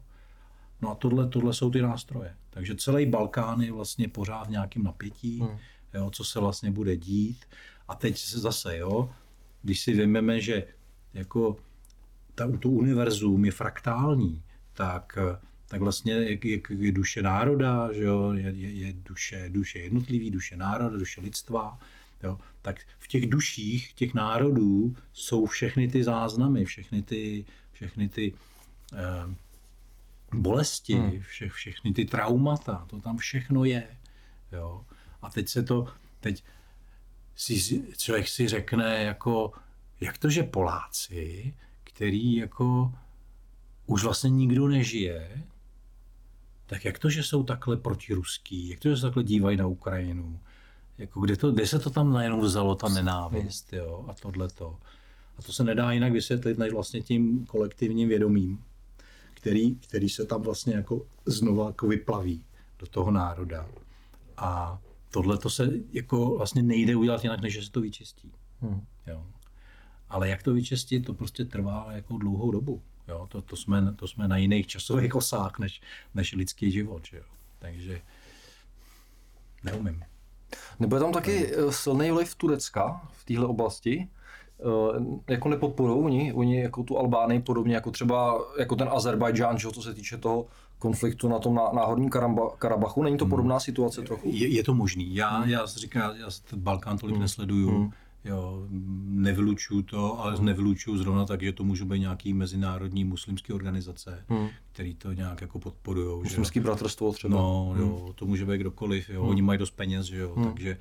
No 0.81 0.91
a 0.91 0.95
tohle, 0.95 1.29
tohle 1.29 1.53
jsou 1.53 1.71
ty 1.71 1.81
nástroje. 1.81 2.35
Takže 2.49 2.75
celý 2.75 3.05
Balkán 3.05 3.61
je 3.61 3.71
vlastně 3.71 4.07
pořád 4.07 4.47
v 4.47 4.49
nějakém 4.49 4.83
napětí, 4.83 5.39
hmm. 5.39 5.57
jo, 5.93 6.11
co 6.11 6.23
se 6.23 6.39
vlastně 6.39 6.71
bude 6.71 6.97
dít. 6.97 7.45
A 7.87 7.95
teď 7.95 8.17
se 8.17 8.39
zase, 8.39 8.77
jo, 8.77 9.09
když 9.61 9.81
si 9.81 9.93
vymeme, 9.93 10.41
že 10.41 10.67
jako 11.13 11.57
ta, 12.35 12.57
to 12.57 12.69
univerzum 12.69 13.45
je 13.45 13.51
fraktální, 13.51 14.43
tak 14.73 15.17
tak 15.73 15.81
vlastně 15.81 16.13
je, 16.13 16.37
je, 16.43 16.61
je 16.69 16.91
duše 16.91 17.21
národa, 17.21 17.93
že 17.93 18.03
jo, 18.03 18.33
je, 18.33 18.53
je, 18.55 18.71
je 18.71 18.93
duše, 18.93 19.49
duše 19.49 19.79
jednotlivý, 19.79 20.31
duše 20.31 20.57
národa, 20.57 20.97
duše 20.97 21.21
lidstva, 21.21 21.79
jo, 22.23 22.39
tak 22.61 22.81
v 22.99 23.07
těch 23.07 23.29
duších 23.29 23.93
těch 23.93 24.13
národů 24.13 24.95
jsou 25.13 25.45
všechny 25.45 25.87
ty 25.87 26.03
záznamy, 26.03 26.65
všechny 26.65 27.01
ty, 27.01 27.45
všechny 27.71 28.09
ty 28.09 28.33
eh, 28.93 29.35
bolesti, 30.33 30.93
hmm. 30.93 31.19
vše, 31.19 31.49
všechny 31.49 31.93
ty 31.93 32.05
traumata, 32.05 32.85
to 32.89 33.01
tam 33.01 33.17
všechno 33.17 33.65
je. 33.65 33.87
Jo. 34.51 34.85
A 35.21 35.29
teď 35.29 35.49
se 35.49 35.63
to, 35.63 35.87
teď 36.19 36.43
si, 37.35 37.83
člověk 37.97 38.27
si 38.27 38.47
řekne, 38.47 39.03
jako, 39.03 39.51
jak 40.01 40.17
to, 40.17 40.29
že 40.29 40.43
Poláci, 40.43 41.53
který 41.83 42.35
jako 42.35 42.93
už 43.85 44.03
vlastně 44.03 44.29
nikdo 44.29 44.67
nežije, 44.67 45.43
tak 46.65 46.85
jak 46.85 46.99
to, 46.99 47.09
že 47.09 47.23
jsou 47.23 47.43
takhle 47.43 47.77
protiruský, 47.77 48.69
jak 48.69 48.79
to, 48.79 48.89
že 48.89 48.95
se 48.95 49.01
takhle 49.01 49.23
dívají 49.23 49.57
na 49.57 49.67
Ukrajinu, 49.67 50.39
jako 50.97 51.21
kde, 51.21 51.37
to, 51.37 51.51
kde 51.51 51.67
se 51.67 51.79
to 51.79 51.89
tam 51.89 52.13
najednou 52.13 52.41
vzalo, 52.41 52.75
ta 52.75 52.89
nenávist 52.89 53.73
jo, 53.73 54.05
a 54.07 54.13
tohleto. 54.13 54.77
A 55.37 55.41
to 55.41 55.53
se 55.53 55.63
nedá 55.63 55.91
jinak 55.91 56.13
vysvětlit 56.13 56.57
než 56.57 56.73
vlastně 56.73 57.01
tím 57.01 57.45
kolektivním 57.45 58.09
vědomím, 58.09 58.63
který, 59.33 59.75
který 59.75 60.09
se 60.09 60.25
tam 60.25 60.41
vlastně 60.41 60.73
jako 60.73 61.05
znova 61.25 61.67
jako 61.67 61.87
vyplaví 61.87 62.45
do 62.79 62.87
toho 62.87 63.11
národa. 63.11 63.69
A 64.37 64.81
tohle 65.11 65.37
to 65.37 65.49
se 65.49 65.69
jako 65.91 66.37
vlastně 66.37 66.63
nejde 66.63 66.95
udělat 66.95 67.23
jinak, 67.23 67.41
než 67.41 67.53
že 67.53 67.61
se 67.61 67.71
to 67.71 67.81
vyčistí. 67.81 68.31
Hmm. 68.61 68.81
Jo. 69.07 69.25
Ale 70.09 70.29
jak 70.29 70.43
to 70.43 70.53
vyčistit, 70.53 71.05
to 71.05 71.13
prostě 71.13 71.45
trvá 71.45 71.87
jako 71.91 72.17
dlouhou 72.17 72.51
dobu. 72.51 72.81
Jo, 73.07 73.27
to, 73.29 73.41
to, 73.41 73.55
jsme, 73.55 73.93
to 73.95 74.07
jsme 74.07 74.27
na 74.27 74.37
jiných 74.37 74.67
časových 74.67 75.15
osách 75.15 75.59
než, 75.59 75.81
než 76.15 76.33
lidský 76.33 76.71
život. 76.71 77.07
Že 77.07 77.17
jo. 77.17 77.23
Takže 77.59 78.01
neumím. 79.63 80.03
Nebo 80.79 80.95
je 80.95 80.99
tam 80.99 81.11
taky 81.11 81.51
eh, 81.53 81.71
silný 81.71 82.11
vliv 82.11 82.35
Turecka 82.35 83.01
v 83.11 83.25
téhle 83.25 83.45
oblasti? 83.45 84.07
Eh, 84.59 85.33
jako 85.33 85.49
nepodporují 85.49 86.03
oni, 86.03 86.33
oni 86.33 86.61
jako 86.61 86.83
tu 86.83 86.97
Albánii 86.97 87.39
podobně 87.39 87.75
jako 87.75 87.91
třeba 87.91 88.45
jako 88.59 88.75
ten 88.75 88.89
Azerbajdžán, 88.91 89.57
co 89.57 89.81
se 89.81 89.93
týče 89.93 90.17
toho 90.17 90.45
konfliktu 90.79 91.27
na 91.29 91.39
tom 91.39 91.55
náhorním 91.55 92.09
Karabachu. 92.57 93.03
Není 93.03 93.17
to 93.17 93.25
podobná 93.25 93.59
situace 93.59 94.01
trochu? 94.01 94.29
Je, 94.33 94.47
je 94.47 94.63
to 94.63 94.73
možný. 94.73 95.15
Já, 95.15 95.29
hmm. 95.29 95.49
já 95.49 95.65
říkám, 95.65 96.15
já 96.15 96.27
ten 96.49 96.59
Balkán 96.59 96.97
tolik 96.97 97.15
hmm. 97.15 97.21
nesleduju. 97.21 97.69
Hmm 97.69 97.91
Jo, 98.25 98.67
nevylučuju 99.05 99.81
to, 99.81 100.19
ale 100.19 100.41
nevylučuju 100.41 100.97
zrovna 100.97 101.25
tak, 101.25 101.41
že 101.41 101.51
to 101.51 101.63
můžou 101.63 101.85
být 101.85 101.99
nějaký 101.99 102.33
mezinárodní 102.33 103.03
muslimské 103.03 103.53
organizace, 103.53 104.25
hmm. 104.29 104.49
který 104.71 104.95
to 104.95 105.13
nějak 105.13 105.41
jako 105.41 105.59
podporují. 105.59 106.23
Muslimský 106.23 106.59
že? 106.59 106.63
bratrstvo 106.63 107.13
třeba. 107.13 107.35
No, 107.35 107.71
hmm. 107.73 107.81
jo, 107.81 108.13
to 108.15 108.25
může 108.25 108.45
být 108.45 108.57
kdokoliv, 108.57 109.09
jo, 109.09 109.21
hmm. 109.21 109.29
oni 109.29 109.41
mají 109.41 109.59
dost 109.59 109.71
peněz, 109.71 110.05
že 110.05 110.17
jo, 110.17 110.33
hmm. 110.35 110.45
takže, 110.45 110.77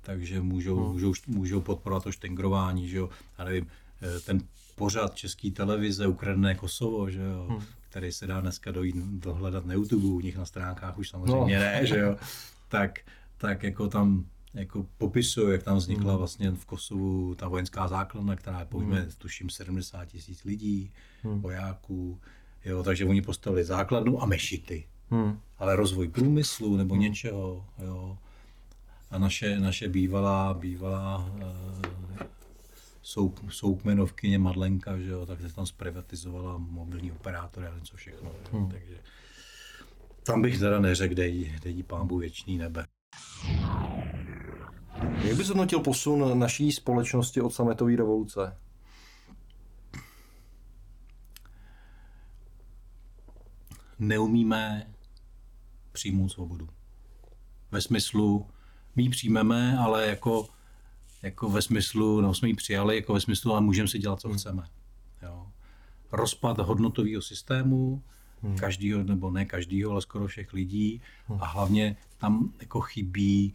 takže 0.00 0.40
můžou, 0.40 0.76
hmm. 0.76 0.92
můžou, 0.92 1.12
můžou 1.26 1.60
podporovat 1.60 2.02
to 2.02 2.12
štengrování, 2.12 2.88
že 2.88 2.96
jo, 2.96 3.08
já 3.38 3.44
nevím, 3.44 3.66
eh, 4.02 4.20
ten 4.20 4.40
pořád 4.76 5.14
české 5.14 5.50
televize 5.50 6.06
Ukradené 6.06 6.54
Kosovo, 6.54 7.10
že 7.10 7.22
jo, 7.22 7.46
hmm. 7.48 7.62
který 7.90 8.12
se 8.12 8.26
dá 8.26 8.40
dneska 8.40 8.72
dojít, 8.72 8.96
dohledat 8.96 9.66
na 9.66 9.74
YouTube, 9.74 10.06
u 10.06 10.20
nich 10.20 10.36
na 10.36 10.44
stránkách 10.44 10.98
už 10.98 11.08
samozřejmě 11.08 11.56
no. 11.56 11.60
ne, 11.60 11.86
že 11.86 11.98
jo, 11.98 12.16
tak, 12.68 12.98
tak 13.36 13.62
jako 13.62 13.88
tam 13.88 14.24
jako 14.56 14.86
popisují, 14.98 15.52
jak 15.52 15.62
tam 15.62 15.76
vznikla 15.76 16.10
hmm. 16.10 16.18
vlastně 16.18 16.50
v 16.50 16.64
Kosovu 16.64 17.34
ta 17.34 17.48
vojenská 17.48 17.88
základna, 17.88 18.36
která 18.36 18.60
je 18.60 18.66
pojme, 18.66 19.00
hmm. 19.00 19.10
tuším, 19.18 19.50
70 19.50 20.04
tisíc 20.04 20.44
lidí, 20.44 20.92
hmm. 21.22 21.40
vojáků, 21.40 22.20
jo, 22.64 22.82
takže 22.82 23.04
oni 23.04 23.22
postavili 23.22 23.64
základnu 23.64 24.22
a 24.22 24.26
mešity. 24.26 24.84
Hmm. 25.10 25.40
Ale 25.58 25.76
rozvoj 25.76 26.08
průmyslu 26.08 26.76
nebo 26.76 26.94
hmm. 26.94 27.02
něčeho, 27.02 27.66
jo. 27.78 28.18
A 29.10 29.18
naše, 29.18 29.60
naše 29.60 29.88
bývalá, 29.88 30.54
bývalá 30.54 31.30
souk, 33.02 33.52
soukmenovkyně 33.52 34.38
Madlenka, 34.38 34.98
že 34.98 35.10
jo, 35.10 35.26
tak 35.26 35.40
se 35.40 35.54
tam 35.54 35.66
zprivatizovala 35.66 36.58
mobilní 36.58 37.12
operátory 37.12 37.66
a 37.66 37.78
něco 37.78 37.96
všechno. 37.96 38.30
Hmm. 38.52 38.68
Takže 38.68 38.98
tam 40.22 40.42
bych 40.42 40.58
teda 40.58 40.80
neřekl, 40.80 41.14
dej, 41.14 41.58
dej 41.62 41.82
pámbu 41.82 42.18
věčný 42.18 42.58
nebe. 42.58 42.86
Jak 45.02 45.36
bys 45.36 45.48
hodnotil 45.48 45.80
posun 45.80 46.38
naší 46.38 46.72
společnosti 46.72 47.40
od 47.40 47.50
sametové 47.50 47.96
revoluce? 47.96 48.56
Neumíme 53.98 54.90
přijmout 55.92 56.28
svobodu. 56.28 56.68
Ve 57.70 57.80
smyslu, 57.80 58.46
my 58.96 59.02
ji 59.02 59.08
přijmeme, 59.08 59.78
ale 59.78 60.06
jako, 60.06 60.48
jako 61.22 61.50
ve 61.50 61.62
smyslu, 61.62 62.20
no 62.20 62.34
jsme 62.34 62.48
ji 62.48 62.54
přijali, 62.54 62.96
jako 62.96 63.14
ve 63.14 63.20
smyslu, 63.20 63.52
ale 63.52 63.60
můžeme 63.60 63.88
si 63.88 63.98
dělat, 63.98 64.20
co 64.20 64.28
hmm. 64.28 64.38
chceme. 64.38 64.62
Jo. 65.22 65.46
Rozpad 66.12 66.58
hodnotového 66.58 67.22
systému, 67.22 68.02
hmm. 68.42 68.56
každýho, 68.56 69.02
nebo 69.02 69.30
ne 69.30 69.44
každýho, 69.44 69.90
ale 69.90 70.02
skoro 70.02 70.26
všech 70.26 70.52
lidí 70.52 71.00
hmm. 71.26 71.42
a 71.42 71.46
hlavně 71.46 71.96
tam 72.18 72.52
jako 72.60 72.80
chybí 72.80 73.54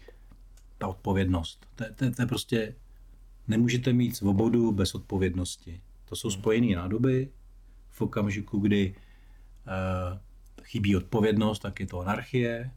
ta 0.82 0.88
odpovědnost. 0.88 1.68
To, 1.76 1.86
to, 1.96 2.12
to 2.12 2.22
je 2.22 2.26
prostě, 2.26 2.76
nemůžete 3.48 3.94
mít 3.94 4.16
svobodu 4.16 4.72
bez 4.72 4.96
odpovědnosti. 4.96 5.82
To 6.06 6.16
jsou 6.16 6.30
hmm. 6.30 6.40
spojené 6.40 6.76
nádoby. 6.76 7.30
V 7.90 8.02
okamžiku, 8.02 8.60
kdy 8.60 8.96
uh, 8.96 10.18
chybí 10.64 10.96
odpovědnost, 10.96 11.60
tak 11.60 11.80
je 11.80 11.88
to 11.88 12.00
anarchie. 12.00 12.72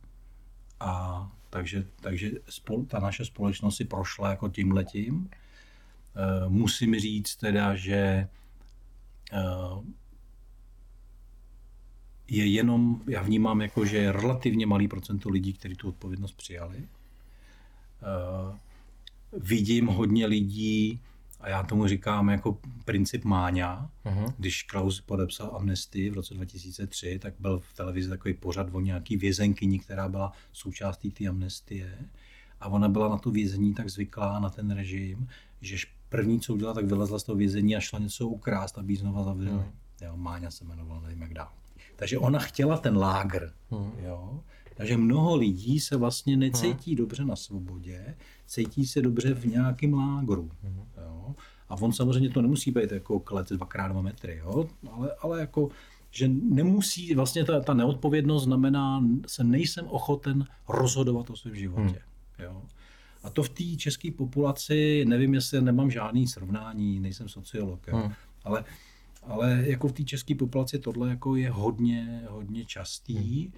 A 0.81 1.33
takže, 1.51 1.87
takže 2.01 2.31
spol, 2.49 2.85
ta 2.85 3.01
naše 3.01 3.25
společnost 3.25 3.77
si 3.77 3.85
prošla 3.85 4.31
jako 4.31 4.49
tímhletím. 4.49 5.15
Uh, 5.17 6.53
musím 6.53 7.01
říct 7.01 7.37
teda, 7.37 7.75
že 7.75 8.29
uh, 9.33 9.85
je 12.29 12.47
jenom, 12.47 13.03
já 13.09 13.23
vnímám 13.23 13.61
jako, 13.61 13.85
že 13.85 13.97
je 13.97 14.13
relativně 14.13 14.67
malý 14.67 14.89
procento 14.89 15.29
lidí, 15.29 15.53
kteří 15.53 15.75
tu 15.75 15.89
odpovědnost 15.89 16.33
přijali. 16.33 16.89
Uh, 18.05 18.57
vidím 19.33 19.87
hodně 19.87 20.27
lidí, 20.27 21.01
a 21.45 21.49
já 21.49 21.63
tomu 21.63 21.87
říkám 21.87 22.29
jako 22.29 22.59
princip 22.85 23.25
Máňa. 23.25 23.91
Uh-huh. 24.07 24.35
Když 24.39 24.63
Klaus 24.63 25.01
podepsal 25.01 25.57
amnestii 25.57 26.11
v 26.11 26.15
roce 26.15 26.35
2003, 26.35 27.19
tak 27.19 27.35
byl 27.39 27.59
v 27.59 27.73
televizi 27.77 28.09
takový 28.09 28.35
pořad 28.35 28.67
o 28.73 28.81
nějaký 28.81 29.17
vězenkyni, 29.17 29.79
která 29.79 30.09
byla 30.09 30.33
součástí 30.53 31.11
té 31.11 31.27
amnestie. 31.27 31.99
A 32.61 32.69
ona 32.69 32.89
byla 32.89 33.09
na 33.09 33.19
to 33.19 33.31
vězení 33.31 33.75
tak 33.75 33.91
zvyklá, 33.91 34.41
na 34.41 34.51
ten 34.51 34.71
režim, 34.71 35.29
že 35.61 35.77
první, 36.09 36.41
co 36.41 36.55
udělala, 36.55 36.75
tak 36.75 36.85
vylezla 36.85 37.19
z 37.19 37.23
toho 37.23 37.37
vězení 37.37 37.77
a 37.77 37.81
šla 37.81 37.99
něco 37.99 38.29
ukrást, 38.29 38.79
aby 38.79 38.93
ji 38.93 38.97
znova 38.97 39.25
zavřeli. 39.25 39.57
Uh-huh. 39.57 39.73
Jo, 40.03 40.17
Máňa 40.17 40.51
se 40.51 40.65
jmenovala, 40.65 41.01
nevím 41.01 41.23
jak 41.23 41.35
dál. 41.35 41.49
Takže 41.97 42.19
ona 42.19 42.39
chtěla 42.39 42.77
ten 42.77 42.97
lágr. 42.97 43.53
Uh-huh. 43.71 43.91
Jo? 43.99 44.41
Takže 44.75 44.97
mnoho 44.97 45.37
lidí 45.37 45.81
se 45.81 45.97
vlastně 45.97 46.37
necítí 46.37 46.95
uh-huh. 46.95 46.99
dobře 46.99 47.25
na 47.25 47.37
svobodě, 47.37 48.17
cítí 48.47 48.87
se 48.87 49.03
dobře 49.03 49.35
v 49.35 49.45
nějakém 49.45 49.95
lágru. 49.95 50.51
Uh-huh. 50.65 50.87
Jo? 51.03 51.35
A 51.69 51.75
on 51.75 51.93
samozřejmě 51.93 52.31
to 52.31 52.43
nemusí 52.43 52.71
být 52.71 52.93
jako 52.93 53.21
klet 53.21 53.51
2x2 53.51 54.03
metry, 54.03 54.37
jo? 54.45 54.69
Ale, 54.93 55.11
ale 55.21 55.41
jako 55.41 55.69
že 56.11 56.29
nemusí, 56.29 57.15
vlastně 57.15 57.45
ta, 57.45 57.61
ta 57.61 57.75
neodpovědnost 57.75 58.45
znamená, 58.45 59.05
se 59.27 59.45
nejsem 59.45 59.87
ochoten 59.89 60.47
rozhodovat 60.69 61.31
o 61.31 61.37
svém 61.37 61.55
životě. 61.55 62.03
Hmm. 62.39 62.47
Jo? 62.47 62.63
A 63.23 63.31
to 63.31 63.43
v 63.43 63.49
té 63.49 63.65
české 63.77 64.11
populaci, 64.11 65.05
nevím, 65.09 65.35
jestli 65.35 65.63
nemám 65.63 65.91
žádný 65.91 66.27
srovnání, 66.27 67.01
nejsem 67.01 67.29
sociolog, 67.29 67.87
jo? 67.89 67.97
Hmm. 67.97 68.13
ale 68.45 68.65
ale 69.27 69.63
jako 69.67 69.89
v 69.89 69.93
té 69.93 70.05
české 70.05 70.35
populaci 70.35 70.79
tohle 70.79 71.11
jako 71.11 71.37
je 71.37 71.51
hodně, 71.51 72.23
hodně 72.29 72.65
častý 72.65 73.43
hmm. 73.43 73.53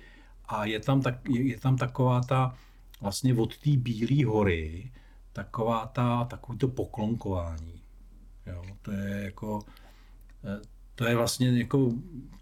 A 0.48 0.64
je 0.64 0.80
tam, 0.80 1.02
tak, 1.02 1.28
je, 1.28 1.42
je 1.42 1.60
tam 1.60 1.76
taková 1.76 2.20
ta, 2.20 2.54
vlastně 3.00 3.34
od 3.34 3.58
té 3.58 3.70
Bílé 3.70 4.24
hory, 4.24 4.92
taková 5.32 5.86
ta, 5.86 6.24
takový 6.24 6.58
to 6.58 6.68
poklonkování. 6.68 7.82
Jo, 8.46 8.64
to 8.82 8.92
je 8.92 9.22
jako, 9.24 9.60
eh, 10.44 10.60
to 10.94 11.04
je 11.04 11.16
vlastně 11.16 11.58
jako, 11.58 11.92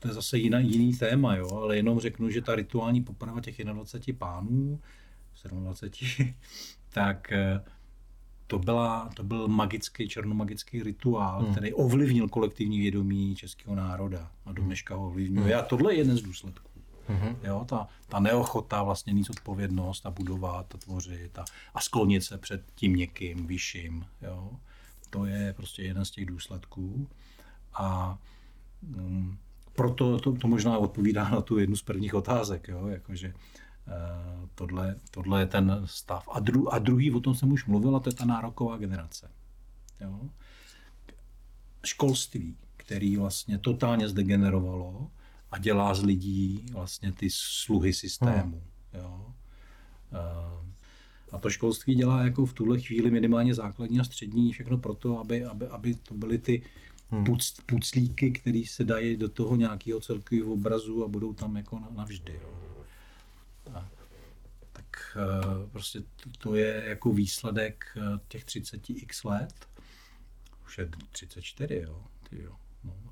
to 0.00 0.08
je 0.08 0.14
zase 0.14 0.38
jiná, 0.38 0.58
jiný 0.58 0.96
téma, 0.96 1.36
jo, 1.36 1.48
ale 1.56 1.76
jenom 1.76 2.00
řeknu, 2.00 2.30
že 2.30 2.42
ta 2.42 2.54
rituální 2.54 3.02
poprava 3.02 3.40
těch 3.40 3.64
21 3.64 4.18
pánů, 4.18 4.80
27, 5.50 6.34
tak 6.92 7.32
eh, 7.32 7.60
to, 8.46 8.58
byla, 8.58 9.10
to 9.14 9.24
byl 9.24 9.48
magický, 9.48 10.08
černomagický 10.08 10.82
rituál, 10.82 11.42
hmm. 11.42 11.52
který 11.52 11.72
ovlivnil 11.72 12.28
kolektivní 12.28 12.80
vědomí 12.80 13.36
českého 13.36 13.74
národa 13.76 14.30
a 14.44 14.52
do 14.52 14.62
dneška 14.62 14.94
ho 14.94 15.06
ovlivňuje. 15.06 15.54
Hmm. 15.54 15.64
A 15.64 15.68
tohle 15.68 15.94
je 15.94 15.98
jeden 15.98 16.16
z 16.16 16.22
důsledků. 16.22 16.73
Mm-hmm. 17.08 17.36
Jo, 17.42 17.64
ta, 17.68 17.88
ta 18.08 18.20
neochota 18.20 18.82
vlastně 18.82 19.14
mít 19.14 19.30
odpovědnost 19.30 20.06
a 20.06 20.10
budovat 20.10 20.74
a 20.74 20.78
tvořit 20.78 21.38
a, 21.38 21.44
a 21.74 21.80
sklonit 21.80 22.24
se 22.24 22.38
před 22.38 22.62
tím 22.74 22.96
někým 22.96 23.46
vyšším. 23.46 24.06
Jo. 24.22 24.50
To 25.10 25.24
je 25.24 25.52
prostě 25.52 25.82
jeden 25.82 26.04
z 26.04 26.10
těch 26.10 26.26
důsledků. 26.26 27.08
A 27.74 28.18
um, 28.96 29.38
proto 29.74 30.18
to, 30.18 30.32
to 30.32 30.48
možná 30.48 30.78
odpovídá 30.78 31.28
na 31.28 31.40
tu 31.40 31.58
jednu 31.58 31.76
z 31.76 31.82
prvních 31.82 32.14
otázek, 32.14 32.68
jo, 32.68 32.86
jakože 32.86 33.34
uh, 33.34 34.48
tohle, 34.54 34.96
tohle 35.10 35.40
je 35.40 35.46
ten 35.46 35.82
stav. 35.84 36.28
A, 36.32 36.40
dru, 36.40 36.74
a 36.74 36.78
druhý, 36.78 37.12
o 37.12 37.20
tom 37.20 37.34
jsem 37.34 37.52
už 37.52 37.66
mluvil, 37.66 37.96
a 37.96 38.00
to 38.00 38.10
je 38.10 38.14
ta 38.14 38.24
nároková 38.24 38.76
generace. 38.76 39.30
Jo. 40.00 40.20
Školství, 41.84 42.56
který 42.76 43.16
vlastně 43.16 43.58
totálně 43.58 44.08
zdegenerovalo, 44.08 45.10
a 45.54 45.58
dělá 45.58 45.94
z 45.94 46.02
lidí 46.02 46.66
vlastně 46.72 47.12
ty 47.12 47.28
sluhy 47.30 47.92
systému. 47.92 48.62
Hmm. 48.92 49.02
Jo. 49.02 49.34
A 51.32 51.38
to 51.38 51.50
školství 51.50 51.94
dělá 51.94 52.24
jako 52.24 52.46
v 52.46 52.52
tuhle 52.52 52.80
chvíli 52.80 53.10
minimálně 53.10 53.54
základní 53.54 54.00
a 54.00 54.04
střední 54.04 54.52
všechno 54.52 54.78
proto, 54.78 55.18
aby, 55.18 55.44
aby, 55.44 55.66
aby 55.66 55.94
to 55.94 56.14
byly 56.14 56.38
ty 56.38 56.62
hmm. 57.10 57.24
puc, 57.24 57.54
puclíky, 57.66 58.30
které 58.30 58.62
se 58.66 58.84
dají 58.84 59.16
do 59.16 59.28
toho 59.28 59.56
nějakého 59.56 60.00
celkového 60.00 60.52
obrazu 60.52 61.04
a 61.04 61.08
budou 61.08 61.32
tam 61.32 61.56
jako 61.56 61.82
navždy. 61.90 62.40
Jo. 62.42 62.84
A, 63.74 63.88
tak 64.72 65.16
e, 65.16 65.70
prostě 65.70 66.00
to, 66.00 66.30
to 66.38 66.54
je 66.54 66.84
jako 66.86 67.12
výsledek 67.12 67.84
e, 67.96 68.18
těch 68.28 68.44
30x 68.44 69.28
let. 69.28 69.68
Už 70.66 70.78
je 70.78 70.88
34, 71.12 71.74
jo. 71.74 72.04
Ty 72.30 72.42
jo. 72.42 72.56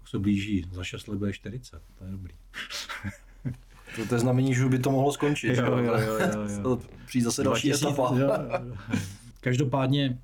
No, 0.03 0.07
se 0.07 0.19
blíží, 0.19 0.67
za 0.73 0.85
6 0.85 1.09
let 1.09 1.19
bude 1.19 1.33
40, 1.33 1.83
to 1.99 2.05
je 2.05 2.11
dobrý. 2.11 2.35
To, 3.97 4.07
to 4.07 4.15
je 4.15 4.19
znamení, 4.19 4.55
že 4.55 4.69
by 4.69 4.79
to 4.79 4.91
mohlo 4.91 5.13
skončit. 5.13 5.57
Jo, 5.57 5.65
jo, 5.65 5.77
jo, 5.79 5.95
jo, 5.95 6.49
jo. 6.65 6.81
Přijde 7.07 7.25
zase 7.25 7.45
další 7.45 7.69
2000, 7.69 7.89
etapa. 7.89 8.19
Jo, 8.19 8.27
jo. 8.69 8.77
Každopádně 9.41 10.19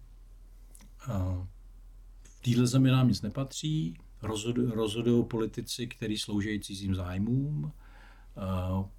v 2.23 2.41
téhle 2.41 2.67
zemi 2.67 2.91
nám 2.91 3.09
nic 3.09 3.23
nepatří, 3.23 3.95
rozhodují 4.23 4.73
rozhodují 4.75 5.25
politici, 5.25 5.87
kteří 5.87 6.19
slouží 6.19 6.61
cizím 6.61 6.95
zájmům, 6.95 7.73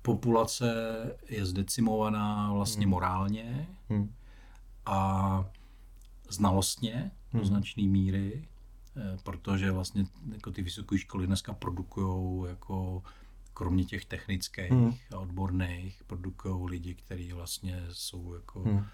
populace 0.01 0.73
je 1.29 1.45
zdecimovaná 1.45 2.53
vlastně 2.53 2.85
hmm. 2.85 2.91
morálně 2.91 3.67
hmm. 3.89 4.13
a 4.85 5.51
znalostně 6.29 7.11
do 7.33 7.39
hmm. 7.39 7.47
značné 7.47 7.83
míry. 7.83 8.47
Eh, 8.97 9.17
protože 9.23 9.71
vlastně 9.71 10.05
jako 10.33 10.51
ty 10.51 10.61
vysoké 10.61 10.97
školy 10.97 11.27
dneska 11.27 11.53
produkují 11.53 12.49
jako 12.49 13.03
kromě 13.53 13.85
těch 13.85 14.05
technických 14.05 14.71
hmm. 14.71 14.93
a 15.13 15.19
odborných, 15.19 16.03
produkují 16.03 16.69
lidi, 16.69 16.93
kteří 16.95 17.31
vlastně 17.33 17.85
jsou 17.91 18.33
jako 18.33 18.59
hmm. 18.63 18.85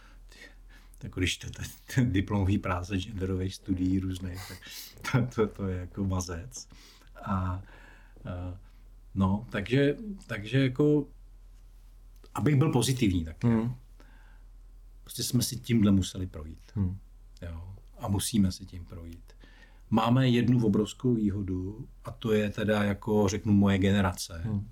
tak 0.98 1.12
když 1.12 1.38
to, 1.38 1.48
ten 1.96 2.12
diplomový 2.12 2.58
práce 2.58 2.98
genderových 2.98 3.56
studií 3.56 4.00
různých, 4.00 4.42
tak 4.48 4.60
to, 5.12 5.36
to, 5.36 5.48
to 5.48 5.68
je 5.68 5.80
jako 5.80 6.06
mazec. 6.06 6.68
A, 7.26 7.32
a 7.32 7.62
no, 9.16 9.48
takže, 9.50 9.98
takže 10.28 10.60
jako, 10.60 11.08
abych 12.34 12.56
byl 12.56 12.72
pozitivní 12.72 13.26
tak 13.26 13.44
hmm. 13.44 13.76
prostě 15.04 15.24
jsme 15.24 15.44
si 15.44 15.56
tímhle 15.56 15.92
museli 15.92 16.28
projít. 16.28 16.72
Hmm. 16.76 16.98
Jo, 17.42 17.76
a 17.98 18.08
musíme 18.08 18.52
si 18.52 18.66
tím 18.66 18.86
projít 18.86 19.35
máme 19.90 20.30
jednu 20.30 20.66
obrovskou 20.66 21.14
výhodu 21.14 21.88
a 22.06 22.12
to 22.12 22.32
je 22.32 22.50
teda 22.50 22.84
jako 22.84 23.28
řeknu 23.28 23.54
moje 23.54 23.78
generace. 23.78 24.42
Hmm. 24.46 24.70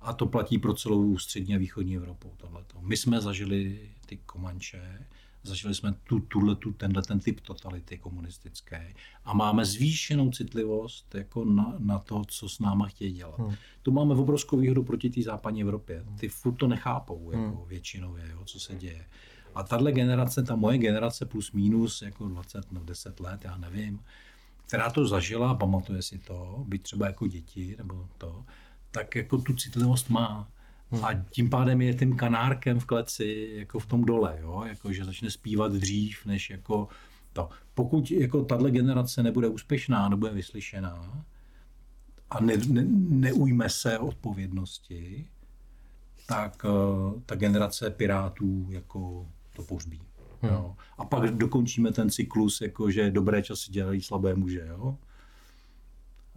A 0.00 0.12
to 0.12 0.26
platí 0.26 0.58
pro 0.58 0.74
celou 0.74 1.18
střední 1.18 1.54
a 1.54 1.58
východní 1.58 1.96
Evropu. 1.96 2.32
Tohleto. 2.36 2.80
My 2.80 2.96
jsme 2.96 3.20
zažili 3.20 3.90
ty 4.06 4.16
komanče, 4.16 5.06
zažili 5.42 5.74
jsme 5.74 5.94
tu, 6.04 6.20
tuhle, 6.20 6.56
tu, 6.56 6.72
tenhle 6.72 7.02
ten 7.02 7.20
typ 7.20 7.40
totality 7.40 7.98
komunistické 7.98 8.94
a 9.24 9.34
máme 9.34 9.64
zvýšenou 9.64 10.30
citlivost 10.30 11.14
jako 11.14 11.44
na, 11.44 11.74
na 11.78 11.98
to, 11.98 12.22
co 12.28 12.48
s 12.48 12.58
náma 12.58 12.86
chtějí 12.86 13.12
dělat. 13.12 13.38
Hmm. 13.38 13.54
Tu 13.82 13.92
máme 13.92 14.14
obrovskou 14.14 14.56
výhodu 14.56 14.82
proti 14.82 15.10
té 15.10 15.22
západní 15.22 15.62
Evropě. 15.62 16.04
Ty 16.20 16.28
furt 16.28 16.54
to 16.54 16.68
nechápou 16.68 17.30
jako 17.30 17.58
hmm. 17.58 17.68
většinově, 17.68 18.28
jo, 18.30 18.44
co 18.44 18.60
se 18.60 18.74
děje. 18.74 19.06
A 19.54 19.62
tahle 19.62 19.92
generace, 19.92 20.42
ta 20.42 20.56
moje 20.56 20.78
generace 20.78 21.26
plus 21.26 21.52
minus 21.52 22.02
jako 22.02 22.28
20 22.28 22.72
nebo 22.72 22.84
10 22.84 23.20
let, 23.20 23.44
já 23.44 23.56
nevím, 23.56 24.00
která 24.66 24.90
to 24.90 25.06
zažila, 25.06 25.54
pamatuje 25.54 26.02
si 26.02 26.18
to, 26.18 26.64
být 26.68 26.82
třeba 26.82 27.06
jako 27.06 27.26
děti 27.26 27.74
nebo 27.78 28.08
to, 28.18 28.44
tak 28.90 29.16
jako 29.16 29.38
tu 29.38 29.54
citlivost 29.54 30.10
má. 30.10 30.48
Hmm. 30.90 31.04
A 31.04 31.14
tím 31.30 31.50
pádem 31.50 31.80
je 31.80 31.94
tím 31.94 32.16
kanárkem 32.16 32.80
v 32.80 32.84
kleci 32.84 33.50
jako 33.54 33.78
v 33.78 33.86
tom 33.86 34.04
dole, 34.04 34.38
jo? 34.40 34.64
Jako, 34.66 34.92
že 34.92 35.04
začne 35.04 35.30
zpívat 35.30 35.72
dřív, 35.72 36.26
než 36.26 36.50
jako 36.50 36.88
to. 37.32 37.48
Pokud 37.74 38.10
jako 38.10 38.44
tahle 38.44 38.70
generace 38.70 39.22
nebude 39.22 39.48
úspěšná, 39.48 40.08
nebude 40.08 40.32
vyslyšená 40.32 41.24
a 42.32 42.40
ne, 42.40 42.56
ne, 42.68 42.84
neujme 43.08 43.68
se 43.68 43.98
odpovědnosti, 43.98 45.26
tak 46.26 46.64
uh, 46.64 47.20
ta 47.26 47.34
generace 47.34 47.90
pirátů 47.90 48.66
jako 48.70 49.26
to 49.56 49.62
pohřbí. 49.62 50.00
Hmm. 50.42 50.52
Jo. 50.52 50.76
A 50.98 51.04
pak 51.04 51.30
dokončíme 51.30 51.92
ten 51.92 52.10
cyklus, 52.10 52.60
jako 52.60 52.90
že 52.90 53.10
dobré 53.10 53.42
časy 53.42 53.72
dělají 53.72 54.02
slabé 54.02 54.34
muže, 54.34 54.66
jo? 54.68 54.96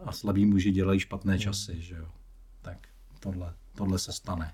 A 0.06 0.12
slabí 0.12 0.46
muži 0.46 0.72
dělají 0.72 1.00
špatné 1.00 1.34
hmm. 1.34 1.42
časy, 1.42 1.82
že 1.82 1.96
jo? 1.96 2.06
Tak 2.62 2.78
tohle, 3.20 3.54
tohle 3.76 4.00
se 4.00 4.14
stane. 4.14 4.54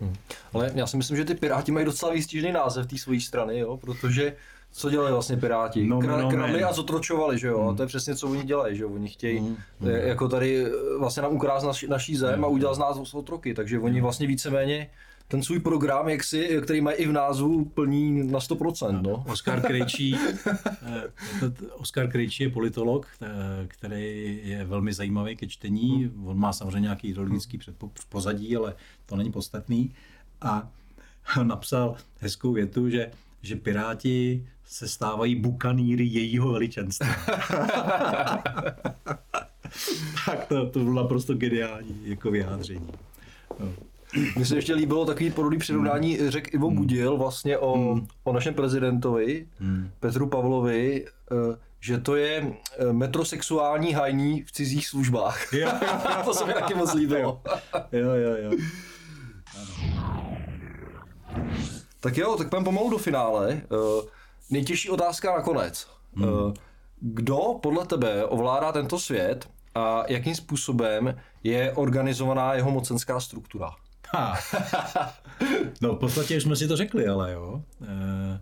Hmm. 0.00 0.14
Ale 0.52 0.72
já 0.74 0.86
si 0.86 0.96
myslím, 0.96 1.16
že 1.16 1.24
ty 1.24 1.34
Piráti 1.34 1.72
mají 1.72 1.86
docela 1.86 2.12
výstižný 2.12 2.52
název 2.52 2.86
té 2.86 2.98
své 2.98 3.20
strany, 3.20 3.58
jo? 3.58 3.76
protože 3.76 4.36
co 4.72 4.90
dělají 4.90 5.12
vlastně 5.12 5.36
Piráti? 5.36 5.86
No, 5.86 6.00
no, 6.02 6.22
no, 6.22 6.30
Kradli 6.30 6.64
a 6.64 6.72
zotročovali, 6.72 7.38
že 7.38 7.46
jo? 7.46 7.60
Hmm. 7.60 7.68
A 7.68 7.74
to 7.74 7.82
je 7.82 7.86
přesně, 7.86 8.16
co 8.16 8.28
oni 8.28 8.42
dělají, 8.42 8.76
že 8.76 8.82
jo? 8.82 8.90
Oni 8.90 9.08
chtějí 9.08 9.38
hmm. 9.38 9.56
jako 9.90 10.28
tady 10.28 10.66
eh, 10.66 10.70
vlastně 10.98 11.22
nám 11.22 11.32
ukrást 11.32 11.64
naši, 11.64 11.88
naší 11.88 12.16
zem 12.16 12.34
hmm. 12.34 12.44
a 12.44 12.48
udělat 12.48 12.74
z 12.74 12.78
nás 12.78 13.14
otroky, 13.14 13.54
takže 13.54 13.78
oni 13.78 13.94
hmm. 13.94 14.02
vlastně 14.02 14.26
víceméně 14.26 14.90
ten 15.30 15.42
svůj 15.42 15.58
program, 15.58 16.08
jak 16.08 16.24
si, 16.24 16.60
který 16.62 16.80
mají 16.80 16.96
i 16.96 17.06
v 17.06 17.12
názvu, 17.12 17.64
plní 17.64 18.30
na 18.30 18.38
100%. 18.38 19.02
No. 19.02 19.24
Oskar 19.28 19.60
Krejčí, 19.60 20.16
eh, 20.82 21.02
Oskar 21.72 22.08
Krejčí 22.08 22.42
je 22.42 22.50
politolog, 22.50 23.06
eh, 23.22 23.28
který 23.68 24.40
je 24.44 24.64
velmi 24.64 24.92
zajímavý 24.92 25.36
ke 25.36 25.46
čtení. 25.46 26.12
On 26.24 26.38
má 26.38 26.52
samozřejmě 26.52 26.80
nějaký 26.80 27.08
ideologický 27.08 27.58
pozadí, 28.08 28.56
ale 28.56 28.74
to 29.06 29.16
není 29.16 29.32
podstatný. 29.32 29.94
A 30.40 30.70
napsal 31.42 31.96
hezkou 32.18 32.52
větu, 32.52 32.88
že, 32.88 33.10
že 33.42 33.56
Piráti 33.56 34.46
se 34.66 34.88
stávají 34.88 35.34
bukanýry 35.34 36.04
jejího 36.04 36.52
veličenství. 36.52 37.08
tak 40.26 40.46
to, 40.48 40.70
to 40.70 40.78
bylo 40.78 41.02
naprosto 41.02 41.34
geniální 41.34 42.00
jako 42.04 42.30
vyjádření. 42.30 42.88
No. 43.60 43.89
Mně 44.36 44.46
se 44.46 44.56
ještě 44.56 44.74
líbilo 44.74 45.06
takový 45.06 45.30
podobný 45.30 45.58
přirovnání, 45.58 46.16
hmm. 46.16 46.30
řekl 46.30 46.50
Ivo 46.52 46.68
hmm. 46.68 46.76
Budil 46.76 47.16
vlastně 47.16 47.58
o, 47.58 47.78
hmm. 47.78 48.06
o 48.24 48.32
našem 48.32 48.54
prezidentovi, 48.54 49.46
hmm. 49.58 49.90
Petru 50.00 50.26
Pavlovi, 50.26 51.04
eh, 51.06 51.56
že 51.80 51.98
to 51.98 52.16
je 52.16 52.52
eh, 52.78 52.92
metrosexuální 52.92 53.92
hajní 53.92 54.42
v 54.42 54.52
cizích 54.52 54.86
službách. 54.86 55.52
Jo, 55.52 55.68
jo, 55.82 55.88
jo. 56.04 56.22
to 56.24 56.34
se 56.34 56.44
mi 56.44 56.52
taky 56.52 56.74
moc 56.74 56.94
líbilo. 56.94 57.42
jo, 57.92 58.10
jo, 58.10 58.36
jo. 58.36 58.50
Tak 62.00 62.16
jo, 62.16 62.36
tak 62.36 62.48
půjdeme 62.48 62.64
pomalu 62.64 62.90
do 62.90 62.98
finále. 62.98 63.52
Eh, 63.52 64.06
nejtěžší 64.50 64.90
otázka 64.90 65.36
nakonec. 65.36 65.86
Hmm. 66.14 66.54
Kdo 67.00 67.38
podle 67.62 67.86
tebe 67.86 68.24
ovládá 68.24 68.72
tento 68.72 68.98
svět 68.98 69.48
a 69.74 70.02
jakým 70.08 70.34
způsobem 70.34 71.20
je 71.44 71.72
organizovaná 71.72 72.54
jeho 72.54 72.70
mocenská 72.70 73.20
struktura? 73.20 73.70
No 75.80 75.94
v 75.94 75.98
podstatě 75.98 76.36
už 76.36 76.42
jsme 76.42 76.56
si 76.56 76.68
to 76.68 76.76
řekli, 76.76 77.06
ale 77.06 77.32
jo. 77.32 77.62
E, 77.84 78.40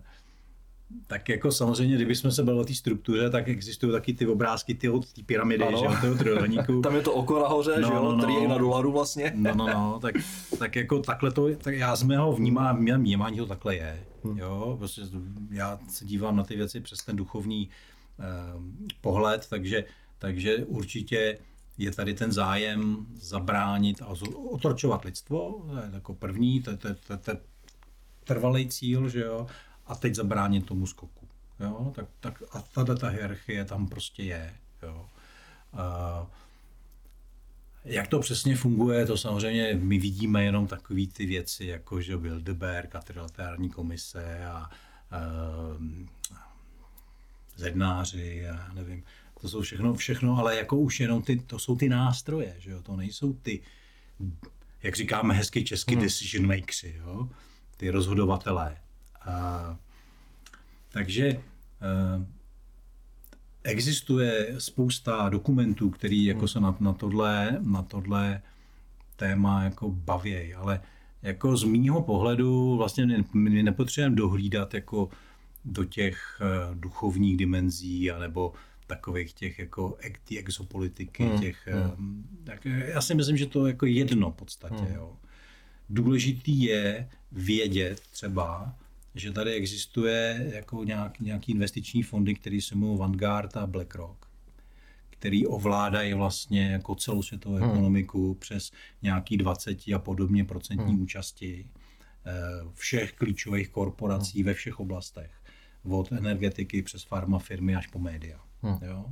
tak 1.07 1.29
jako 1.29 1.51
samozřejmě, 1.51 1.95
kdybychom 1.95 2.31
se 2.31 2.43
bavili 2.43 2.61
o 2.61 2.65
té 2.65 2.73
struktuře, 2.73 3.29
tak 3.29 3.47
existují 3.47 3.91
taky 3.91 4.13
ty 4.13 4.27
obrázky 4.27 4.75
ty 4.75 4.89
od 4.89 5.13
té 5.13 5.23
pyramidy, 5.23 5.63
ano. 5.63 5.77
že 5.77 5.85
jo, 5.85 5.95
toho 6.01 6.15
trojuhelníku. 6.15 6.81
Tam 6.83 6.95
je 6.95 7.01
to 7.01 7.13
oko 7.13 7.39
nahoře, 7.39 7.75
no, 7.81 7.87
že 7.87 7.93
jo, 7.93 8.03
no, 8.03 8.15
no, 8.15 8.41
je 8.41 8.47
na 8.47 8.57
dolaru 8.57 8.91
vlastně. 8.91 9.31
No, 9.35 9.55
no, 9.55 9.67
no, 9.67 9.99
tak, 10.01 10.15
tak 10.59 10.75
jako 10.75 10.99
takhle 10.99 11.31
to, 11.31 11.55
tak 11.55 11.75
já 11.75 11.95
z 11.95 12.03
mého 12.03 12.33
vnímám, 12.33 12.79
mém 12.79 13.01
vnímání 13.01 13.37
to 13.37 13.45
takhle 13.45 13.75
je, 13.75 14.03
hmm. 14.23 14.37
jo, 14.37 14.75
prostě 14.77 15.01
já 15.51 15.79
se 15.89 16.05
dívám 16.05 16.35
na 16.35 16.43
ty 16.43 16.55
věci 16.55 16.81
přes 16.81 16.99
ten 16.99 17.15
duchovní 17.15 17.69
eh, 18.19 18.23
pohled, 19.01 19.47
takže, 19.49 19.83
takže 20.19 20.57
určitě 20.57 21.37
je 21.79 21.91
tady 21.91 22.13
ten 22.13 22.31
zájem 22.31 23.05
zabránit 23.15 24.01
a 24.01 24.07
otročovat 24.35 25.05
lidstvo, 25.05 25.65
to 25.69 25.77
je 25.77 25.89
jako 25.93 26.13
první, 26.13 26.61
to 26.61 26.71
je, 26.71 26.77
to, 26.77 26.93
to, 26.93 27.17
to 27.17 27.31
trvalý 28.23 28.67
cíl, 28.67 29.09
že 29.09 29.21
jo, 29.21 29.47
a 29.87 29.95
teď 29.95 30.15
zabránit 30.15 30.65
tomu 30.65 30.87
skoku. 30.87 31.27
Jo, 31.59 31.91
tak, 31.95 32.05
tak 32.19 32.43
a 32.51 32.61
tato 32.61 32.95
ta 32.95 33.07
hierarchie 33.07 33.65
tam 33.65 33.87
prostě 33.87 34.23
je. 34.23 34.53
Jo. 34.83 35.05
A, 35.73 36.27
jak 37.85 38.07
to 38.07 38.19
přesně 38.19 38.55
funguje, 38.55 39.05
to 39.05 39.17
samozřejmě 39.17 39.79
my 39.81 39.97
vidíme 39.97 40.43
jenom 40.43 40.67
takové 40.67 41.07
ty 41.13 41.25
věci, 41.25 41.65
jako 41.65 42.01
že 42.01 42.17
Bilderberg 42.17 42.95
a 42.95 43.01
trilaterální 43.01 43.69
komise 43.69 44.45
a, 44.45 44.51
a 44.51 44.69
zednáři 47.55 48.49
a 48.49 48.73
nevím, 48.73 49.03
to 49.41 49.49
jsou 49.49 49.61
všechno, 49.61 49.93
všechno, 49.93 50.37
ale 50.37 50.55
jako 50.55 50.77
už 50.77 50.99
jenom 50.99 51.21
ty, 51.21 51.39
to 51.39 51.59
jsou 51.59 51.75
ty 51.75 51.89
nástroje, 51.89 52.55
že 52.59 52.71
jo? 52.71 52.81
to 52.81 52.95
nejsou 52.95 53.33
ty, 53.33 53.61
jak 54.83 54.95
říkáme 54.95 55.33
hezky 55.33 55.63
česky, 55.63 55.95
hmm. 55.95 56.03
decision 56.03 56.47
makers, 56.47 56.83
jo? 56.83 57.29
ty 57.77 57.89
rozhodovatelé. 57.89 58.77
A, 59.21 59.77
takže 60.89 61.29
a, 61.31 61.39
eh, 61.81 62.25
existuje 63.63 64.55
spousta 64.57 65.29
dokumentů, 65.29 65.89
který 65.89 66.25
jako 66.25 66.39
hmm. 66.39 66.47
se 66.47 66.59
na, 66.59 66.77
na, 66.79 66.93
tohle, 66.93 67.57
na 67.61 67.81
tohle 67.81 68.41
téma 69.15 69.63
jako 69.63 69.89
bavějí, 69.89 70.53
ale 70.53 70.81
jako 71.21 71.57
z 71.57 71.63
mýho 71.63 72.01
pohledu 72.01 72.77
vlastně 72.77 73.23
my 73.33 73.63
nepotřebujeme 73.63 74.15
dohlídat 74.15 74.73
jako 74.73 75.09
do 75.65 75.85
těch 75.85 76.41
eh, 76.41 76.75
duchovních 76.75 77.37
dimenzí, 77.37 78.11
anebo 78.11 78.53
takových 78.89 79.33
těch 79.33 79.59
jako 79.59 79.97
ty 80.23 80.39
exopolitiky, 80.39 81.23
hmm. 81.23 81.39
těch, 81.39 81.67
hmm. 81.67 82.41
tak 82.43 82.65
já 82.65 83.01
si 83.01 83.15
myslím, 83.15 83.37
že 83.37 83.45
to 83.45 83.65
je 83.65 83.71
jako 83.71 83.85
jedno 83.85 84.31
v 84.31 84.35
podstatě. 84.35 84.83
Hmm. 84.83 84.93
Jo. 84.93 85.17
Důležitý 85.89 86.63
je 86.63 87.09
vědět 87.31 87.99
třeba, 87.99 88.75
že 89.15 89.31
tady 89.31 89.53
existuje 89.53 90.51
jako 90.53 90.83
nějak, 90.83 91.19
nějaký 91.19 91.51
investiční 91.51 92.03
fondy, 92.03 92.35
které 92.35 92.61
se 92.61 92.75
jmenují 92.75 92.99
Vanguard 92.99 93.57
a 93.57 93.67
BlackRock, 93.67 94.25
který 95.09 95.47
ovládají 95.47 96.13
vlastně 96.13 96.71
jako 96.71 96.95
celosvětovou 96.95 97.55
hmm. 97.55 97.69
ekonomiku 97.69 98.33
přes 98.33 98.71
nějaký 99.01 99.37
20 99.37 99.77
a 99.95 99.99
podobně 99.99 100.45
procentní 100.45 100.93
hmm. 100.93 101.01
účasti 101.01 101.65
eh, 102.25 102.31
všech 102.73 103.13
klíčových 103.13 103.69
korporací 103.69 104.39
hmm. 104.39 104.45
ve 104.45 104.53
všech 104.53 104.79
oblastech. 104.79 105.31
Od 105.83 106.11
energetiky 106.11 106.81
přes 106.81 107.03
farmafirmy 107.03 107.75
až 107.75 107.87
po 107.87 107.99
média. 107.99 108.48
Hmm. 108.61 108.77
Jo? 108.81 109.05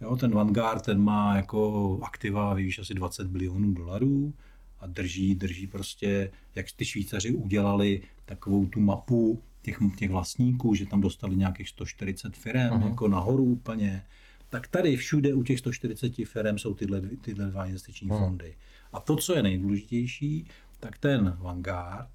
Jo, 0.00 0.16
ten 0.16 0.30
Vanguard 0.30 0.84
ten 0.84 1.00
má 1.00 1.36
jako 1.36 1.98
aktiva 2.02 2.54
výš 2.54 2.78
asi 2.78 2.94
20 2.94 3.26
bilionů 3.26 3.74
dolarů 3.74 4.34
a 4.80 4.86
drží, 4.86 5.34
drží 5.34 5.66
prostě, 5.66 6.30
jak 6.54 6.66
ty 6.76 6.84
Švýcaři 6.84 7.30
udělali 7.34 8.02
takovou 8.24 8.66
tu 8.66 8.80
mapu 8.80 9.42
těch, 9.62 9.78
těch 9.96 10.10
vlastníků, 10.10 10.74
že 10.74 10.86
tam 10.86 11.00
dostali 11.00 11.36
nějakých 11.36 11.68
140 11.68 12.36
firm 12.36 12.58
uh-huh. 12.58 12.88
jako 12.88 13.08
nahoru 13.08 13.44
úplně, 13.44 14.04
tak 14.48 14.68
tady 14.68 14.96
všude 14.96 15.34
u 15.34 15.42
těch 15.42 15.58
140 15.58 16.12
firm 16.24 16.58
jsou 16.58 16.74
tyhle, 16.74 17.00
tyhle 17.00 17.46
dva 17.46 17.66
investiční 17.66 18.08
uh-huh. 18.08 18.18
fondy. 18.18 18.56
A 18.92 19.00
to, 19.00 19.16
co 19.16 19.34
je 19.34 19.42
nejdůležitější, 19.42 20.46
tak 20.80 20.98
ten 20.98 21.36
Vanguard 21.40 22.10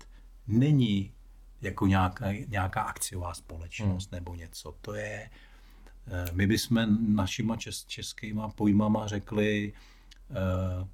není 0.47 1.11
jako 1.61 1.87
nějaká, 1.87 2.25
nějaká 2.47 2.81
akciová 2.81 3.33
společnost 3.33 4.09
uh-huh. 4.09 4.15
nebo 4.15 4.35
něco. 4.35 4.75
To 4.81 4.93
je 4.93 5.29
my 6.33 6.47
bychom 6.47 6.97
našima 7.15 7.57
čes, 7.57 7.85
českýma 7.85 8.49
pojmama 8.49 9.07
řekli 9.07 9.73
uh, 10.29 10.87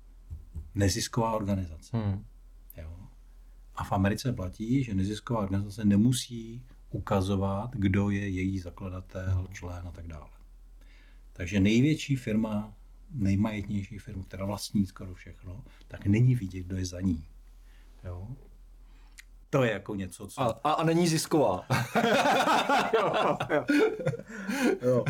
nezisková 0.76 1.32
organizace. 1.32 1.98
Hmm. 1.98 2.26
Jo. 2.78 2.96
A 3.76 3.84
v 3.84 3.92
Americe 3.92 4.34
platí, 4.34 4.84
že 4.84 4.94
nezisková 4.94 5.40
organizace 5.40 5.86
nemusí 5.86 6.64
ukazovat, 6.90 7.70
kdo 7.74 8.10
je 8.10 8.30
její 8.30 8.60
zakladatel, 8.60 9.36
hmm. 9.36 9.48
člen 9.54 9.88
a 9.88 9.92
tak 9.92 10.08
dále. 10.08 10.30
Takže 11.34 11.60
největší 11.60 12.16
firma, 12.16 12.74
nejmajetnější 13.12 13.98
firma, 14.00 14.24
která 14.24 14.46
vlastní 14.46 14.86
skoro 14.86 15.14
všechno, 15.14 15.64
tak 15.88 16.06
není 16.06 16.36
vidět, 16.36 16.64
kdo 16.64 16.78
je 16.78 16.86
za 16.86 17.02
ní. 17.02 17.26
Jo? 18.04 18.28
To 19.50 19.64
je 19.64 19.72
jako 19.72 19.96
něco, 19.96 20.28
co... 20.28 20.42
A, 20.42 20.60
a, 20.64 20.72
a 20.72 20.84
není 20.84 21.08
zisková. 21.08 21.66
jo, 23.00 23.38
jo. 23.50 23.66
Jo. 24.82 25.06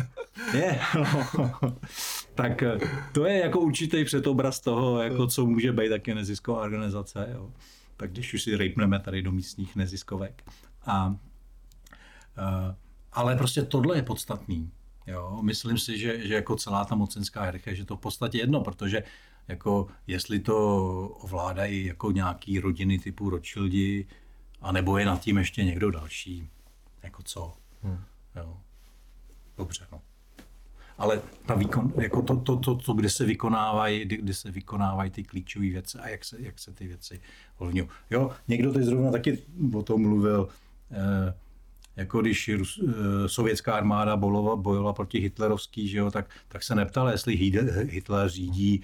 Je, 0.54 0.80
no. 0.94 1.52
tak 2.34 2.62
eh, 2.62 2.78
to 3.12 3.24
je 3.24 3.38
jako 3.38 3.60
určitý 3.60 4.04
předobraz 4.04 4.60
toho, 4.60 5.02
jako 5.02 5.26
co 5.26 5.46
může 5.46 5.72
být 5.72 5.88
taky 5.88 6.14
nezisková 6.14 6.62
organizace. 6.62 7.28
Jo. 7.32 7.50
Tak 7.96 8.12
když 8.12 8.34
už 8.34 8.42
si 8.42 8.56
rejpneme 8.56 9.00
tady 9.00 9.22
do 9.22 9.32
místních 9.32 9.76
neziskovek. 9.76 10.44
A, 10.86 10.92
a, 10.92 11.16
eh, 12.38 12.74
ale 13.12 13.36
prostě 13.36 13.62
tohle 13.62 13.96
je 13.96 14.02
podstatný. 14.02 14.70
Jo. 15.06 15.38
Myslím 15.42 15.78
si, 15.78 15.98
že, 15.98 16.26
že 16.26 16.34
jako 16.34 16.56
celá 16.56 16.84
ta 16.84 16.94
mocenská 16.94 17.42
hierarchie, 17.42 17.76
že 17.76 17.84
to 17.84 17.96
v 17.96 18.00
podstatě 18.00 18.38
jedno, 18.38 18.60
protože 18.60 19.02
jako 19.48 19.88
jestli 20.06 20.40
to 20.40 21.08
ovládají 21.08 21.86
jako 21.86 22.10
nějaký 22.10 22.60
rodiny 22.60 22.98
typu 22.98 23.30
Rothschildi, 23.30 24.06
a 24.62 24.72
nebo 24.72 24.98
je 24.98 25.06
nad 25.06 25.20
tím 25.20 25.38
ještě 25.38 25.64
někdo 25.64 25.90
další. 25.90 26.48
Jako 27.02 27.22
co? 27.22 27.52
Hmm. 27.82 28.04
Jo. 28.36 28.56
Dobře, 29.62 29.86
no. 29.92 30.00
ale 30.98 31.22
ta 31.46 31.54
výkon, 31.54 31.92
jako 31.96 32.22
to, 32.22 32.36
to, 32.36 32.56
to, 32.56 32.74
to, 32.74 32.92
kde 32.92 33.10
se 33.10 33.24
vykonávají, 33.24 34.04
kde 34.04 34.34
se 34.34 34.50
vykonávají 34.50 35.10
ty 35.10 35.22
klíčové 35.22 35.66
věci 35.66 35.98
a 35.98 36.08
jak 36.08 36.24
se, 36.24 36.36
jak 36.40 36.58
se 36.58 36.72
ty 36.72 36.86
věci 36.86 37.20
ovlivňují. 37.58 37.88
Jo, 38.10 38.30
někdo 38.48 38.72
teď 38.72 38.82
zrovna 38.82 39.10
taky 39.10 39.38
o 39.74 39.82
tom 39.82 40.02
mluvil, 40.02 40.48
eh, 40.90 41.34
jako 41.96 42.20
když 42.20 42.48
Rus, 42.48 42.80
eh, 42.88 43.28
sovětská 43.28 43.74
armáda 43.74 44.16
bojovala, 44.16 44.56
bojovala 44.56 44.92
proti 44.92 45.18
hitlerovský, 45.18 45.88
že 45.88 45.98
jo, 45.98 46.10
tak, 46.10 46.30
tak 46.48 46.62
se 46.62 46.74
neptal, 46.74 47.08
jestli 47.08 47.34
Hitler 47.86 48.28
řídí 48.28 48.82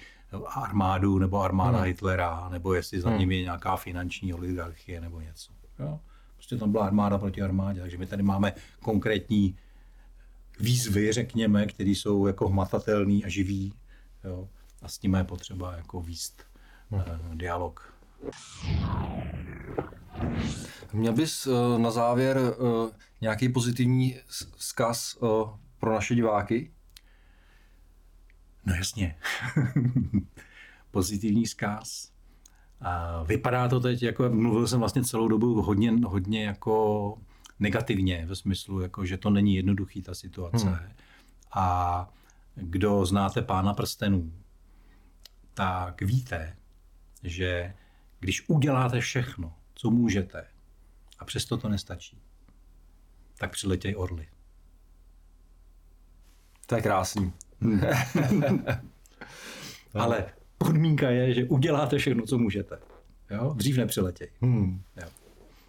armádu 0.55 1.19
nebo 1.19 1.41
armáda 1.41 1.77
hmm. 1.77 1.87
Hitlera, 1.87 2.49
nebo 2.49 2.73
jestli 2.73 3.01
za 3.01 3.09
hmm. 3.09 3.19
ním 3.19 3.31
je 3.31 3.41
nějaká 3.41 3.75
finanční 3.75 4.33
oligarchie 4.33 5.01
nebo 5.01 5.21
něco. 5.21 5.51
Jo? 5.79 5.99
Prostě 6.35 6.57
tam 6.57 6.71
byla 6.71 6.85
armáda 6.85 7.17
proti 7.17 7.41
armádě, 7.41 7.81
takže 7.81 7.97
my 7.97 8.05
tady 8.05 8.23
máme 8.23 8.53
konkrétní 8.79 9.55
výzvy, 10.59 11.13
řekněme, 11.13 11.65
které 11.65 11.89
jsou 11.89 12.27
jako 12.27 12.49
hmatatelný 12.49 13.25
a 13.25 13.29
živý. 13.29 13.73
Jo? 14.23 14.49
A 14.81 14.87
s 14.87 14.97
tím 14.97 15.13
je 15.13 15.23
potřeba 15.23 15.75
jako 15.75 16.01
výst 16.01 16.43
hmm. 16.91 17.01
uh, 17.01 17.35
dialog. 17.35 17.93
Měl 20.93 21.13
bys 21.13 21.47
uh, 21.47 21.79
na 21.79 21.91
závěr 21.91 22.37
uh, 22.37 22.89
nějaký 23.21 23.49
pozitivní 23.49 24.15
vzkaz 24.55 25.15
uh, 25.15 25.49
pro 25.79 25.93
naše 25.93 26.15
diváky? 26.15 26.71
No 28.65 28.75
jasně. 28.75 29.17
Pozitivní 30.91 31.47
zkáz. 31.47 32.11
A 32.81 33.23
vypadá 33.23 33.67
to 33.67 33.79
teď, 33.79 34.03
jako 34.03 34.29
mluvil 34.29 34.67
jsem 34.67 34.79
vlastně 34.79 35.03
celou 35.03 35.27
dobu 35.27 35.61
hodně, 35.61 35.91
hodně 36.05 36.45
jako 36.45 37.17
negativně, 37.59 38.25
ve 38.25 38.35
smyslu, 38.35 38.81
jako, 38.81 39.05
že 39.05 39.17
to 39.17 39.29
není 39.29 39.55
jednoduchý 39.55 40.01
ta 40.01 40.15
situace. 40.15 40.69
Hmm. 40.69 40.89
A 41.53 42.09
kdo 42.55 43.05
znáte 43.05 43.41
pána 43.41 43.73
prstenů, 43.73 44.33
tak 45.53 46.01
víte, 46.01 46.55
že 47.23 47.73
když 48.19 48.49
uděláte 48.49 48.99
všechno, 48.99 49.53
co 49.73 49.89
můžete, 49.89 50.45
a 51.19 51.25
přesto 51.25 51.57
to 51.57 51.69
nestačí, 51.69 52.21
tak 53.37 53.51
přiletěj 53.51 53.95
orly. 53.97 54.27
To 56.65 56.75
je 56.75 56.81
krásný. 56.81 57.33
Hmm. 57.61 57.81
Ale 59.93 60.25
podmínka 60.57 61.09
je, 61.09 61.33
že 61.33 61.45
uděláte 61.45 61.97
všechno, 61.97 62.25
co 62.25 62.37
můžete. 62.37 62.79
Jo? 63.29 63.53
Dřív 63.57 63.77
nepřiletěj. 63.77 64.31
Hmm. 64.41 64.81
Jo. 65.01 65.07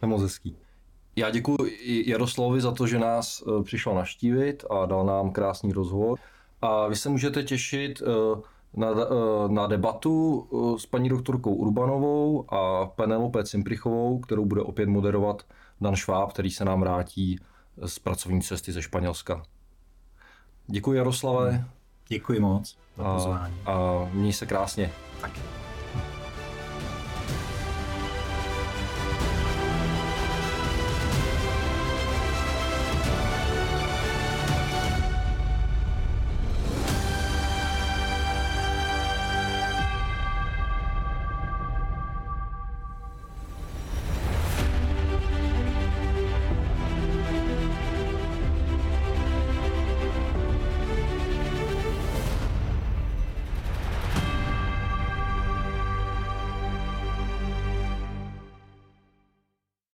Je 0.02 0.08
moc 0.08 0.22
hezký. 0.22 0.56
Já 1.16 1.30
děkuji 1.30 1.56
Jaroslavovi 2.06 2.60
za 2.60 2.72
to, 2.72 2.86
že 2.86 2.98
nás 2.98 3.42
e, 3.42 3.62
přišel 3.62 3.94
naštívit 3.94 4.64
a 4.70 4.86
dal 4.86 5.06
nám 5.06 5.30
krásný 5.30 5.72
rozhovor. 5.72 6.18
A 6.62 6.88
vy 6.88 6.96
se 6.96 7.08
můžete 7.08 7.42
těšit 7.42 8.02
e, 8.02 8.04
na, 8.74 8.88
e, 8.88 8.94
na 9.48 9.66
debatu 9.66 10.46
s 10.78 10.86
paní 10.86 11.08
doktorkou 11.08 11.54
Urbanovou 11.54 12.54
a 12.54 12.86
Penelope 12.86 13.44
Cimprichovou, 13.44 14.18
kterou 14.18 14.44
bude 14.44 14.60
opět 14.60 14.88
moderovat 14.88 15.42
Dan 15.80 15.96
Šváb, 15.96 16.32
který 16.32 16.50
se 16.50 16.64
nám 16.64 16.80
vrátí 16.80 17.38
z 17.86 17.98
pracovní 17.98 18.42
cesty 18.42 18.72
ze 18.72 18.82
Španělska. 18.82 19.42
Děkuji 20.66 20.92
Jaroslave. 20.92 21.64
Děkuji 22.08 22.40
moc 22.40 22.78
za 22.96 23.14
pozvání. 23.14 23.54
A, 23.66 23.72
a 23.72 24.08
měj 24.12 24.32
se 24.32 24.46
krásně. 24.46 24.92
Taky. 25.20 25.59